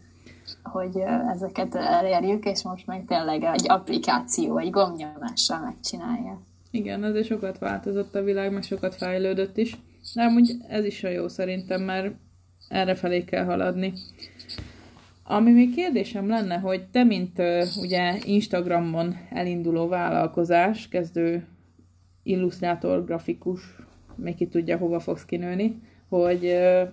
hogy 0.63 0.97
ezeket 1.33 1.75
elérjük, 1.75 2.45
és 2.45 2.63
most 2.63 2.87
meg 2.87 3.05
tényleg 3.07 3.43
egy 3.43 3.69
applikáció, 3.69 4.57
egy 4.57 4.69
gombnyomással 4.69 5.59
megcsinálja. 5.59 6.41
Igen, 6.71 7.03
azért 7.03 7.27
sokat 7.27 7.59
változott 7.59 8.15
a 8.15 8.23
világ, 8.23 8.51
meg 8.51 8.63
sokat 8.63 8.95
fejlődött 8.95 9.57
is, 9.57 9.77
de 10.13 10.23
amúgy 10.23 10.57
ez 10.67 10.85
is 10.85 11.03
a 11.03 11.09
jó 11.09 11.27
szerintem, 11.27 11.81
mert 11.81 12.15
erre 12.67 12.95
felé 12.95 13.23
kell 13.23 13.45
haladni. 13.45 13.93
Ami 15.29 15.51
még 15.51 15.75
kérdésem 15.75 16.27
lenne, 16.27 16.57
hogy 16.57 16.87
te, 16.87 17.03
mint 17.03 17.39
uh, 17.39 17.63
ugye 17.81 18.17
Instagramon 18.25 19.15
elinduló 19.29 19.87
vállalkozás, 19.87 20.87
kezdő 20.87 21.47
illusztrátor, 22.23 23.05
grafikus, 23.05 23.61
még 24.15 24.35
ki 24.35 24.47
tudja, 24.47 24.77
hova 24.77 24.99
fogsz 24.99 25.25
kinőni, 25.25 25.81
hogy 26.09 26.45
uh, 26.45 26.89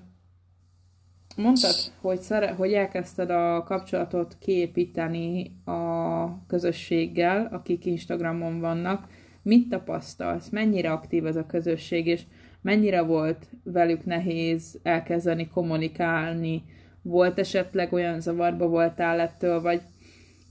mondtad, 1.36 1.74
hogy, 2.00 2.18
szere, 2.18 2.50
hogy 2.50 2.72
elkezdted 2.72 3.30
a 3.30 3.62
kapcsolatot 3.62 4.36
kiépíteni 4.40 5.56
a 5.64 6.46
közösséggel, 6.46 7.48
akik 7.52 7.86
Instagramon 7.86 8.60
vannak. 8.60 9.08
Mit 9.42 9.68
tapasztalsz? 9.68 10.48
Mennyire 10.48 10.92
aktív 10.92 11.26
ez 11.26 11.36
a 11.36 11.46
közösség, 11.46 12.06
és 12.06 12.22
mennyire 12.60 13.02
volt 13.02 13.46
velük 13.64 14.04
nehéz 14.04 14.78
elkezdeni 14.82 15.48
kommunikálni? 15.48 16.62
Volt 17.04 17.38
esetleg 17.38 17.92
olyan 17.92 18.20
zavarba 18.20 18.66
voltál 18.66 19.20
ettől, 19.20 19.60
vagy 19.60 19.80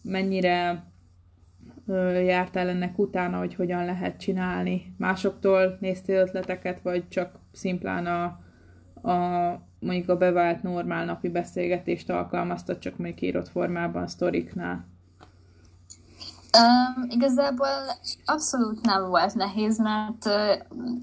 mennyire 0.02 0.84
jártál 2.26 2.70
ennek 2.70 3.00
utána, 3.00 3.38
hogy 3.38 3.56
hogyan 3.56 3.86
lehet 3.86 4.20
csinálni? 4.20 4.96
Másoktól 4.98 5.78
néztél 5.80 6.22
ötleteket, 6.22 6.82
vagy 6.82 7.08
csak 7.08 7.40
szimplán 7.52 8.06
a, 8.06 8.24
a 9.10 9.62
mondjuk 9.80 10.10
a 10.10 10.18
bevált 10.18 10.64
normál 10.64 11.06
napi 11.06 11.30
beszélgetést 11.30 12.10
alkalmaztad, 12.10 12.80
csak 12.80 12.98
mondjuk 12.98 13.22
írott 13.22 13.48
formában, 13.48 14.08
sztoriknál? 14.08 14.86
Um, 16.58 17.10
igazából 17.10 17.68
abszolút 18.26 18.82
nem 18.82 19.10
volt 19.10 19.36
nehéz, 19.36 19.80
mert 19.80 20.26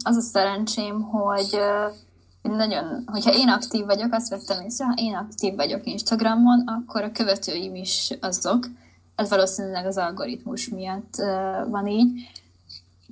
az 0.03 0.17
a 0.17 0.21
szerencsém, 0.21 1.01
hogy, 1.01 1.51
hogy 1.51 2.10
nagyon, 2.43 3.03
hogyha 3.07 3.35
én 3.35 3.49
aktív 3.49 3.85
vagyok, 3.85 4.13
azt 4.13 4.29
vettem 4.29 4.65
észre, 4.65 4.85
ha 4.85 4.93
én 4.97 5.15
aktív 5.15 5.55
vagyok 5.55 5.87
Instagramon, 5.87 6.67
akkor 6.67 7.03
a 7.03 7.13
követőim 7.13 7.75
is 7.75 8.13
azok. 8.21 8.67
Ez 9.15 9.29
valószínűleg 9.29 9.87
az 9.87 9.97
algoritmus 9.97 10.69
miatt 10.69 11.15
van 11.69 11.87
így 11.87 12.31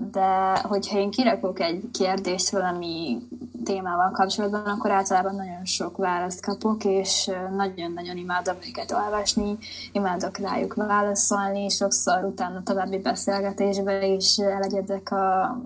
de 0.01 0.59
hogyha 0.63 0.99
én 0.99 1.11
kirakok 1.11 1.61
egy 1.61 1.91
kérdést 1.93 2.51
valami 2.51 3.19
témával 3.65 4.11
kapcsolatban, 4.11 4.65
akkor 4.65 4.91
általában 4.91 5.35
nagyon 5.35 5.65
sok 5.65 5.97
választ 5.97 6.45
kapok, 6.45 6.85
és 6.85 7.31
nagyon-nagyon 7.57 8.17
imádom 8.17 8.57
őket 8.69 8.93
olvasni, 8.93 9.59
imádok 9.93 10.39
rájuk 10.39 10.75
válaszolni, 10.75 11.69
sokszor 11.69 12.25
utána 12.25 12.63
további 12.63 12.99
beszélgetésbe 12.99 14.07
is 14.07 14.39
elegyedek 14.39 15.11
a 15.11 15.59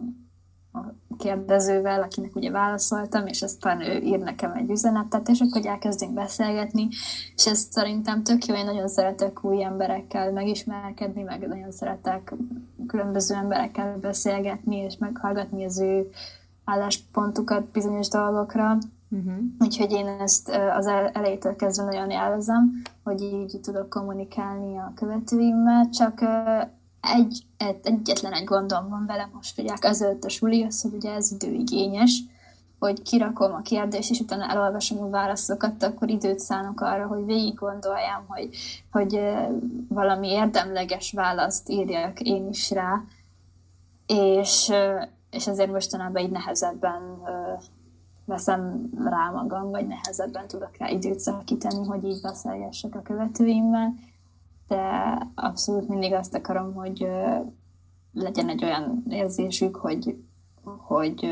kérdezővel, 1.19 2.03
akinek 2.03 2.37
ugye 2.37 2.51
válaszoltam, 2.51 3.27
és 3.27 3.43
aztán 3.43 3.81
ő 3.81 4.01
ír 4.01 4.19
nekem 4.19 4.53
egy 4.53 4.71
üzenetet, 4.71 5.29
és 5.29 5.41
akkor 5.41 5.67
elkezdünk 5.67 6.13
beszélgetni, 6.13 6.89
és 7.37 7.47
ez 7.47 7.67
szerintem 7.71 8.23
tök 8.23 8.47
jó, 8.47 8.55
én 8.55 8.65
nagyon 8.65 8.89
szeretek 8.89 9.45
új 9.45 9.65
emberekkel 9.65 10.33
megismerkedni, 10.33 11.23
meg 11.23 11.49
nagyon 11.49 11.71
szeretek 11.71 12.35
különböző 12.87 13.35
emberekkel 13.35 13.99
beszélgetni, 13.99 14.77
és 14.77 14.97
meghallgatni 14.99 15.65
az 15.65 15.81
ő 15.81 16.11
álláspontukat 16.65 17.65
bizonyos 17.65 18.09
dolgokra. 18.09 18.79
Uh-huh. 19.09 19.35
Úgyhogy 19.59 19.93
én 19.93 20.07
ezt 20.07 20.49
az 20.77 20.87
elejétől 21.13 21.57
kezdve 21.57 21.85
nagyon 21.85 22.11
élvezem, 22.11 22.83
hogy 23.05 23.21
így 23.21 23.59
tudok 23.63 23.89
kommunikálni 23.89 24.77
a 24.77 24.93
követőimmel, 24.95 25.89
csak 25.89 26.21
egy, 27.03 27.43
egy, 27.57 27.77
egyetlen 27.83 28.33
egy 28.33 28.45
gondom 28.45 28.89
van 28.89 29.07
vele 29.07 29.29
most, 29.33 29.57
hogy 29.57 29.67
elkezdődött 29.67 30.25
a 30.25 30.29
suli, 30.29 30.63
az, 30.63 30.83
hogy 30.83 30.95
ugye 30.95 31.13
ez 31.13 31.33
időigényes, 31.33 32.23
hogy 32.79 33.03
kirakom 33.03 33.55
a 33.55 33.63
kérdést, 33.63 34.11
és 34.11 34.21
utána 34.21 34.51
elolvasom 34.51 35.03
a 35.03 35.09
válaszokat, 35.09 35.83
akkor 35.83 36.09
időt 36.09 36.39
szánok 36.39 36.81
arra, 36.81 37.07
hogy 37.07 37.25
végig 37.25 37.55
gondoljam, 37.55 38.25
hogy, 38.27 38.49
hogy 38.91 39.21
valami 39.89 40.29
érdemleges 40.29 41.13
választ 41.13 41.69
írjak 41.69 42.21
én 42.21 42.49
is 42.49 42.71
rá, 42.71 43.03
és, 44.07 44.73
és 45.31 45.47
ezért 45.47 45.71
mostanában 45.71 46.23
így 46.23 46.31
nehezebben 46.31 47.03
veszem 48.25 48.91
rá 49.05 49.31
magam, 49.35 49.71
vagy 49.71 49.87
nehezebben 49.87 50.47
tudok 50.47 50.77
rá 50.79 50.89
időt 50.89 51.19
szakítani, 51.19 51.87
hogy 51.87 52.05
így 52.05 52.21
beszélgessek 52.23 52.95
a 52.95 53.03
követőimmel, 53.03 53.95
de 54.73 55.19
abszolút 55.35 55.89
mindig 55.89 56.13
azt 56.13 56.35
akarom, 56.35 56.75
hogy 56.75 57.07
legyen 58.13 58.49
egy 58.49 58.65
olyan 58.65 59.05
érzésük, 59.09 59.77
hogy, 59.77 60.17
hogy 60.65 61.27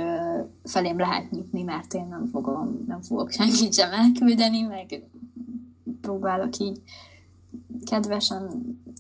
felém 0.65 0.99
lehet 0.99 1.31
nyitni, 1.31 1.63
mert 1.63 1.95
én 1.95 2.07
nem 2.07 2.27
fogom, 2.27 2.85
nem 2.87 3.01
fogok 3.01 3.31
senkit 3.31 3.75
sem 3.75 3.93
elküldeni, 3.93 4.63
meg 4.63 5.03
próbálok 6.01 6.59
így 6.59 6.83
kedvesen 7.85 8.51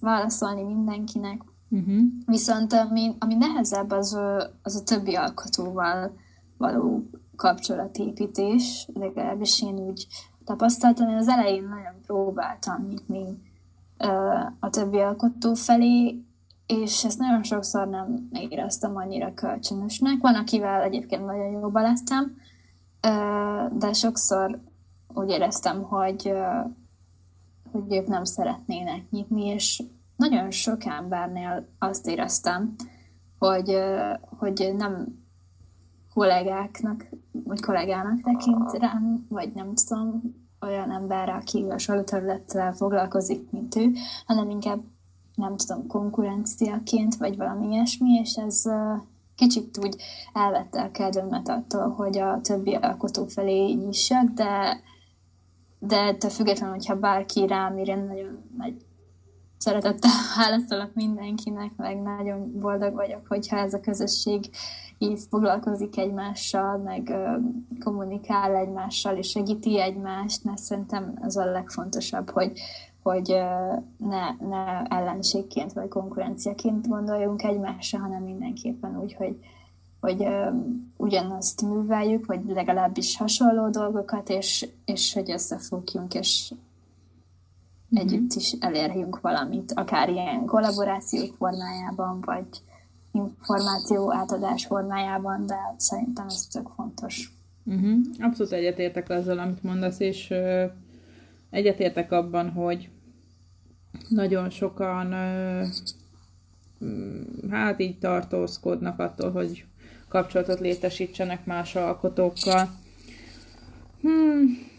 válaszolni 0.01 0.63
mindenkinek. 0.63 1.43
Uh-huh. 1.69 2.01
Viszont 2.27 2.73
ami, 2.73 3.15
ami 3.19 3.35
nehezebb, 3.35 3.91
az, 3.91 4.19
az 4.63 4.77
a 4.77 4.83
többi 4.83 5.15
alkotóval 5.15 6.13
való 6.57 7.11
kapcsolatépítés, 7.37 8.89
legalábbis 8.95 9.63
én 9.63 9.79
úgy 9.79 10.07
tapasztaltam, 10.45 11.09
én 11.09 11.17
az 11.17 11.29
elején 11.29 11.63
nagyon 11.63 12.01
próbáltam 12.07 12.87
nyitni 12.89 13.50
a 14.61 14.71
többi 14.71 14.99
alkotó 14.99 15.55
felé, 15.55 16.25
és 16.67 17.05
ezt 17.05 17.19
nagyon 17.19 17.43
sokszor 17.43 17.89
nem 17.89 18.29
éreztem 18.33 18.97
annyira 18.97 19.35
kölcsönösnek. 19.35 20.21
Van, 20.21 20.35
akivel 20.35 20.83
egyébként 20.83 21.25
nagyon 21.25 21.51
jóba 21.51 21.81
lettem, 21.81 22.37
de 23.79 23.93
sokszor 23.93 24.61
úgy 25.15 25.31
éreztem, 25.31 25.83
hogy, 25.83 26.33
hogy 27.73 27.95
ők 27.95 28.07
nem 28.07 28.25
szeretnének 28.25 29.11
nyitni, 29.11 29.47
és 29.47 29.83
nagyon 30.17 30.51
sok 30.51 30.85
embernél 30.85 31.69
azt 31.79 32.07
éreztem, 32.07 32.75
hogy, 33.39 33.79
hogy 34.39 34.75
nem 34.77 35.07
kollégáknak, 36.15 37.09
vagy 37.33 37.61
kollégának 37.61 38.21
tekint 38.21 38.73
rám, 38.73 39.27
vagy 39.29 39.53
nem 39.55 39.75
tudom, 39.75 40.23
olyan 40.61 40.91
emberre, 40.91 41.33
aki 41.33 41.69
hasonló 41.69 42.03
területtel 42.03 42.73
foglalkozik, 42.73 43.51
mint 43.51 43.77
ő, 43.77 43.93
hanem 44.27 44.51
inkább 44.51 44.81
nem 45.35 45.57
tudom, 45.57 45.87
konkurenciaként, 45.87 47.17
vagy 47.17 47.37
valami 47.37 47.67
ilyesmi, 47.67 48.11
és 48.11 48.35
ez 48.35 48.63
kicsit 49.37 49.79
úgy 49.83 50.03
elvette 50.33 50.83
a 50.83 50.91
kedvemet 50.91 51.49
attól, 51.49 51.89
hogy 51.89 52.19
a 52.19 52.41
többi 52.41 52.75
alkotó 52.75 53.25
felé 53.25 53.73
nyissak, 53.73 54.25
de, 54.25 54.81
de 55.79 55.97
ettől 55.97 56.31
függetlenül, 56.31 56.75
hogyha 56.75 56.99
bárki 56.99 57.47
rám 57.47 57.79
ír, 57.79 57.87
nagyon 57.87 58.39
nagy 58.57 58.85
szeretettel 59.61 60.11
válaszolok 60.37 60.95
mindenkinek, 60.95 61.77
meg 61.77 62.03
nagyon 62.03 62.61
boldog 62.61 62.95
vagyok, 62.95 63.27
hogyha 63.29 63.57
ez 63.57 63.75
a 63.75 63.81
közösség 63.81 64.51
így 64.99 65.21
foglalkozik 65.31 65.99
egymással, 65.99 66.77
meg 66.77 67.15
kommunikál 67.81 68.57
egymással, 68.57 69.17
és 69.17 69.29
segíti 69.29 69.81
egymást, 69.81 70.45
mert 70.45 70.59
szerintem 70.59 71.19
ez 71.23 71.37
a 71.37 71.45
legfontosabb, 71.45 72.31
hogy, 72.31 72.61
hogy 73.03 73.37
ne, 73.97 74.31
ne 74.49 74.83
ellenségként 74.83 75.73
vagy 75.73 75.89
konkurenciaként 75.89 76.89
gondoljunk 76.89 77.43
egymásra, 77.43 77.99
hanem 77.99 78.23
mindenképpen 78.23 79.01
úgy, 79.01 79.15
hogy, 79.15 79.39
hogy 80.01 80.27
ugyanazt 80.97 81.63
műveljük, 81.63 82.27
vagy 82.27 82.41
legalábbis 82.47 83.17
hasonló 83.17 83.69
dolgokat, 83.69 84.29
és, 84.29 84.69
és 84.85 85.13
hogy 85.13 85.31
összefogjunk, 85.31 86.15
és 86.15 86.53
együtt 87.93 88.35
is 88.35 88.53
elérjünk 88.61 89.21
valamit, 89.21 89.73
akár 89.73 90.09
ilyen 90.09 90.45
kollaborációk 90.45 91.35
formájában, 91.37 92.21
vagy 92.21 92.47
információ 93.13 94.13
átadás 94.13 94.67
formájában, 94.67 95.47
de 95.47 95.75
szerintem 95.77 96.27
ez 96.27 96.47
tök 96.47 96.69
fontos. 96.69 97.33
Uh-huh. 97.65 97.99
Abszolút 98.19 98.53
egyetértek 98.53 99.11
azzal, 99.11 99.39
amit 99.39 99.63
mondasz, 99.63 100.01
és 100.01 100.35
egyetértek 101.51 102.13
abban, 102.13 102.51
hogy 102.51 102.91
nagyon 104.09 104.51
sokan 104.51 105.13
hát 107.51 107.81
így 107.81 107.99
tartózkodnak 107.99 108.99
attól, 108.99 109.31
hogy 109.31 109.65
kapcsolatot 110.09 110.61
létesítsenek 110.61 111.47
más 111.47 111.77
alkotókkal. 111.77 112.71
Hmm, 114.01 114.70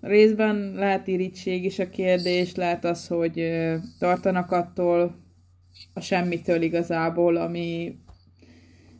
részben 0.00 0.72
lehet 0.74 1.06
irítség 1.06 1.64
is 1.64 1.78
a 1.78 1.90
kérdés, 1.90 2.54
lehet 2.54 2.84
az, 2.84 3.06
hogy 3.06 3.52
tartanak 3.98 4.50
attól 4.52 5.16
a 5.94 6.00
semmitől 6.00 6.62
igazából, 6.62 7.36
ami 7.36 7.98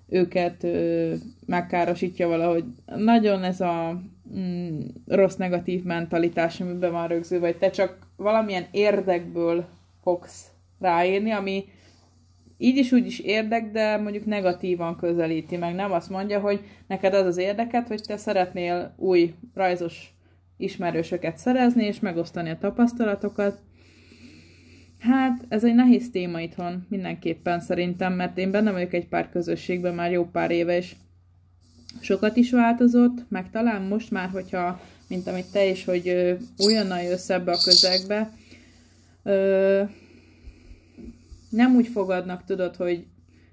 őket 0.09 0.67
megkárosítja 1.47 2.29
valahogy. 2.29 2.65
Nagyon 2.97 3.43
ez 3.43 3.61
a 3.61 4.01
mm, 4.37 4.81
rossz 5.07 5.37
negatív 5.37 5.83
mentalitás, 5.83 6.61
amiben 6.61 6.93
van 6.93 7.09
rögzül, 7.09 7.41
vagy 7.41 7.57
te 7.57 7.71
csak 7.71 7.99
valamilyen 8.17 8.67
érdekből 8.71 9.67
fogsz 10.03 10.47
ráírni, 10.79 11.31
ami 11.31 11.65
így 12.59 12.77
is 12.77 12.93
úgy 12.93 13.07
is 13.07 13.19
érdek, 13.19 13.71
de 13.71 13.97
mondjuk 13.97 14.27
negatívan 14.27 14.97
közelíti 14.97 15.57
meg. 15.57 15.75
Nem 15.75 15.93
azt 15.93 16.11
mondja, 16.11 16.41
hogy 16.41 16.61
neked 16.87 17.15
az 17.15 17.27
az 17.27 17.37
érdeket, 17.37 17.89
hogy 17.89 18.01
te 18.07 18.17
szeretnél 18.17 18.95
új 18.97 19.35
rajzos 19.55 20.13
ismerősöket 20.59 21.37
szerezni, 21.37 21.85
és 21.85 22.01
megosztani 22.01 22.51
a 22.51 22.59
tapasztalatokat. 22.59 23.61
Hát, 24.99 25.45
ez 25.49 25.65
egy 25.65 25.75
nehéz 25.75 26.11
téma 26.11 26.41
itthon, 26.41 26.87
mindenképpen 26.89 27.61
szerintem, 27.61 28.13
mert 28.13 28.39
én 28.39 28.51
benne 28.51 28.73
vagyok 28.73 28.93
egy 28.93 29.09
pár 29.09 29.31
közösségben 29.31 29.95
már 29.95 30.11
jó 30.11 30.25
pár 30.25 30.51
éve, 30.51 30.77
és 30.77 30.95
sokat 32.01 32.37
is 32.37 32.51
változott, 32.51 33.25
meg 33.29 33.51
talán 33.51 33.83
most 33.83 34.11
már, 34.11 34.29
hogyha 34.29 34.81
mint 35.09 35.27
amit 35.27 35.53
te 35.53 35.67
is, 35.67 35.85
hogy 35.85 36.37
újonnan 36.59 37.03
jössz 37.03 37.31
ebbe 37.31 37.53
a 37.53 37.59
közegbe, 37.65 38.33
ö, 39.23 39.83
nem 41.51 41.75
úgy 41.75 41.87
fogadnak, 41.87 42.45
tudod, 42.45 42.77
hogy 42.77 43.07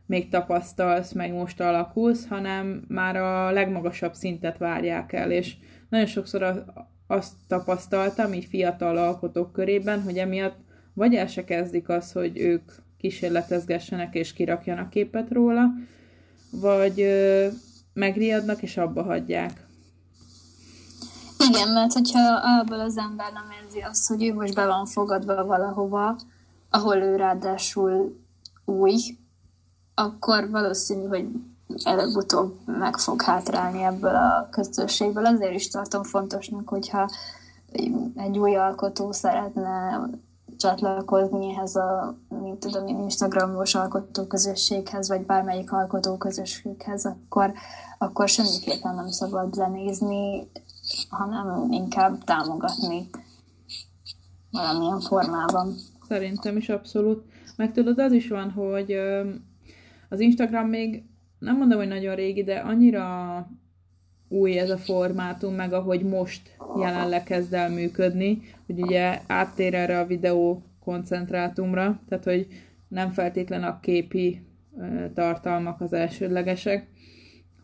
még 0.05 0.29
tapasztalsz, 0.29 1.11
meg 1.11 1.33
most 1.33 1.61
alakulsz, 1.61 2.27
hanem 2.27 2.85
már 2.87 3.15
a 3.15 3.51
legmagasabb 3.51 4.13
szintet 4.13 4.57
várják 4.57 5.13
el, 5.13 5.31
és 5.31 5.55
nagyon 5.89 6.05
sokszor 6.05 6.65
azt 7.07 7.33
tapasztaltam, 7.47 8.33
így 8.33 8.45
fiatal 8.45 8.97
alkotók 8.97 9.51
körében, 9.51 10.01
hogy 10.01 10.17
emiatt 10.17 10.57
vagy 10.93 11.15
el 11.15 11.27
se 11.27 11.43
kezdik 11.43 11.89
az, 11.89 12.11
hogy 12.11 12.37
ők 12.37 12.71
kísérletezgessenek 12.97 14.15
és 14.15 14.33
kirakjanak 14.33 14.89
képet 14.89 15.31
róla, 15.31 15.63
vagy 16.51 17.01
ö, 17.01 17.47
megriadnak 17.93 18.61
és 18.61 18.77
abba 18.77 19.03
hagyják. 19.03 19.67
Igen, 21.49 21.69
mert 21.69 21.93
hogyha 21.93 22.19
abból 22.59 22.79
az 22.79 22.97
ember 22.97 23.31
nem 23.33 23.45
érzi 23.63 23.79
azt, 23.79 24.07
hogy 24.07 24.23
ő 24.23 24.33
most 24.33 24.55
be 24.55 24.65
van 24.65 24.85
fogadva 24.85 25.45
valahova, 25.45 26.15
ahol 26.69 26.95
ő 26.95 27.15
ráadásul 27.15 28.19
új, 28.65 28.95
akkor 29.93 30.49
valószínű, 30.49 31.07
hogy 31.07 31.27
előbb-utóbb 31.84 32.57
meg 32.66 32.97
fog 32.97 33.22
hátrálni 33.22 33.84
ebből 33.84 34.16
a 34.16 34.47
közösségből. 34.51 35.26
Azért 35.26 35.53
is 35.53 35.68
tartom 35.68 36.03
fontosnak, 36.03 36.70
hogyha 36.70 37.09
egy 38.16 38.38
új 38.38 38.55
alkotó 38.55 39.11
szeretne 39.11 40.01
csatlakozni 40.57 41.53
ehhez 41.53 41.76
a, 41.76 42.18
mint 42.30 42.59
tudom 42.59 42.88
én, 42.88 42.99
Instagramos 42.99 43.76
alkotóközösséghez, 43.76 45.07
vagy 45.07 45.26
bármelyik 45.26 45.72
alkotóközösséghez, 45.72 47.05
akkor, 47.05 47.53
akkor 47.97 48.30
semmiképpen 48.30 48.95
nem 48.95 49.09
szabad 49.09 49.55
lenézni, 49.55 50.51
hanem 51.09 51.72
inkább 51.72 52.24
támogatni 52.24 53.09
valamilyen 54.51 54.99
formában. 54.99 55.76
Szerintem 56.07 56.57
is 56.57 56.70
abszolút. 56.70 57.24
Meg 57.55 57.72
tudod, 57.72 57.99
az 57.99 58.11
is 58.11 58.28
van, 58.28 58.51
hogy 58.51 58.91
az 60.09 60.20
Instagram 60.20 60.68
még 60.68 61.03
nem 61.39 61.57
mondom, 61.57 61.77
hogy 61.77 61.88
nagyon 61.88 62.15
régi, 62.15 62.43
de 62.43 62.55
annyira 62.55 63.47
új 64.27 64.59
ez 64.59 64.69
a 64.69 64.77
formátum, 64.77 65.53
meg 65.53 65.73
ahogy 65.73 66.03
most 66.03 66.57
jelenleg 66.79 67.23
kezd 67.23 67.53
el 67.53 67.69
működni, 67.69 68.41
hogy 68.65 68.81
ugye 68.81 69.19
áttér 69.27 69.73
erre 69.73 69.99
a 69.99 70.05
videó 70.05 70.63
koncentrátumra, 70.79 72.01
tehát 72.09 72.23
hogy 72.23 72.47
nem 72.88 73.11
feltétlen 73.11 73.63
a 73.63 73.79
képi 73.79 74.41
tartalmak 75.13 75.81
az 75.81 75.93
elsődlegesek, 75.93 76.88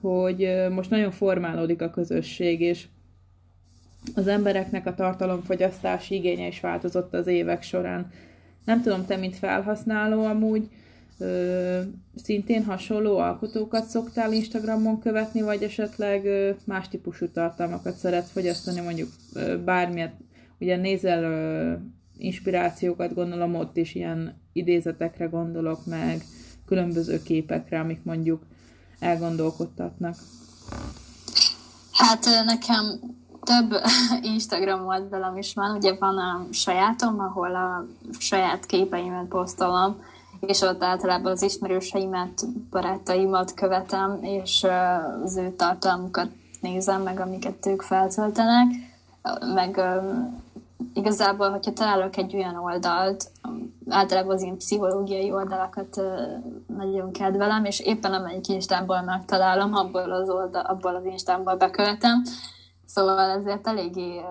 hogy 0.01 0.49
most 0.69 0.89
nagyon 0.89 1.11
formálódik 1.11 1.81
a 1.81 1.89
közösség, 1.89 2.61
és 2.61 2.87
az 4.15 4.27
embereknek 4.27 4.85
a 4.85 4.93
tartalomfogyasztási 4.93 6.15
igénye 6.15 6.47
is 6.47 6.59
változott 6.59 7.13
az 7.13 7.27
évek 7.27 7.61
során. 7.61 8.11
Nem 8.65 8.81
tudom, 8.81 9.05
te, 9.05 9.17
mint 9.17 9.35
felhasználó 9.35 10.25
amúgy, 10.25 10.69
ö, 11.21 11.81
szintén 12.15 12.63
hasonló 12.63 13.17
alkotókat 13.17 13.85
szoktál 13.85 14.33
Instagramon 14.33 14.99
követni, 14.99 15.41
vagy 15.41 15.63
esetleg 15.63 16.25
ö, 16.25 16.51
más 16.65 16.87
típusú 16.87 17.27
tartalmakat 17.27 17.95
szeret 17.95 18.27
fogyasztani, 18.27 18.79
mondjuk 18.79 19.09
ö, 19.33 19.63
bármilyet, 19.63 20.13
ugye 20.59 20.75
nézel 20.75 21.23
ö, 21.23 21.73
inspirációkat, 22.17 23.13
gondolom 23.13 23.55
ott 23.55 23.77
is 23.77 23.95
ilyen 23.95 24.39
idézetekre 24.53 25.25
gondolok 25.25 25.85
meg, 25.85 26.23
különböző 26.65 27.21
képekre, 27.23 27.79
amik 27.79 28.03
mondjuk 28.03 28.41
elgondolkodtatnak. 28.99 30.15
Hát 31.91 32.25
nekem 32.45 32.99
több 33.43 33.73
Instagram 34.33 34.87
oldalam 34.87 35.37
is 35.37 35.53
van, 35.53 35.75
ugye 35.75 35.95
van 35.99 36.17
a 36.17 36.47
sajátom, 36.51 37.19
ahol 37.19 37.55
a 37.55 37.85
saját 38.19 38.65
képeimet 38.65 39.27
posztolom, 39.27 40.03
és 40.47 40.61
ott 40.61 40.83
általában 40.83 41.31
az 41.31 41.41
ismerőseimet, 41.41 42.45
barátaimat 42.69 43.53
követem, 43.53 44.19
és 44.21 44.65
az 45.23 45.37
ő 45.37 45.53
tartalmukat 45.55 46.27
nézem 46.61 47.01
meg, 47.01 47.19
amiket 47.19 47.65
ők 47.65 47.81
feltöltenek, 47.81 48.67
meg 49.53 49.81
igazából, 50.93 51.49
hogyha 51.49 51.73
találok 51.73 52.17
egy 52.17 52.35
olyan 52.35 52.55
oldalt, 52.55 53.31
általában 53.89 54.35
az 54.35 54.43
én 54.43 54.57
pszichológiai 54.57 55.31
oldalakat 55.31 56.01
nagyon 56.67 57.11
kedvelem, 57.11 57.65
és 57.65 57.79
éppen 57.79 58.13
amelyik 58.13 58.47
instámból 58.47 59.01
megtalálom, 59.01 59.73
abból 59.73 60.11
az, 60.11 60.29
oldal, 60.29 60.65
abból 60.65 60.95
az 60.95 61.05
instámból 61.05 61.55
bekövetem, 61.55 62.21
Szóval 62.93 63.19
ezért 63.19 63.67
eléggé 63.67 64.21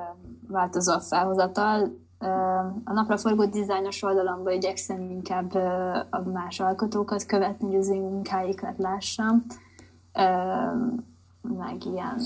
változó 0.49 0.93
a 0.93 1.01
felhozatal. 1.01 1.99
A 2.85 2.93
napraforgó 2.93 3.45
dizájnos 3.45 4.03
oldalamban 4.03 4.53
igyekszem 4.53 5.11
inkább 5.11 5.55
a 6.11 6.23
más 6.33 6.61
alkotókat 6.61 7.27
követni, 7.27 7.67
hogy 7.67 7.77
az 7.77 7.89
én 7.89 8.01
munkáikat 8.01 8.79
lássam, 8.79 9.45
meg 11.43 11.85
ilyen 11.85 12.21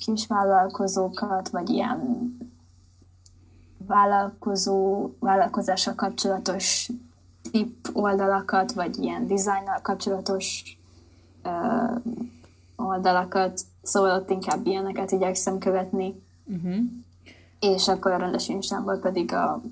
kis 0.00 0.26
vállalkozókat, 0.26 1.48
vagy 1.48 1.70
ilyen 1.70 2.36
vállalkozó, 3.86 5.10
vállalkozással 5.18 5.94
kapcsolatos 5.94 6.90
tip 7.50 7.88
oldalakat, 7.92 8.72
vagy 8.72 8.98
ilyen 8.98 9.26
dizájnnal 9.26 9.78
kapcsolatos 9.82 10.78
oldalakat 12.76 13.60
Szóval 13.84 14.18
ott 14.18 14.30
inkább 14.30 14.66
ilyeneket 14.66 15.12
igyekszem 15.12 15.58
követni. 15.58 16.22
Uh-huh. 16.44 16.76
És 17.72 17.88
akkor 17.88 18.12
a 18.12 18.16
rendes 18.16 18.48
instámból 18.48 18.98
pedig 18.98 19.32
a 19.32 19.62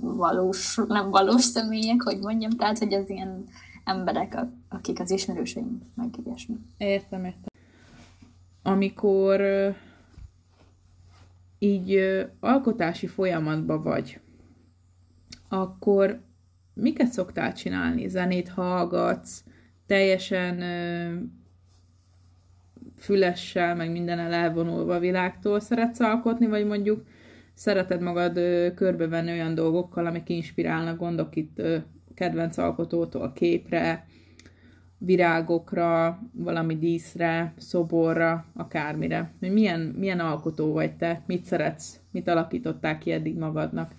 valós, 0.00 0.78
nem 0.88 1.10
valós 1.10 1.42
személyek, 1.42 2.02
hogy 2.02 2.18
mondjam, 2.18 2.50
tehát, 2.50 2.78
hogy 2.78 2.94
az 2.94 3.10
ilyen 3.10 3.44
emberek, 3.84 4.38
akik 4.68 5.00
az 5.00 5.10
ismerőseim, 5.10 5.80
meg 5.94 6.08
ilyesmi. 6.24 6.56
Értem, 6.76 7.24
értem. 7.24 7.48
Amikor 8.62 9.42
így 11.58 11.98
alkotási 12.40 13.06
folyamatban 13.06 13.82
vagy, 13.82 14.20
akkor 15.48 16.20
miket 16.74 17.12
szoktál 17.12 17.52
csinálni? 17.52 18.08
Zenét 18.08 18.48
hallgatsz, 18.48 19.44
teljesen 19.86 20.62
fülessel, 23.00 23.74
meg 23.74 23.90
minden 23.90 24.18
elvonulva 24.18 24.94
a 24.94 24.98
világtól 24.98 25.60
szeretsz 25.60 26.00
alkotni, 26.00 26.46
vagy 26.46 26.66
mondjuk 26.66 27.04
szereted 27.54 28.00
magad 28.00 28.32
körbevenni 28.74 29.30
olyan 29.30 29.54
dolgokkal, 29.54 30.06
amik 30.06 30.28
inspirálnak, 30.28 30.98
gondok 30.98 31.36
itt 31.36 31.58
ö, 31.58 31.76
kedvenc 32.14 32.58
alkotótól 32.58 33.32
képre, 33.32 34.06
virágokra, 34.98 36.20
valami 36.32 36.78
díszre, 36.78 37.54
szoborra, 37.56 38.44
akármire. 38.54 39.32
Milyen, 39.38 39.80
milyen 39.80 40.20
alkotó 40.20 40.72
vagy 40.72 40.96
te? 40.96 41.22
Mit 41.26 41.44
szeretsz? 41.44 42.00
Mit 42.10 42.28
alakítottál 42.28 42.98
ki 42.98 43.12
eddig 43.12 43.38
magadnak? 43.38 43.92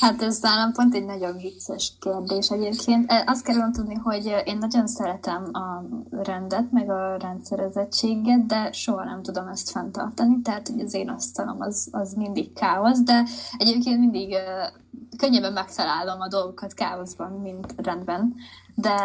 Hát 0.00 0.22
ez 0.22 0.38
talán 0.38 0.72
pont 0.72 0.94
egy 0.94 1.04
nagyon 1.04 1.36
vicces 1.36 1.92
kérdés 2.00 2.48
egyébként. 2.48 3.12
Azt 3.26 3.44
kell 3.44 3.70
tudni, 3.72 3.94
hogy 3.94 4.42
én 4.44 4.58
nagyon 4.58 4.86
szeretem 4.86 5.50
a 5.52 5.84
rendet, 6.10 6.70
meg 6.72 6.90
a 6.90 7.16
rendszerezettséget, 7.16 8.46
de 8.46 8.72
soha 8.72 9.04
nem 9.04 9.22
tudom 9.22 9.48
ezt 9.48 9.70
fenntartani, 9.70 10.40
tehát 10.42 10.68
hogy 10.68 10.80
az 10.80 10.94
én 10.94 11.08
asztalom 11.08 11.60
az, 11.60 11.88
az 11.90 12.12
mindig 12.12 12.52
káosz, 12.52 13.02
de 13.02 13.24
egyébként 13.58 14.00
mindig 14.00 14.34
könnyebben 15.16 15.52
megtalálom 15.52 16.20
a 16.20 16.28
dolgokat 16.28 16.74
káoszban, 16.74 17.32
mint 17.32 17.74
rendben, 17.76 18.34
de 18.74 18.98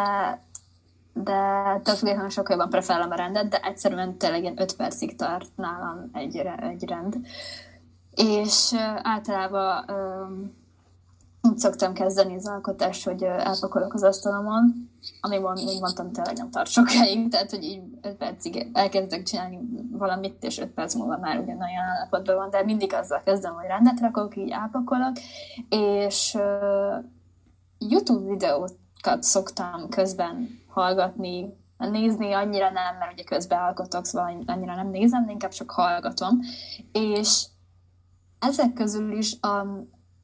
de 1.24 1.42
több 1.84 1.96
függetlenül 1.96 2.30
sokkal 2.30 2.56
jobban 2.56 2.70
preferálom 2.70 3.12
a 3.12 3.16
rendet, 3.16 3.48
de 3.48 3.60
egyszerűen 3.60 4.18
tényleg 4.18 4.42
ilyen 4.42 4.62
5 4.62 4.76
percig 4.76 5.16
tart 5.16 5.50
nálam 5.56 6.10
egy, 6.14 6.36
egy 6.60 6.84
rend. 6.84 7.16
És 8.12 8.74
általában 9.02 9.86
úgy 11.46 11.58
szoktam 11.58 11.94
kezdeni 11.94 12.36
az 12.36 12.48
alkotást, 12.48 13.06
hogy 13.06 13.24
elpakolok 13.24 13.94
az 13.94 14.04
asztalomon, 14.04 14.90
ami 15.22 15.38
még 15.66 15.80
mondtam, 15.80 16.12
tényleg 16.12 16.38
nem 16.38 16.50
tart 16.50 16.70
sokáig, 16.70 17.28
tehát 17.32 17.50
hogy 17.50 17.64
így 17.64 17.82
5 18.02 18.16
percig 18.16 18.70
elkezdek 18.74 19.24
csinálni 19.24 19.60
valamit, 19.92 20.44
és 20.44 20.58
5 20.58 20.68
perc 20.68 20.94
múlva 20.94 21.18
már 21.18 21.40
ugyanolyan 21.40 21.84
állapotban 21.84 22.36
van, 22.36 22.50
de 22.50 22.64
mindig 22.64 22.94
azzal 22.94 23.22
kezdem, 23.26 23.54
hogy 23.54 23.68
rendet 23.68 24.00
rakok, 24.00 24.36
így 24.36 24.50
elpakolok, 24.50 25.14
és 25.70 26.34
uh, 26.38 27.04
YouTube 27.78 28.30
videókat 28.30 29.24
szoktam 29.24 29.90
közben 29.90 30.64
hallgatni, 30.68 31.64
nézni 31.78 32.32
annyira 32.32 32.70
nem, 32.70 32.98
mert 33.00 33.14
ugye 33.14 33.24
közben 33.24 33.60
alkotok, 33.60 34.06
szóval 34.06 34.44
annyira 34.46 34.76
nem 34.76 34.90
nézem, 34.90 35.30
inkább 35.30 35.52
csak 35.52 35.72
hallgatom, 35.72 36.40
és 36.92 37.46
ezek 38.40 38.74
közül 38.74 39.18
is 39.18 39.38
a, 39.42 39.66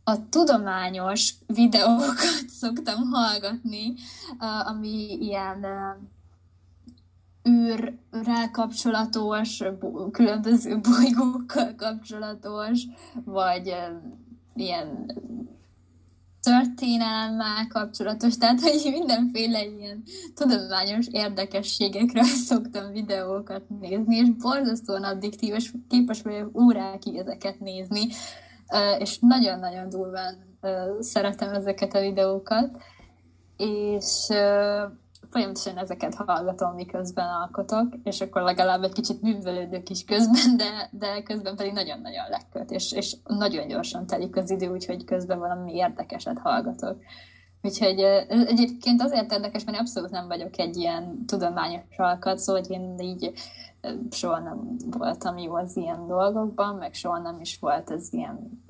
a 0.04 0.30
tudományos 0.30 1.34
videókat 1.48 2.50
szoktam 2.62 3.02
hallgatni, 3.12 3.94
ami 4.66 5.18
ilyen 5.20 5.66
űrrel 7.50 8.52
kapcsolatos, 8.52 9.64
különböző 10.12 10.80
bolygókkal 10.80 11.76
kapcsolatos, 11.76 12.86
vagy 13.26 13.76
ilyen 14.56 15.06
történelemmel 16.42 17.68
kapcsolatos, 17.68 18.38
tehát 18.38 18.62
hogy 18.62 18.92
mindenféle 18.92 19.66
ilyen 19.66 20.04
tudományos 20.34 21.08
érdekességekről 21.12 22.24
szoktam 22.50 22.92
videókat 22.92 23.70
nézni, 23.80 24.16
és 24.16 24.30
borzasztóan 24.30 25.04
addiktív, 25.04 25.54
és 25.54 25.74
képes 25.90 26.22
vagyok 26.22 26.62
órákig 26.62 27.16
ezeket 27.16 27.60
nézni, 27.60 28.08
és 29.00 29.20
nagyon-nagyon 29.20 29.90
durván 29.90 30.58
szeretem 31.00 31.54
ezeket 31.54 31.94
a 31.94 32.00
videókat, 32.00 32.78
és 33.58 34.28
folyamatosan 35.30 35.78
ezeket 35.78 36.16
hallgatom, 36.16 36.74
miközben 36.74 37.28
alkotok, 37.28 37.94
és 38.04 38.22
akkor 38.22 38.42
legalább 38.42 38.84
egy 38.84 38.94
kicsit 38.94 39.22
művelődök 39.22 39.90
is 39.90 40.04
közben, 40.06 40.58
de, 40.58 40.90
de 40.92 41.24
közben 41.24 41.56
pedig 41.56 41.74
nagyon-nagyon 41.74 42.26
leköt, 42.30 42.72
és, 42.72 42.92
és 42.92 43.16
nagyon 43.24 43.68
gyorsan 43.68 44.06
telik 44.06 44.36
az 44.36 44.50
idő, 44.50 44.68
úgyhogy 44.68 45.04
közben 45.04 45.40
valami 45.40 45.74
érdekeset 45.74 46.40
hallgatok. 46.40 46.98
Úgyhogy 47.62 48.00
egyébként 48.28 49.02
azért 49.02 49.32
érdekes, 49.32 49.64
mert 49.64 49.80
abszolút 49.80 50.10
nem 50.10 50.28
vagyok 50.28 50.58
egy 50.58 50.78
ilyen 50.78 51.26
tudományos 51.26 51.98
alkat, 51.98 52.38
szóval 52.38 52.62
én 52.62 53.00
így 53.00 53.32
soha 54.12 54.40
nem 54.40 54.76
voltam 54.98 55.38
jó 55.38 55.56
az 55.56 55.78
ilyen 55.78 56.08
dolgokban, 56.08 56.76
meg 56.76 56.94
soha 56.94 57.18
nem 57.20 57.40
is 57.40 57.58
volt 57.60 57.92
ez 57.92 58.14
ilyen 58.14 58.64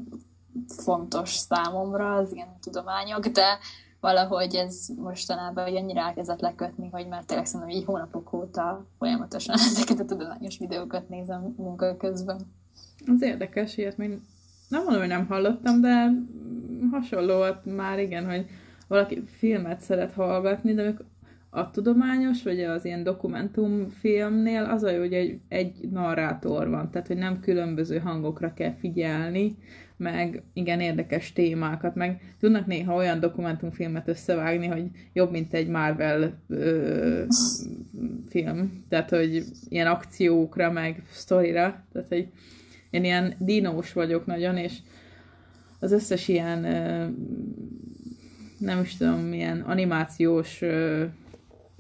fontos 0.68 1.30
számomra, 1.30 2.16
az 2.16 2.34
ilyen 2.34 2.58
tudományok, 2.62 3.28
de 3.28 3.58
valahogy 4.00 4.56
ez 4.56 4.88
mostanában 4.98 5.76
annyira 5.76 6.02
elkezdett 6.02 6.40
lekötni, 6.40 6.90
hogy 6.92 7.08
már 7.08 7.24
tényleg 7.24 7.46
szerintem 7.46 7.78
így 7.78 7.86
hónapok 7.86 8.34
óta 8.34 8.86
folyamatosan 8.98 9.56
ezeket 9.70 10.00
a 10.00 10.06
tudományos 10.06 10.58
videókat 10.58 11.10
nézem 11.10 11.54
munka 11.58 11.98
közben. 11.98 12.40
Az 13.08 13.22
érdekes, 13.22 13.78
ilyet 13.78 13.98
még 13.98 14.20
nem 14.68 14.84
mondom, 14.84 15.00
hogy 15.00 15.10
nem 15.10 15.28
hallottam, 15.28 15.82
de 15.82 16.12
hasonlóat 16.92 17.66
már 17.66 18.00
igen, 18.00 18.26
hogy 18.26 18.46
valaki 18.88 19.24
filmet 19.26 19.82
szeret 19.82 20.14
hallgatni, 20.14 20.74
de 20.74 20.94
a 21.54 21.72
tudományos, 21.72 22.44
vagy 22.44 22.62
az 22.62 22.86
ilyen 22.86 23.04
dokumentumfilmnél 23.04 24.64
az 24.64 24.84
a 24.84 24.90
jó, 24.92 25.00
hogy 25.00 25.14
egy, 25.14 25.40
egy 25.48 25.90
narrátor 25.90 26.70
van, 26.70 26.92
tehát 26.92 27.08
hogy 27.08 27.18
nem 27.18 27.40
különböző 27.40 27.98
hangokra 27.98 28.54
kell 28.54 28.74
figyelni, 28.74 29.56
meg 29.98 30.44
igen 30.54 30.80
érdekes 30.80 31.34
témákat, 31.34 31.96
meg 31.96 32.36
tudnak 32.40 32.66
néha 32.66 32.96
olyan 32.96 33.20
dokumentumfilmet 33.20 34.08
összevágni, 34.08 34.68
hogy 34.68 34.86
jobb, 35.14 35.32
mint 35.32 35.54
egy 35.54 35.68
Marvel 35.68 36.34
ö, 36.48 37.24
film, 38.30 38.84
tehát 38.90 39.10
hogy 39.10 39.44
ilyen 39.70 39.88
akciókra, 39.88 40.72
meg 40.72 41.04
sztorira, 41.12 41.84
tehát 41.92 42.08
hogy 42.08 42.28
én 42.90 43.04
ilyen 43.04 43.34
dinós 43.40 43.94
vagyok 43.94 44.26
nagyon, 44.26 44.58
és 44.58 44.78
az 45.80 45.92
összes 45.92 46.28
ilyen 46.28 46.64
ö, 46.64 47.06
nem 48.58 48.80
is 48.82 48.98
tudom, 48.98 49.20
milyen 49.20 49.60
animációs 49.60 50.62
ö, 50.62 51.04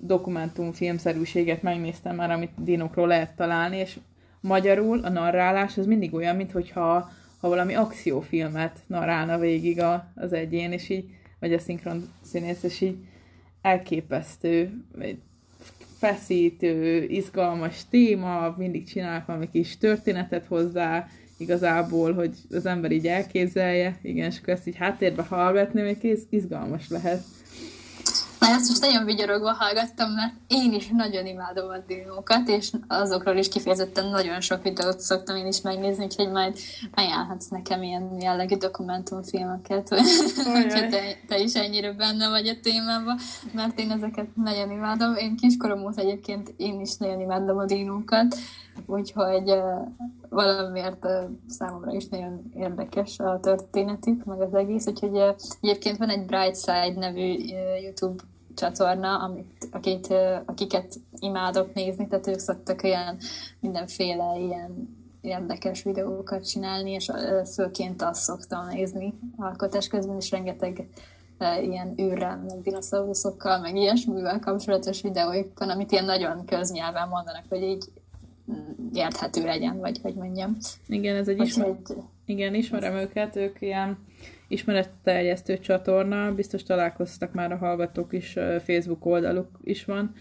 dokumentumfilmszerűséget 0.03 1.61
megnéztem 1.61 2.15
már, 2.15 2.31
amit 2.31 2.63
dinokról 2.63 3.07
lehet 3.07 3.35
találni, 3.35 3.77
és 3.77 3.99
magyarul 4.41 4.99
a 5.03 5.09
narrálás 5.09 5.77
az 5.77 5.85
mindig 5.85 6.13
olyan, 6.13 6.35
mintha 6.35 7.09
ha 7.39 7.47
valami 7.47 7.75
akciófilmet 7.75 8.79
narálna 8.87 9.37
végig 9.37 9.81
a, 9.81 10.11
az 10.15 10.33
egyén, 10.33 10.71
és 10.71 10.89
így, 10.89 11.05
vagy 11.39 11.53
a 11.53 11.59
szinkron 11.59 12.09
színész, 12.21 12.63
és 12.63 12.81
így 12.81 12.95
elképesztő, 13.61 14.83
feszítő, 15.97 17.03
izgalmas 17.03 17.87
téma, 17.89 18.55
mindig 18.57 18.85
csinálnak 18.85 19.25
valami 19.25 19.49
kis 19.49 19.77
történetet 19.77 20.45
hozzá, 20.45 21.07
igazából, 21.37 22.13
hogy 22.13 22.35
az 22.49 22.65
ember 22.65 22.91
így 22.91 23.07
elképzelje, 23.07 23.99
igen, 24.01 24.29
és 24.29 24.37
akkor 24.37 24.53
ezt 24.53 24.67
így 24.67 24.75
háttérbe 24.75 25.21
hallgatni, 25.21 25.81
még 25.81 26.17
izgalmas 26.29 26.89
lehet. 26.89 27.23
Na, 28.41 28.47
ezt 28.47 28.67
most 28.67 28.81
nagyon 28.81 29.05
vigyorogva 29.05 29.53
hallgattam, 29.53 30.11
mert 30.11 30.33
én 30.47 30.73
is 30.73 30.87
nagyon 30.87 31.25
imádom 31.25 31.69
a 31.69 31.77
dinókat, 31.87 32.47
és 32.47 32.71
azokról 32.87 33.35
is 33.35 33.47
kifejezetten 33.47 34.07
nagyon 34.07 34.41
sok 34.41 34.63
videót 34.63 34.99
szoktam 34.99 35.35
én 35.35 35.45
is 35.45 35.61
megnézni, 35.61 36.03
úgyhogy 36.03 36.31
majd 36.31 36.57
ajánlhatsz 36.93 37.47
nekem 37.47 37.83
ilyen 37.83 38.17
jellegű 38.21 38.55
dokumentumfilmeket, 38.55 39.89
hogyha 40.53 40.87
te, 40.89 41.01
te 41.27 41.39
is 41.39 41.53
ennyire 41.53 41.93
benne 41.93 42.29
vagy 42.29 42.47
a 42.47 42.59
témában, 42.61 43.17
mert 43.53 43.79
én 43.79 43.91
ezeket 43.91 44.35
nagyon 44.35 44.71
imádom. 44.71 45.15
Én 45.15 45.35
kiskorom 45.35 45.83
óta 45.83 46.01
egyébként 46.01 46.53
én 46.57 46.79
is 46.79 46.97
nagyon 46.97 47.19
imádom 47.19 47.57
a 47.57 47.65
dinókat, 47.65 48.35
úgyhogy 48.85 49.49
uh, 49.49 49.87
valamiért 50.29 51.05
uh, 51.05 51.11
számomra 51.47 51.91
is 51.91 52.07
nagyon 52.07 52.51
érdekes 52.55 53.19
a 53.19 53.39
történetük, 53.39 54.23
meg 54.23 54.41
az 54.41 54.53
egész, 54.53 54.87
úgyhogy 54.87 55.15
uh, 55.15 55.35
egyébként 55.61 55.97
van 55.97 56.09
egy 56.09 56.25
Brightside 56.25 56.93
nevű 56.95 57.33
uh, 57.33 57.81
YouTube 57.83 58.23
csatorna, 58.55 59.17
amit, 59.17 59.67
akit, 59.71 60.13
akiket 60.45 60.95
imádok 61.19 61.73
nézni, 61.73 62.07
tehát 62.07 62.27
ők 62.27 62.39
szoktak 62.39 62.83
ilyen 62.83 63.17
mindenféle 63.59 64.39
ilyen 64.39 64.99
érdekes 65.21 65.83
videókat 65.83 66.47
csinálni, 66.47 66.91
és 66.91 67.11
főként 67.53 68.01
azt 68.01 68.21
szoktam 68.21 68.67
nézni 68.67 69.13
alkotás 69.37 69.87
közben, 69.87 70.17
is 70.17 70.31
rengeteg 70.31 70.87
ilyen 71.61 71.93
űrrel, 72.01 72.43
meg 72.47 72.61
dinoszauruszokkal, 72.61 73.59
meg 73.59 73.75
ilyesmivel 73.75 74.39
kapcsolatos 74.39 75.01
videóik 75.01 75.47
van, 75.55 75.69
amit 75.69 75.91
ilyen 75.91 76.05
nagyon 76.05 76.45
köznyelven 76.45 77.07
mondanak, 77.07 77.43
hogy 77.49 77.61
így 77.61 77.85
mm, 78.51 78.87
érthető 78.93 79.43
legyen, 79.43 79.79
vagy 79.79 79.99
hogy 80.01 80.13
mondjam. 80.13 80.57
Igen, 80.87 81.15
ez 81.15 81.27
egy 81.27 81.39
ismer... 81.39 81.75
Igen, 82.25 82.53
ismerem 82.53 82.95
őket, 82.95 83.35
ők 83.35 83.61
ilyen 83.61 83.97
ismeretterjesztő 84.51 85.57
csatorna, 85.57 86.33
biztos 86.35 86.63
találkoztak 86.63 87.33
már 87.33 87.51
a 87.51 87.57
hallgatók 87.57 88.13
is, 88.13 88.37
Facebook 88.63 89.05
oldaluk 89.05 89.59
is 89.63 89.85
van. 89.85 90.13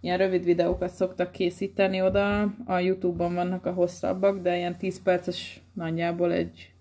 Ilyen 0.00 0.18
rövid 0.18 0.44
videókat 0.44 0.90
szoktak 0.90 1.32
készíteni 1.32 2.02
oda, 2.02 2.42
a 2.64 2.78
Youtube-on 2.78 3.34
vannak 3.34 3.66
a 3.66 3.72
hosszabbak, 3.72 4.42
de 4.42 4.56
ilyen 4.56 4.78
10 4.78 5.02
perces 5.02 5.62
nagyjából 5.74 6.32
egy 6.32 6.72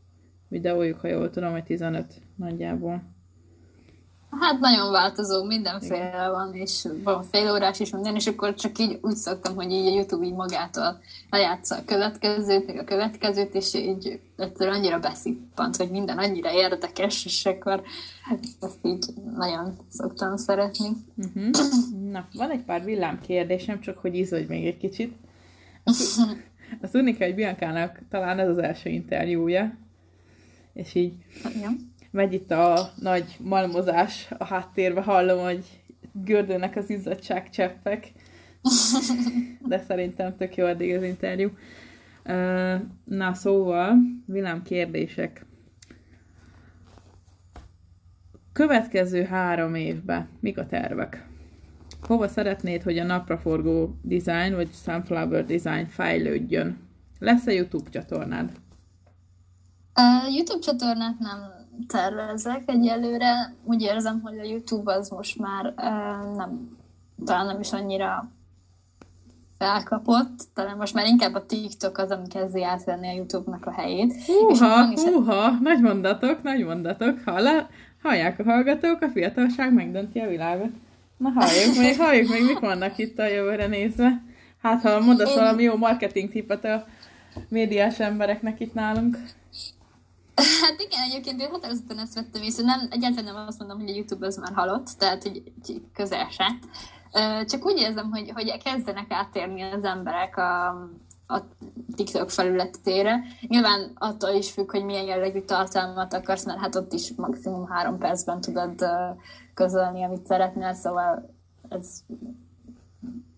videójuk, 0.48 1.00
ha 1.00 1.08
jól 1.08 1.30
tudom, 1.30 1.52
vagy 1.52 1.64
15 1.64 2.22
nagyjából. 2.36 3.04
Hát 4.40 4.60
nagyon 4.60 4.92
változó, 4.92 5.44
mindenféle 5.44 6.08
Igen. 6.08 6.32
van, 6.32 6.54
és 6.54 6.88
van 7.04 7.24
fél 7.24 7.52
órás 7.52 7.80
is 7.80 7.92
minden, 7.92 8.16
és 8.16 8.28
akkor 8.28 8.54
csak 8.54 8.80
így 8.80 9.00
úgy 9.02 9.16
szoktam, 9.16 9.56
hogy 9.56 9.72
így 9.72 9.88
a 9.88 9.94
YouTube 9.94 10.26
így 10.26 10.34
magától 10.34 11.02
lejátsza 11.30 11.76
a 11.76 11.86
következőt, 11.86 12.68
meg 12.68 12.78
a 12.78 12.84
következőt, 12.84 13.56
és 13.56 13.74
így 13.74 14.20
egyszerűen 14.38 14.76
annyira 14.76 15.00
beszippant, 15.00 15.76
hogy 15.76 15.90
minden 15.90 16.18
annyira 16.18 16.52
érdekes, 16.52 17.26
és 17.26 17.46
akkor 17.46 17.82
ezt 18.60 18.80
így 18.82 19.06
nagyon 19.36 19.78
szoktam 19.90 20.38
szeretni. 20.38 20.90
Uh-huh. 21.16 21.52
Na, 22.12 22.28
van 22.34 22.50
egy 22.50 22.64
pár 22.64 22.84
villámkérdésem, 22.84 23.80
csak 23.80 23.98
hogy 23.98 24.16
izodj 24.16 24.46
még 24.48 24.66
egy 24.66 24.78
kicsit. 24.78 25.16
Azt 26.82 26.92
tudni 26.92 27.18
kell, 27.18 27.28
hogy 27.28 27.36
Biancának 27.36 28.00
talán 28.10 28.40
ez 28.40 28.50
az 28.50 28.58
első 28.58 28.90
interjúja, 28.90 29.78
és 30.74 30.96
így... 30.96 31.14
Ja 31.62 31.70
megy 32.12 32.34
itt 32.34 32.52
a 32.52 32.92
nagy 32.96 33.38
malmozás 33.40 34.28
a 34.38 34.46
háttérbe, 34.46 35.02
hallom, 35.02 35.44
hogy 35.44 35.82
gördülnek 36.14 36.76
az 36.76 36.90
izzadság 36.90 37.50
cseppek, 37.50 38.12
de 39.68 39.84
szerintem 39.88 40.38
tök 40.38 40.56
jó 40.56 40.66
addig 40.66 40.96
az 40.96 41.04
interjú. 41.04 41.50
Na, 43.04 43.34
szóval, 43.34 43.94
vilám 44.26 44.64
kérdések. 44.64 45.46
Következő 48.54 49.24
három 49.24 49.76
évben 49.76 50.28
mik 50.40 50.58
a 50.58 50.66
tervek? 50.66 51.26
Hova 52.02 52.28
szeretnéd, 52.28 52.84
hogy 52.84 52.98
a 52.98 53.04
napraforgó 53.04 53.96
design 54.02 54.56
vagy 54.56 54.70
sunflower 54.74 55.46
design 55.46 55.86
fejlődjön? 55.86 56.78
Lesz-e 57.20 57.52
YouTube 57.52 57.90
csatornád? 57.90 58.52
A 59.94 60.28
YouTube 60.36 60.60
csatornát 60.60 61.20
nem 61.20 61.61
tervezek 61.88 62.64
egyelőre. 62.66 63.54
Úgy 63.64 63.82
érzem, 63.82 64.22
hogy 64.22 64.38
a 64.38 64.44
YouTube 64.44 64.94
az 64.94 65.10
most 65.10 65.40
már 65.40 65.74
nem, 66.36 66.78
talán 67.26 67.46
nem 67.46 67.60
is 67.60 67.74
annyira 67.74 68.32
felkapott, 69.58 70.48
talán 70.54 70.78
most 70.78 70.94
már 70.94 71.06
inkább 71.06 71.34
a 71.34 71.46
TikTok 71.46 71.98
az, 71.98 72.12
ami 72.12 72.28
kezdi 72.28 72.64
átvenni 72.64 73.08
a 73.08 73.16
YouTube-nak 73.16 73.66
a 73.66 73.72
helyét. 73.72 74.24
Húha, 74.26 74.94
húha, 74.96 75.52
nagy 75.62 75.82
mondatok, 75.82 76.44
nagy 76.44 76.66
mondatok. 76.66 77.20
Hall, 77.26 77.46
hallják 78.02 78.40
a 78.40 78.44
hallgatók, 78.44 79.02
a 79.02 79.10
fiatalság 79.10 79.74
megdönti 79.74 80.20
a 80.20 80.28
világot. 80.28 80.72
Na 81.18 81.30
halljuk 81.30 81.78
még, 81.78 81.98
halljuk 81.98 82.30
még, 82.30 82.44
mik 82.44 82.60
vannak 82.60 82.98
itt 82.98 83.20
a 83.20 83.28
jövőre 83.28 83.68
nézve. 83.68 84.24
Hát, 84.62 84.82
ha 84.82 85.00
mondasz 85.00 85.30
Én... 85.30 85.36
valami 85.36 85.64
jó 85.64 85.76
marketing 85.76 86.30
tippet 86.30 86.66
a 86.66 86.86
médiás 87.50 88.00
embereknek 88.00 88.60
itt 88.60 88.74
nálunk. 88.74 89.18
Hát 90.36 90.76
igen, 90.78 91.02
egyébként 91.10 91.42
én 91.42 91.50
határozottan 91.50 92.00
ezt 92.00 92.14
vettem 92.14 92.42
észre. 92.42 92.64
Nem, 92.64 92.88
egyáltalán 92.90 93.34
nem 93.34 93.46
azt 93.48 93.60
mondom, 93.60 93.80
hogy 93.80 93.90
a 93.90 93.94
YouTube 93.94 94.26
az 94.26 94.38
már 94.38 94.54
halott, 94.54 94.88
tehát 94.98 95.24
hogy 95.24 95.44
közel 95.94 96.30
se. 96.30 96.46
Csak 97.46 97.66
úgy 97.66 97.80
érzem, 97.80 98.12
hogy, 98.12 98.32
hogy 98.34 98.64
kezdenek 98.64 99.12
átérni 99.12 99.62
az 99.62 99.84
emberek 99.84 100.38
a, 100.38 100.68
a 101.28 101.42
TikTok 101.96 102.30
felületére. 102.30 103.24
Nyilván 103.48 103.92
attól 103.96 104.30
is 104.30 104.52
függ, 104.52 104.72
hogy 104.72 104.86
milyen 104.86 105.06
jellegű 105.06 105.42
tartalmat 105.42 106.14
akarsz, 106.14 106.46
mert 106.46 106.60
hát 106.60 106.76
ott 106.76 106.94
is 106.94 107.14
maximum 107.16 107.68
három 107.68 107.98
percben 107.98 108.42
tudod 108.42 108.86
közölni, 109.54 110.04
amit 110.04 110.26
szeretnél, 110.26 110.74
szóval 110.74 111.36
ez 111.70 112.00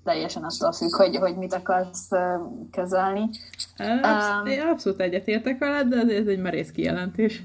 teljesen 0.03 0.43
attól 0.43 0.71
függ, 0.71 0.95
hogy, 0.95 1.15
hogy 1.15 1.37
mit 1.37 1.53
akarsz 1.53 2.09
közölni. 2.71 3.29
Absz- 3.77 4.39
um, 4.39 4.45
én 4.45 4.61
abszolút 4.61 4.99
egyetértek 4.99 5.59
veled, 5.59 5.87
de 5.87 6.15
ez 6.15 6.27
egy 6.27 6.39
merész 6.39 6.71
kijelentés. 6.71 7.43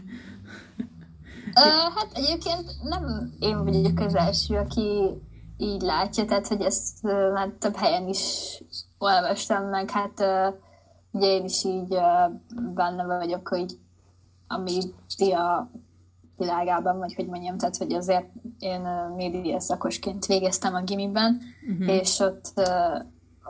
Uh, 1.55 1.95
hát 1.95 2.09
egyébként 2.15 2.65
nem 2.83 3.33
én 3.41 3.65
vagyok 3.65 4.01
az 4.01 4.15
első, 4.15 4.57
aki 4.57 5.11
így 5.57 5.83
látja, 5.83 6.25
tehát 6.25 6.47
hogy 6.47 6.61
ezt 6.61 6.99
uh, 7.03 7.33
már 7.33 7.49
több 7.59 7.77
helyen 7.77 8.09
is 8.09 8.63
olvastam 8.99 9.69
meg, 9.69 9.91
hát 9.91 10.21
uh, 10.21 10.55
ugye 11.11 11.27
én 11.27 11.45
is 11.45 11.65
így 11.65 11.95
uh, 11.95 12.33
benne 12.75 13.05
vagyok, 13.05 13.49
hogy 13.49 13.79
a 14.47 14.59
média 14.59 15.71
világában, 16.39 16.99
vagy 16.99 17.14
hogy 17.14 17.26
mondjam, 17.26 17.59
tehát 17.59 17.76
hogy 17.76 17.93
azért 17.93 18.26
én 18.59 18.80
média 19.16 19.61
szakosként 19.61 20.26
végeztem 20.26 20.74
a 20.74 20.82
gimiben, 20.82 21.41
uh-huh. 21.70 21.95
és 21.95 22.18
ott 22.18 22.53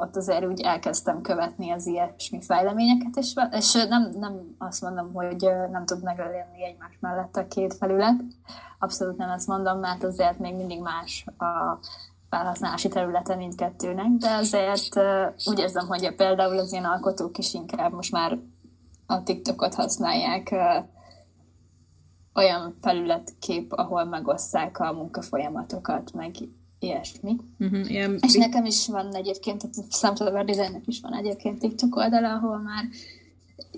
ott 0.00 0.16
azért 0.16 0.46
úgy 0.46 0.60
elkezdtem 0.60 1.20
követni 1.20 1.70
az 1.70 1.86
ilyesmi 1.86 2.42
fejleményeket, 2.42 3.16
és, 3.16 3.34
és 3.50 3.72
nem, 3.88 4.10
nem 4.18 4.54
azt 4.58 4.82
mondom, 4.82 5.12
hogy 5.12 5.48
nem 5.70 5.84
tud 5.84 6.02
megölni 6.02 6.64
egymás 6.64 6.96
mellett 7.00 7.36
a 7.36 7.46
két 7.46 7.74
felület. 7.74 8.20
Abszolút 8.78 9.16
nem 9.16 9.30
ezt 9.30 9.46
mondom, 9.46 9.78
mert 9.78 10.04
azért 10.04 10.38
még 10.38 10.54
mindig 10.54 10.80
más 10.80 11.26
a 11.38 11.78
felhasználási 12.30 12.88
területe 12.88 13.34
mindkettőnek, 13.34 14.08
de 14.08 14.30
azért 14.30 14.96
úgy 15.46 15.58
érzem, 15.58 15.86
hogy 15.86 16.14
például 16.14 16.58
az 16.58 16.72
ilyen 16.72 16.84
alkotók 16.84 17.38
is 17.38 17.54
inkább 17.54 17.92
most 17.92 18.12
már 18.12 18.38
a 19.06 19.22
TikTokot 19.22 19.74
használják 19.74 20.54
olyan 22.38 22.74
felületkép, 22.80 23.72
ahol 23.72 24.04
megosszák 24.04 24.78
a 24.78 24.92
munkafolyamatokat, 24.92 26.12
meg 26.12 26.34
ilyesmi. 26.78 27.36
Uh-huh, 27.58 27.90
ilyen... 27.90 28.18
És 28.20 28.34
nekem 28.34 28.64
is 28.64 28.88
van 28.88 29.14
egyébként, 29.14 29.62
a 29.62 29.68
Sunflower 29.90 30.44
Designnek 30.44 30.86
is 30.86 31.00
van 31.00 31.14
egyébként 31.14 31.58
TikTok 31.58 31.96
oldala, 31.96 32.32
ahol 32.32 32.58
már 32.58 32.84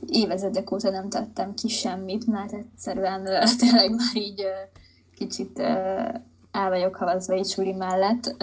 évezredek 0.06 0.72
óta 0.72 0.90
nem 0.90 1.08
tettem 1.08 1.54
ki 1.54 1.68
semmit, 1.68 2.26
mert 2.26 2.52
egyszerűen 2.52 3.24
tényleg 3.58 3.90
már 3.90 4.16
így 4.16 4.44
kicsit 5.14 5.58
el 6.50 6.68
vagyok 6.68 6.96
havazva 6.96 7.36
így 7.36 7.48
suli 7.48 7.72
mellett, 7.72 8.36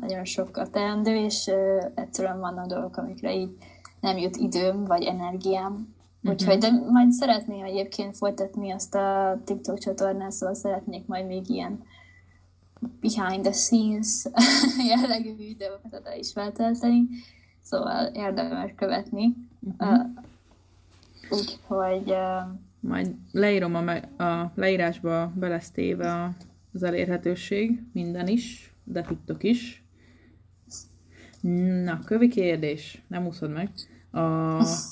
nagyon 0.00 0.24
sok 0.24 0.56
a 0.56 0.70
teendő, 0.70 1.16
és 1.16 1.50
egyszerűen 1.94 2.40
vannak 2.40 2.66
dolgok, 2.66 2.96
amikre 2.96 3.34
így 3.34 3.56
nem 4.00 4.16
jut 4.16 4.36
időm, 4.36 4.84
vagy 4.84 5.02
energiám. 5.02 5.94
Úgyhogy, 6.24 6.58
de 6.58 6.70
majd 6.70 7.12
szeretném 7.12 7.64
egyébként 7.64 8.16
folytatni 8.16 8.70
azt 8.70 8.94
a 8.94 9.40
TikTok 9.44 9.78
csatornát, 9.78 10.30
szóval 10.30 10.54
szeretnék 10.54 11.06
majd 11.06 11.26
még 11.26 11.50
ilyen 11.50 11.84
behind 13.00 13.42
the 13.42 13.52
scenes 13.52 14.24
jellegű 14.90 15.36
videókat 15.36 15.94
oda 15.94 16.14
is 16.14 16.32
feltölteni, 16.32 17.02
szóval 17.62 18.06
érdemes 18.06 18.72
követni. 18.76 19.34
Uh-huh. 19.60 19.98
Uh, 19.98 21.38
úgyhogy... 21.38 22.10
Uh, 22.10 22.42
Majd 22.80 23.14
leírom 23.32 23.74
a, 23.74 24.22
a 24.24 24.52
leírásba 24.54 25.32
belesztéve 25.34 26.36
az 26.72 26.82
elérhetőség, 26.82 27.82
minden 27.92 28.28
is, 28.28 28.74
de 28.84 29.02
TikTok 29.02 29.42
is. 29.42 29.84
Na, 31.84 31.98
kövi 32.04 32.28
kérdés, 32.28 33.02
nem 33.06 33.26
úszod 33.26 33.50
meg. 33.50 33.70
A 34.10 34.64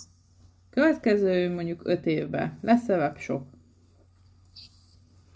következő 0.70 1.54
mondjuk 1.54 1.80
öt 1.84 2.06
évben 2.06 2.58
lesz-e 2.62 2.96
webshop? 2.96 3.42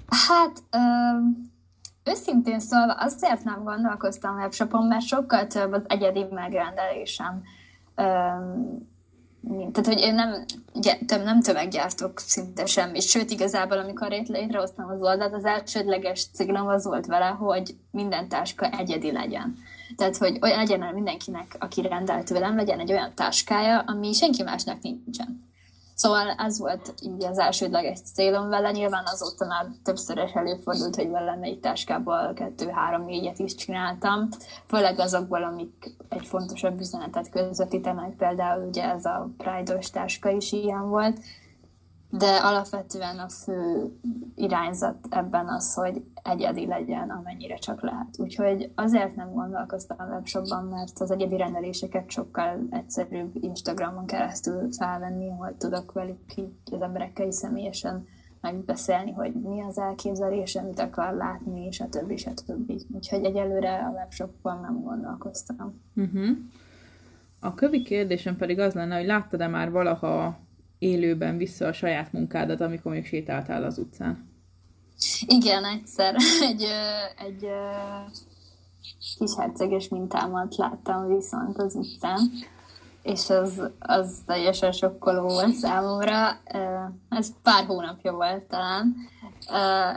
Hát, 0.06 0.62
um, 0.76 1.52
Őszintén 2.04 2.60
szólva 2.60 2.92
azért 2.92 3.44
nem 3.44 3.62
gondolkoztam 3.64 4.36
webshopon, 4.36 4.86
mert 4.86 5.06
sokkal 5.06 5.46
több 5.46 5.72
az 5.72 5.82
egyedi 5.86 6.26
megrendelésem. 6.30 7.42
tehát, 9.72 9.86
hogy 9.86 10.00
én 10.00 10.14
nem, 10.14 10.44
több, 11.06 11.22
nem 11.22 11.40
tömeggyártok 11.40 12.18
szinte 12.18 12.66
semmit. 12.66 13.02
Sőt, 13.02 13.30
igazából, 13.30 13.78
amikor 13.78 14.08
létrehoztam 14.08 14.88
az 14.88 15.02
oldalt, 15.02 15.34
az 15.34 15.44
elsődleges 15.44 16.26
célom 16.32 16.66
az 16.66 16.84
volt 16.84 17.06
vele, 17.06 17.26
hogy 17.26 17.76
minden 17.90 18.28
táska 18.28 18.70
egyedi 18.70 19.12
legyen. 19.12 19.56
Tehát, 19.96 20.16
hogy 20.16 20.38
olyan 20.42 20.58
legyen 20.58 20.94
mindenkinek, 20.94 21.56
aki 21.58 21.82
rendelt 21.82 22.26
tőlem, 22.26 22.56
legyen 22.56 22.80
egy 22.80 22.92
olyan 22.92 23.12
táskája, 23.14 23.78
ami 23.78 24.12
senki 24.12 24.42
másnak 24.42 24.82
nincsen. 24.82 25.52
Szóval 25.94 26.30
ez 26.30 26.58
volt 26.58 26.94
így 27.02 27.24
az 27.24 27.38
elsődleges 27.38 27.98
célom 28.14 28.48
vele. 28.48 28.70
Nyilván 28.70 29.04
azóta 29.06 29.46
már 29.46 29.66
többször 29.84 30.18
is 30.26 30.32
előfordult, 30.32 30.96
hogy 30.96 31.10
vele 31.10 31.38
egy 31.40 31.60
táskából 31.60 32.32
kettő, 32.34 32.68
három, 32.68 33.04
négyet 33.04 33.38
is 33.38 33.54
csináltam. 33.54 34.28
Főleg 34.66 34.98
azokból, 34.98 35.42
amik 35.42 35.94
egy 36.08 36.26
fontosabb 36.26 36.80
üzenetet 36.80 37.30
közvetítenek. 37.30 38.16
Például 38.16 38.66
ugye 38.66 38.82
ez 38.82 39.04
a 39.04 39.28
Pride-os 39.38 39.90
táska 39.90 40.30
is 40.30 40.52
ilyen 40.52 40.88
volt 40.88 41.18
de 42.18 42.36
alapvetően 42.36 43.18
a 43.18 43.28
fő 43.28 43.92
irányzat 44.34 44.96
ebben 45.10 45.48
az, 45.48 45.74
hogy 45.74 46.04
egyedi 46.22 46.66
legyen, 46.66 47.10
amennyire 47.10 47.56
csak 47.56 47.82
lehet. 47.82 48.18
Úgyhogy 48.18 48.72
azért 48.74 49.16
nem 49.16 49.32
gondolkoztam 49.32 49.96
a 50.00 50.04
webshopban, 50.04 50.64
mert 50.64 51.00
az 51.00 51.10
egyedi 51.10 51.36
rendeléseket 51.36 52.10
sokkal 52.10 52.66
egyszerűbb 52.70 53.36
Instagramon 53.40 54.06
keresztül 54.06 54.72
felvenni, 54.72 55.30
hogy 55.30 55.54
tudok 55.54 55.92
velük 55.92 56.36
így 56.36 56.52
az 56.72 56.82
emberekkel 56.82 57.26
is 57.26 57.34
személyesen 57.34 58.06
megbeszélni, 58.40 59.12
hogy 59.12 59.32
mi 59.32 59.62
az 59.62 59.78
elképzelése, 59.78 60.62
mit 60.62 60.80
akar 60.80 61.14
látni, 61.14 61.66
és 61.66 61.80
a 61.80 61.88
többi, 61.88 62.12
és 62.12 62.26
a 62.26 62.34
többi. 62.46 62.80
Úgyhogy 62.94 63.24
egyelőre 63.24 63.78
a 63.78 63.90
webshopban 63.90 64.60
nem 64.60 64.82
gondolkoztam. 64.82 65.80
Uh-huh. 65.96 66.28
A 67.40 67.54
kövi 67.54 67.82
kérdésem 67.82 68.36
pedig 68.36 68.58
az 68.58 68.74
lenne, 68.74 68.96
hogy 68.96 69.06
láttad-e 69.06 69.46
már 69.46 69.70
valaha 69.70 70.38
élőben 70.78 71.36
vissza 71.36 71.66
a 71.66 71.72
saját 71.72 72.12
munkádat, 72.12 72.60
amikor 72.60 72.92
még 72.92 73.06
sétáltál 73.06 73.64
az 73.64 73.78
utcán? 73.78 74.32
Igen, 75.26 75.64
egyszer. 75.64 76.16
Egy, 76.50 76.66
egy 77.26 77.46
kis 79.18 79.34
herceges 79.36 79.88
mintámat 79.88 80.56
láttam 80.56 81.14
viszont 81.14 81.58
az 81.58 81.74
utcán, 81.74 82.30
és 83.02 83.30
az, 83.30 83.70
az 83.78 84.22
teljesen 84.26 84.72
sokkoló 84.72 85.22
volt 85.22 85.54
számomra. 85.54 86.40
Ez 87.08 87.32
pár 87.42 87.64
hónapja 87.66 88.12
volt 88.12 88.46
talán. 88.46 88.94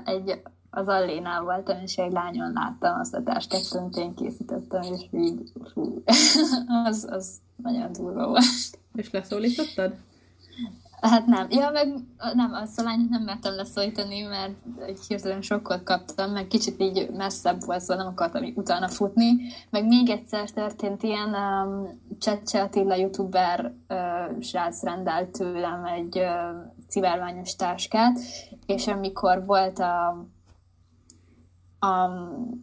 Egy, 0.06 0.42
az 0.70 0.88
Allénál 0.88 1.42
voltam, 1.42 1.82
és 1.82 1.96
egy 1.96 2.12
lányon 2.12 2.52
láttam 2.54 3.00
azt 3.00 3.14
a 3.14 3.24
táskát, 3.24 3.62
amit 3.72 3.98
én 3.98 4.14
készítettem, 4.14 4.82
és 4.82 5.02
így 5.12 5.52
fú, 5.74 6.04
az, 6.86 7.08
az 7.10 7.36
nagyon 7.56 7.92
durva 7.92 8.28
volt. 8.28 8.44
És 8.96 9.12
leszólítottad? 9.12 9.94
Hát 11.02 11.26
nem. 11.26 11.48
Ja, 11.50 11.70
meg 11.70 11.88
nem, 12.34 12.54
a 12.54 12.66
szalányot 12.66 13.10
nem 13.10 13.22
mertem 13.22 13.56
leszólítani, 13.56 14.22
mert 14.22 14.54
egy 14.86 15.00
hirtelen 15.08 15.42
sokkot 15.42 15.84
kaptam, 15.84 16.32
meg 16.32 16.48
kicsit 16.48 16.82
így 16.82 17.10
messzebb 17.10 17.66
volt, 17.66 17.80
szóval 17.80 18.04
nem 18.04 18.14
akartam 18.14 18.44
így 18.44 18.58
utána 18.58 18.88
futni. 18.88 19.36
Meg 19.70 19.88
még 19.88 20.10
egyszer 20.10 20.52
történt 20.52 21.04
ilyen, 21.04 21.34
um, 21.34 22.00
Csecse 22.20 22.62
Attila 22.62 22.96
youtuber 22.96 23.74
uh, 23.90 24.42
srác 24.42 24.84
rendelt 24.84 25.30
tőlem 25.30 25.86
egy 25.86 26.18
uh, 26.18 26.26
civárványos 26.90 27.56
táskát, 27.56 28.20
és 28.66 28.88
amikor 28.88 29.46
volt 29.46 29.80
a 29.80 30.26
a 31.80 32.10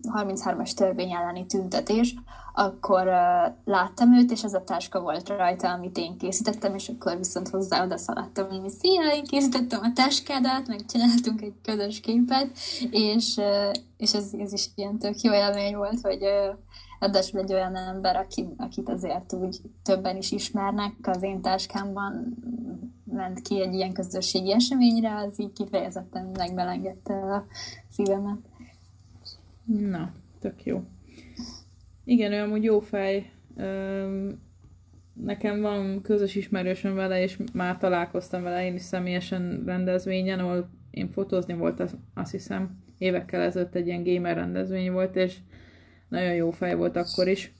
33-as 0.03 0.75
törvény 0.75 1.12
elleni 1.12 1.47
tüntetés, 1.47 2.15
akkor 2.55 3.07
uh, 3.07 3.55
láttam 3.65 4.15
őt, 4.15 4.31
és 4.31 4.45
ez 4.45 4.55
a 4.55 4.65
táska 4.65 5.01
volt 5.01 5.29
rajta, 5.29 5.73
amit 5.73 5.99
én 5.99 6.19
készítettem, 6.19 6.75
és 6.75 6.89
akkor 6.89 7.17
viszont 7.17 7.49
hozzá 7.49 7.85
oda 7.85 7.97
szaladtam, 7.97 8.49
hogy 8.49 8.71
szia, 8.71 9.15
én 9.15 9.25
készítettem 9.25 9.81
a 9.83 9.93
táskádat, 9.95 10.67
meg 10.67 10.85
csináltunk 10.87 11.43
egy 11.43 11.55
közös 11.62 12.01
képet, 12.01 12.51
és, 12.91 13.37
uh, 13.37 13.71
és 13.97 14.15
ez, 14.15 14.33
ez 14.39 14.53
is 14.53 14.69
ilyen 14.75 14.99
tök 14.99 15.21
jó 15.21 15.33
élmény 15.33 15.77
volt, 15.77 16.01
hogy 16.01 16.23
uh, 16.23 16.59
ráadásul 16.99 17.41
egy 17.41 17.53
olyan 17.53 17.77
ember, 17.77 18.17
aki, 18.17 18.49
akit 18.57 18.89
azért 18.89 19.33
úgy 19.33 19.61
többen 19.83 20.17
is 20.17 20.33
ismernek, 20.33 20.95
az 21.03 21.23
én 21.23 21.41
táskámban 21.41 22.37
ment 23.05 23.41
ki 23.41 23.61
egy 23.61 23.75
ilyen 23.75 23.93
közösségi 23.93 24.53
eseményre, 24.53 25.17
az 25.17 25.41
így 25.41 25.53
kifejezetten 25.53 26.31
megbelengedte 26.37 27.15
a 27.15 27.45
szívemet. 27.91 28.39
Na, 29.67 30.12
tök 30.41 30.65
jó. 30.65 30.85
Igen, 32.05 32.33
ő 32.33 32.43
amúgy 32.43 32.62
jó 32.62 32.81
fej. 32.81 33.33
Nekem 35.12 35.61
van 35.61 36.03
közös 36.03 36.35
ismerősöm 36.35 36.95
vele, 36.95 37.23
és 37.23 37.39
már 37.53 37.79
találkoztam 37.79 38.43
vele 38.43 38.67
én 38.67 38.75
is 38.75 38.83
személyesen 38.83 39.62
rendezvényen, 39.67 40.39
ahol 40.39 40.71
én 40.91 41.09
fotózni 41.09 41.55
volt, 41.55 41.83
azt 42.15 42.31
hiszem, 42.31 42.83
évekkel 42.99 43.41
ezelőtt 43.41 43.75
egy 43.75 43.87
ilyen 43.87 44.03
gamer 44.03 44.37
rendezvény 44.37 44.93
volt, 44.93 45.17
és 45.17 45.37
nagyon 46.09 46.35
jó 46.35 46.51
fej 46.51 46.75
volt 46.75 46.97
akkor 46.97 47.29
is. 47.29 47.53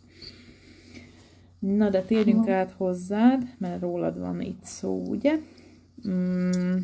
Na, 1.59 1.91
de 1.91 2.03
térjünk 2.03 2.49
át 2.49 2.71
hozzád, 2.71 3.43
mert 3.59 3.81
rólad 3.81 4.19
van 4.19 4.41
itt 4.41 4.63
szó, 4.63 5.07
ugye? 5.07 5.39
Mm, 6.09 6.77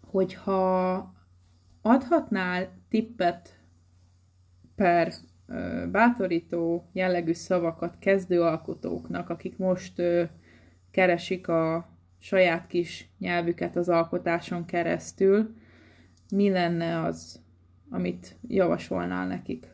hogyha 0.00 1.14
adhatnál 1.82 2.68
tippet 2.88 3.61
per 4.76 5.12
ö, 5.46 5.86
bátorító 5.90 6.88
jellegű 6.92 7.32
szavakat 7.32 7.98
kezdő 7.98 8.42
alkotóknak, 8.42 9.28
akik 9.28 9.56
most 9.56 10.02
keresik 10.90 11.48
a 11.48 11.88
saját 12.18 12.66
kis 12.66 13.08
nyelvüket 13.18 13.76
az 13.76 13.88
alkotáson 13.88 14.64
keresztül, 14.64 15.54
mi 16.30 16.50
lenne 16.50 17.02
az, 17.02 17.40
amit 17.90 18.36
javasolnál 18.48 19.26
nekik? 19.26 19.70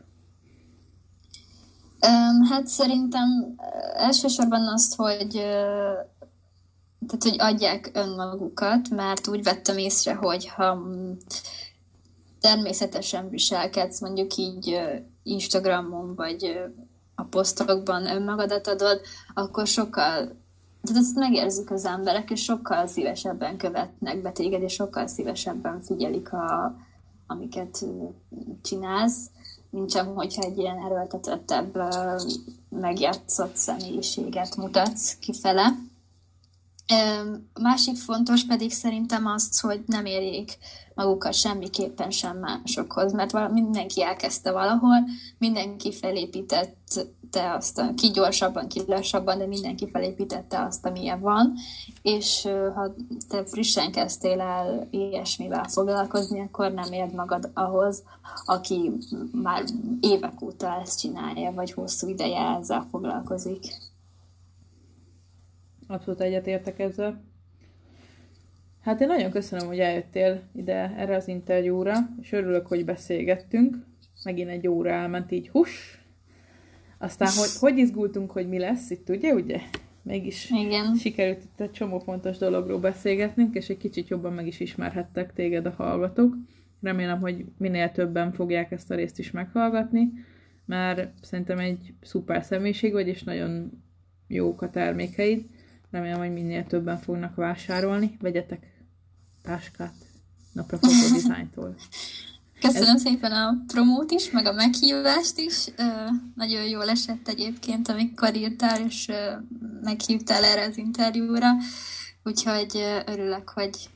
Hát 2.50 2.66
szerintem 2.66 3.54
elsősorban 3.94 4.68
azt, 4.68 4.94
hogy 4.94 5.30
tehát, 7.06 7.22
hogy 7.22 7.36
adják 7.38 7.90
önmagukat, 7.94 8.88
mert 8.88 9.28
úgy 9.28 9.42
vettem 9.42 9.78
észre, 9.78 10.14
hogy 10.14 10.48
ha 10.48 10.82
természetesen 12.40 13.28
viselkedsz, 13.28 14.00
mondjuk 14.00 14.36
így 14.36 14.80
Instagramon, 15.22 16.14
vagy 16.14 16.58
a 17.14 17.22
posztokban 17.22 18.06
önmagadat 18.06 18.66
adod, 18.66 19.00
akkor 19.34 19.66
sokkal 19.66 20.36
tehát 20.82 21.02
ezt 21.02 21.14
megérzik 21.14 21.70
az 21.70 21.84
emberek, 21.84 22.30
és 22.30 22.42
sokkal 22.42 22.86
szívesebben 22.86 23.56
követnek 23.56 24.22
be 24.22 24.30
téged, 24.30 24.62
és 24.62 24.72
sokkal 24.72 25.06
szívesebben 25.06 25.80
figyelik, 25.80 26.32
a, 26.32 26.76
amiket 27.26 27.84
csinálsz, 28.62 29.30
mint 29.70 29.90
csak 29.90 30.16
hogyha 30.16 30.42
egy 30.42 30.58
ilyen 30.58 30.78
erőltetettebb, 30.78 31.82
megjátszott 32.68 33.56
személyiséget 33.56 34.56
mutatsz 34.56 35.18
kifele. 35.18 35.66
A 37.52 37.60
másik 37.60 37.96
fontos 37.96 38.44
pedig 38.44 38.72
szerintem 38.72 39.26
az, 39.26 39.60
hogy 39.60 39.82
nem 39.86 40.04
érjék 40.04 40.58
magukat 40.94 41.34
semmiképpen 41.34 42.10
sem 42.10 42.38
másokhoz, 42.38 43.12
mert 43.12 43.50
mindenki 43.52 44.02
elkezdte 44.02 44.52
valahol, 44.52 44.96
mindenki 45.38 45.92
felépítette 45.92 47.54
azt, 47.54 47.94
ki 47.94 48.10
gyorsabban, 48.10 48.68
ki 48.68 48.82
lassabban, 48.86 49.38
de 49.38 49.46
mindenki 49.46 49.88
felépítette 49.90 50.62
azt, 50.62 50.86
amilyen 50.86 51.20
van, 51.20 51.54
és 52.02 52.48
ha 52.74 52.94
te 53.28 53.44
frissen 53.44 53.92
kezdtél 53.92 54.40
el 54.40 54.88
ilyesmivel 54.90 55.64
foglalkozni, 55.68 56.40
akkor 56.40 56.72
nem 56.72 56.92
érd 56.92 57.14
magad 57.14 57.50
ahhoz, 57.54 58.02
aki 58.44 58.92
már 59.32 59.64
évek 60.00 60.42
óta 60.42 60.80
ezt 60.82 61.00
csinálja, 61.00 61.52
vagy 61.52 61.72
hosszú 61.72 62.08
ideje 62.08 62.56
ezzel 62.60 62.86
foglalkozik. 62.90 63.64
Abszolút 65.90 66.20
egyetértek 66.20 66.78
ezzel. 66.78 67.24
Hát 68.80 69.00
én 69.00 69.06
nagyon 69.06 69.30
köszönöm, 69.30 69.66
hogy 69.66 69.78
eljöttél 69.78 70.42
ide 70.54 70.94
erre 70.96 71.16
az 71.16 71.28
interjúra, 71.28 71.94
és 72.20 72.32
örülök, 72.32 72.66
hogy 72.66 72.84
beszélgettünk. 72.84 73.76
Megint 74.24 74.50
egy 74.50 74.68
óra 74.68 74.90
elment 74.90 75.30
így, 75.30 75.48
hus! 75.48 76.02
Aztán, 76.98 77.28
hogy, 77.36 77.48
hogy 77.60 77.78
izgultunk, 77.78 78.30
hogy 78.30 78.48
mi 78.48 78.58
lesz 78.58 78.90
itt, 78.90 79.08
ugye, 79.08 79.34
ugye? 79.34 79.60
Mégis 80.02 80.50
Igen. 80.50 80.94
sikerült 80.94 81.42
itt 81.42 81.60
egy 81.60 81.70
csomó 81.70 81.98
fontos 81.98 82.38
dologról 82.38 82.78
beszélgetnünk, 82.78 83.54
és 83.54 83.68
egy 83.68 83.76
kicsit 83.76 84.08
jobban 84.08 84.32
meg 84.32 84.46
is 84.46 84.60
ismerhettek 84.60 85.32
téged 85.32 85.66
a 85.66 85.74
hallgatók. 85.76 86.34
Remélem, 86.80 87.20
hogy 87.20 87.44
minél 87.58 87.90
többen 87.90 88.32
fogják 88.32 88.72
ezt 88.72 88.90
a 88.90 88.94
részt 88.94 89.18
is 89.18 89.30
meghallgatni, 89.30 90.12
mert 90.66 91.24
szerintem 91.24 91.58
egy 91.58 91.94
szuper 92.02 92.44
személyiség 92.44 92.92
vagy, 92.92 93.08
és 93.08 93.22
nagyon 93.22 93.82
jók 94.26 94.62
a 94.62 94.70
termékeid. 94.70 95.44
Remélem, 95.90 96.18
hogy 96.18 96.32
minél 96.32 96.66
többen 96.66 96.98
fognak 96.98 97.34
vásárolni. 97.34 98.16
Vegyetek 98.20 98.66
táskát 99.42 99.94
napra 100.52 100.78
dizájntól. 101.12 101.74
Köszönöm 102.60 102.94
Ez... 102.94 103.00
szépen 103.00 103.32
a 103.32 103.64
promót 103.66 104.10
is, 104.10 104.30
meg 104.30 104.46
a 104.46 104.52
meghívást 104.52 105.38
is. 105.38 105.66
Uh, 105.66 106.10
nagyon 106.34 106.68
jól 106.68 106.88
esett 106.88 107.28
egyébként, 107.28 107.88
amikor 107.88 108.36
írtál, 108.36 108.84
és 108.86 109.08
uh, 109.08 109.16
meghívtál 109.82 110.44
erre 110.44 110.64
az 110.64 110.76
interjúra. 110.76 111.48
Úgyhogy 112.24 112.72
uh, 112.74 113.12
örülök, 113.12 113.48
hogy 113.48 113.90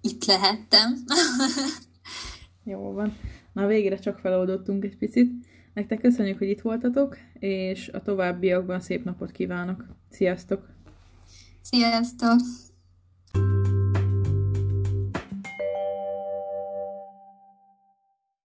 itt 0.00 0.24
lehettem. 0.24 0.96
Jó 2.64 2.92
van. 2.92 3.16
Na 3.52 3.66
végre 3.66 3.98
csak 3.98 4.18
feloldottunk 4.18 4.84
egy 4.84 4.96
picit. 4.96 5.30
Nektek 5.74 6.00
köszönjük, 6.00 6.38
hogy 6.38 6.48
itt 6.48 6.60
voltatok, 6.60 7.16
és 7.38 7.88
a 7.88 8.02
továbbiakban 8.02 8.80
szép 8.80 9.04
napot 9.04 9.30
kívánok. 9.30 9.84
Sziasztok! 10.10 10.71
Sziasztok! 11.62 12.40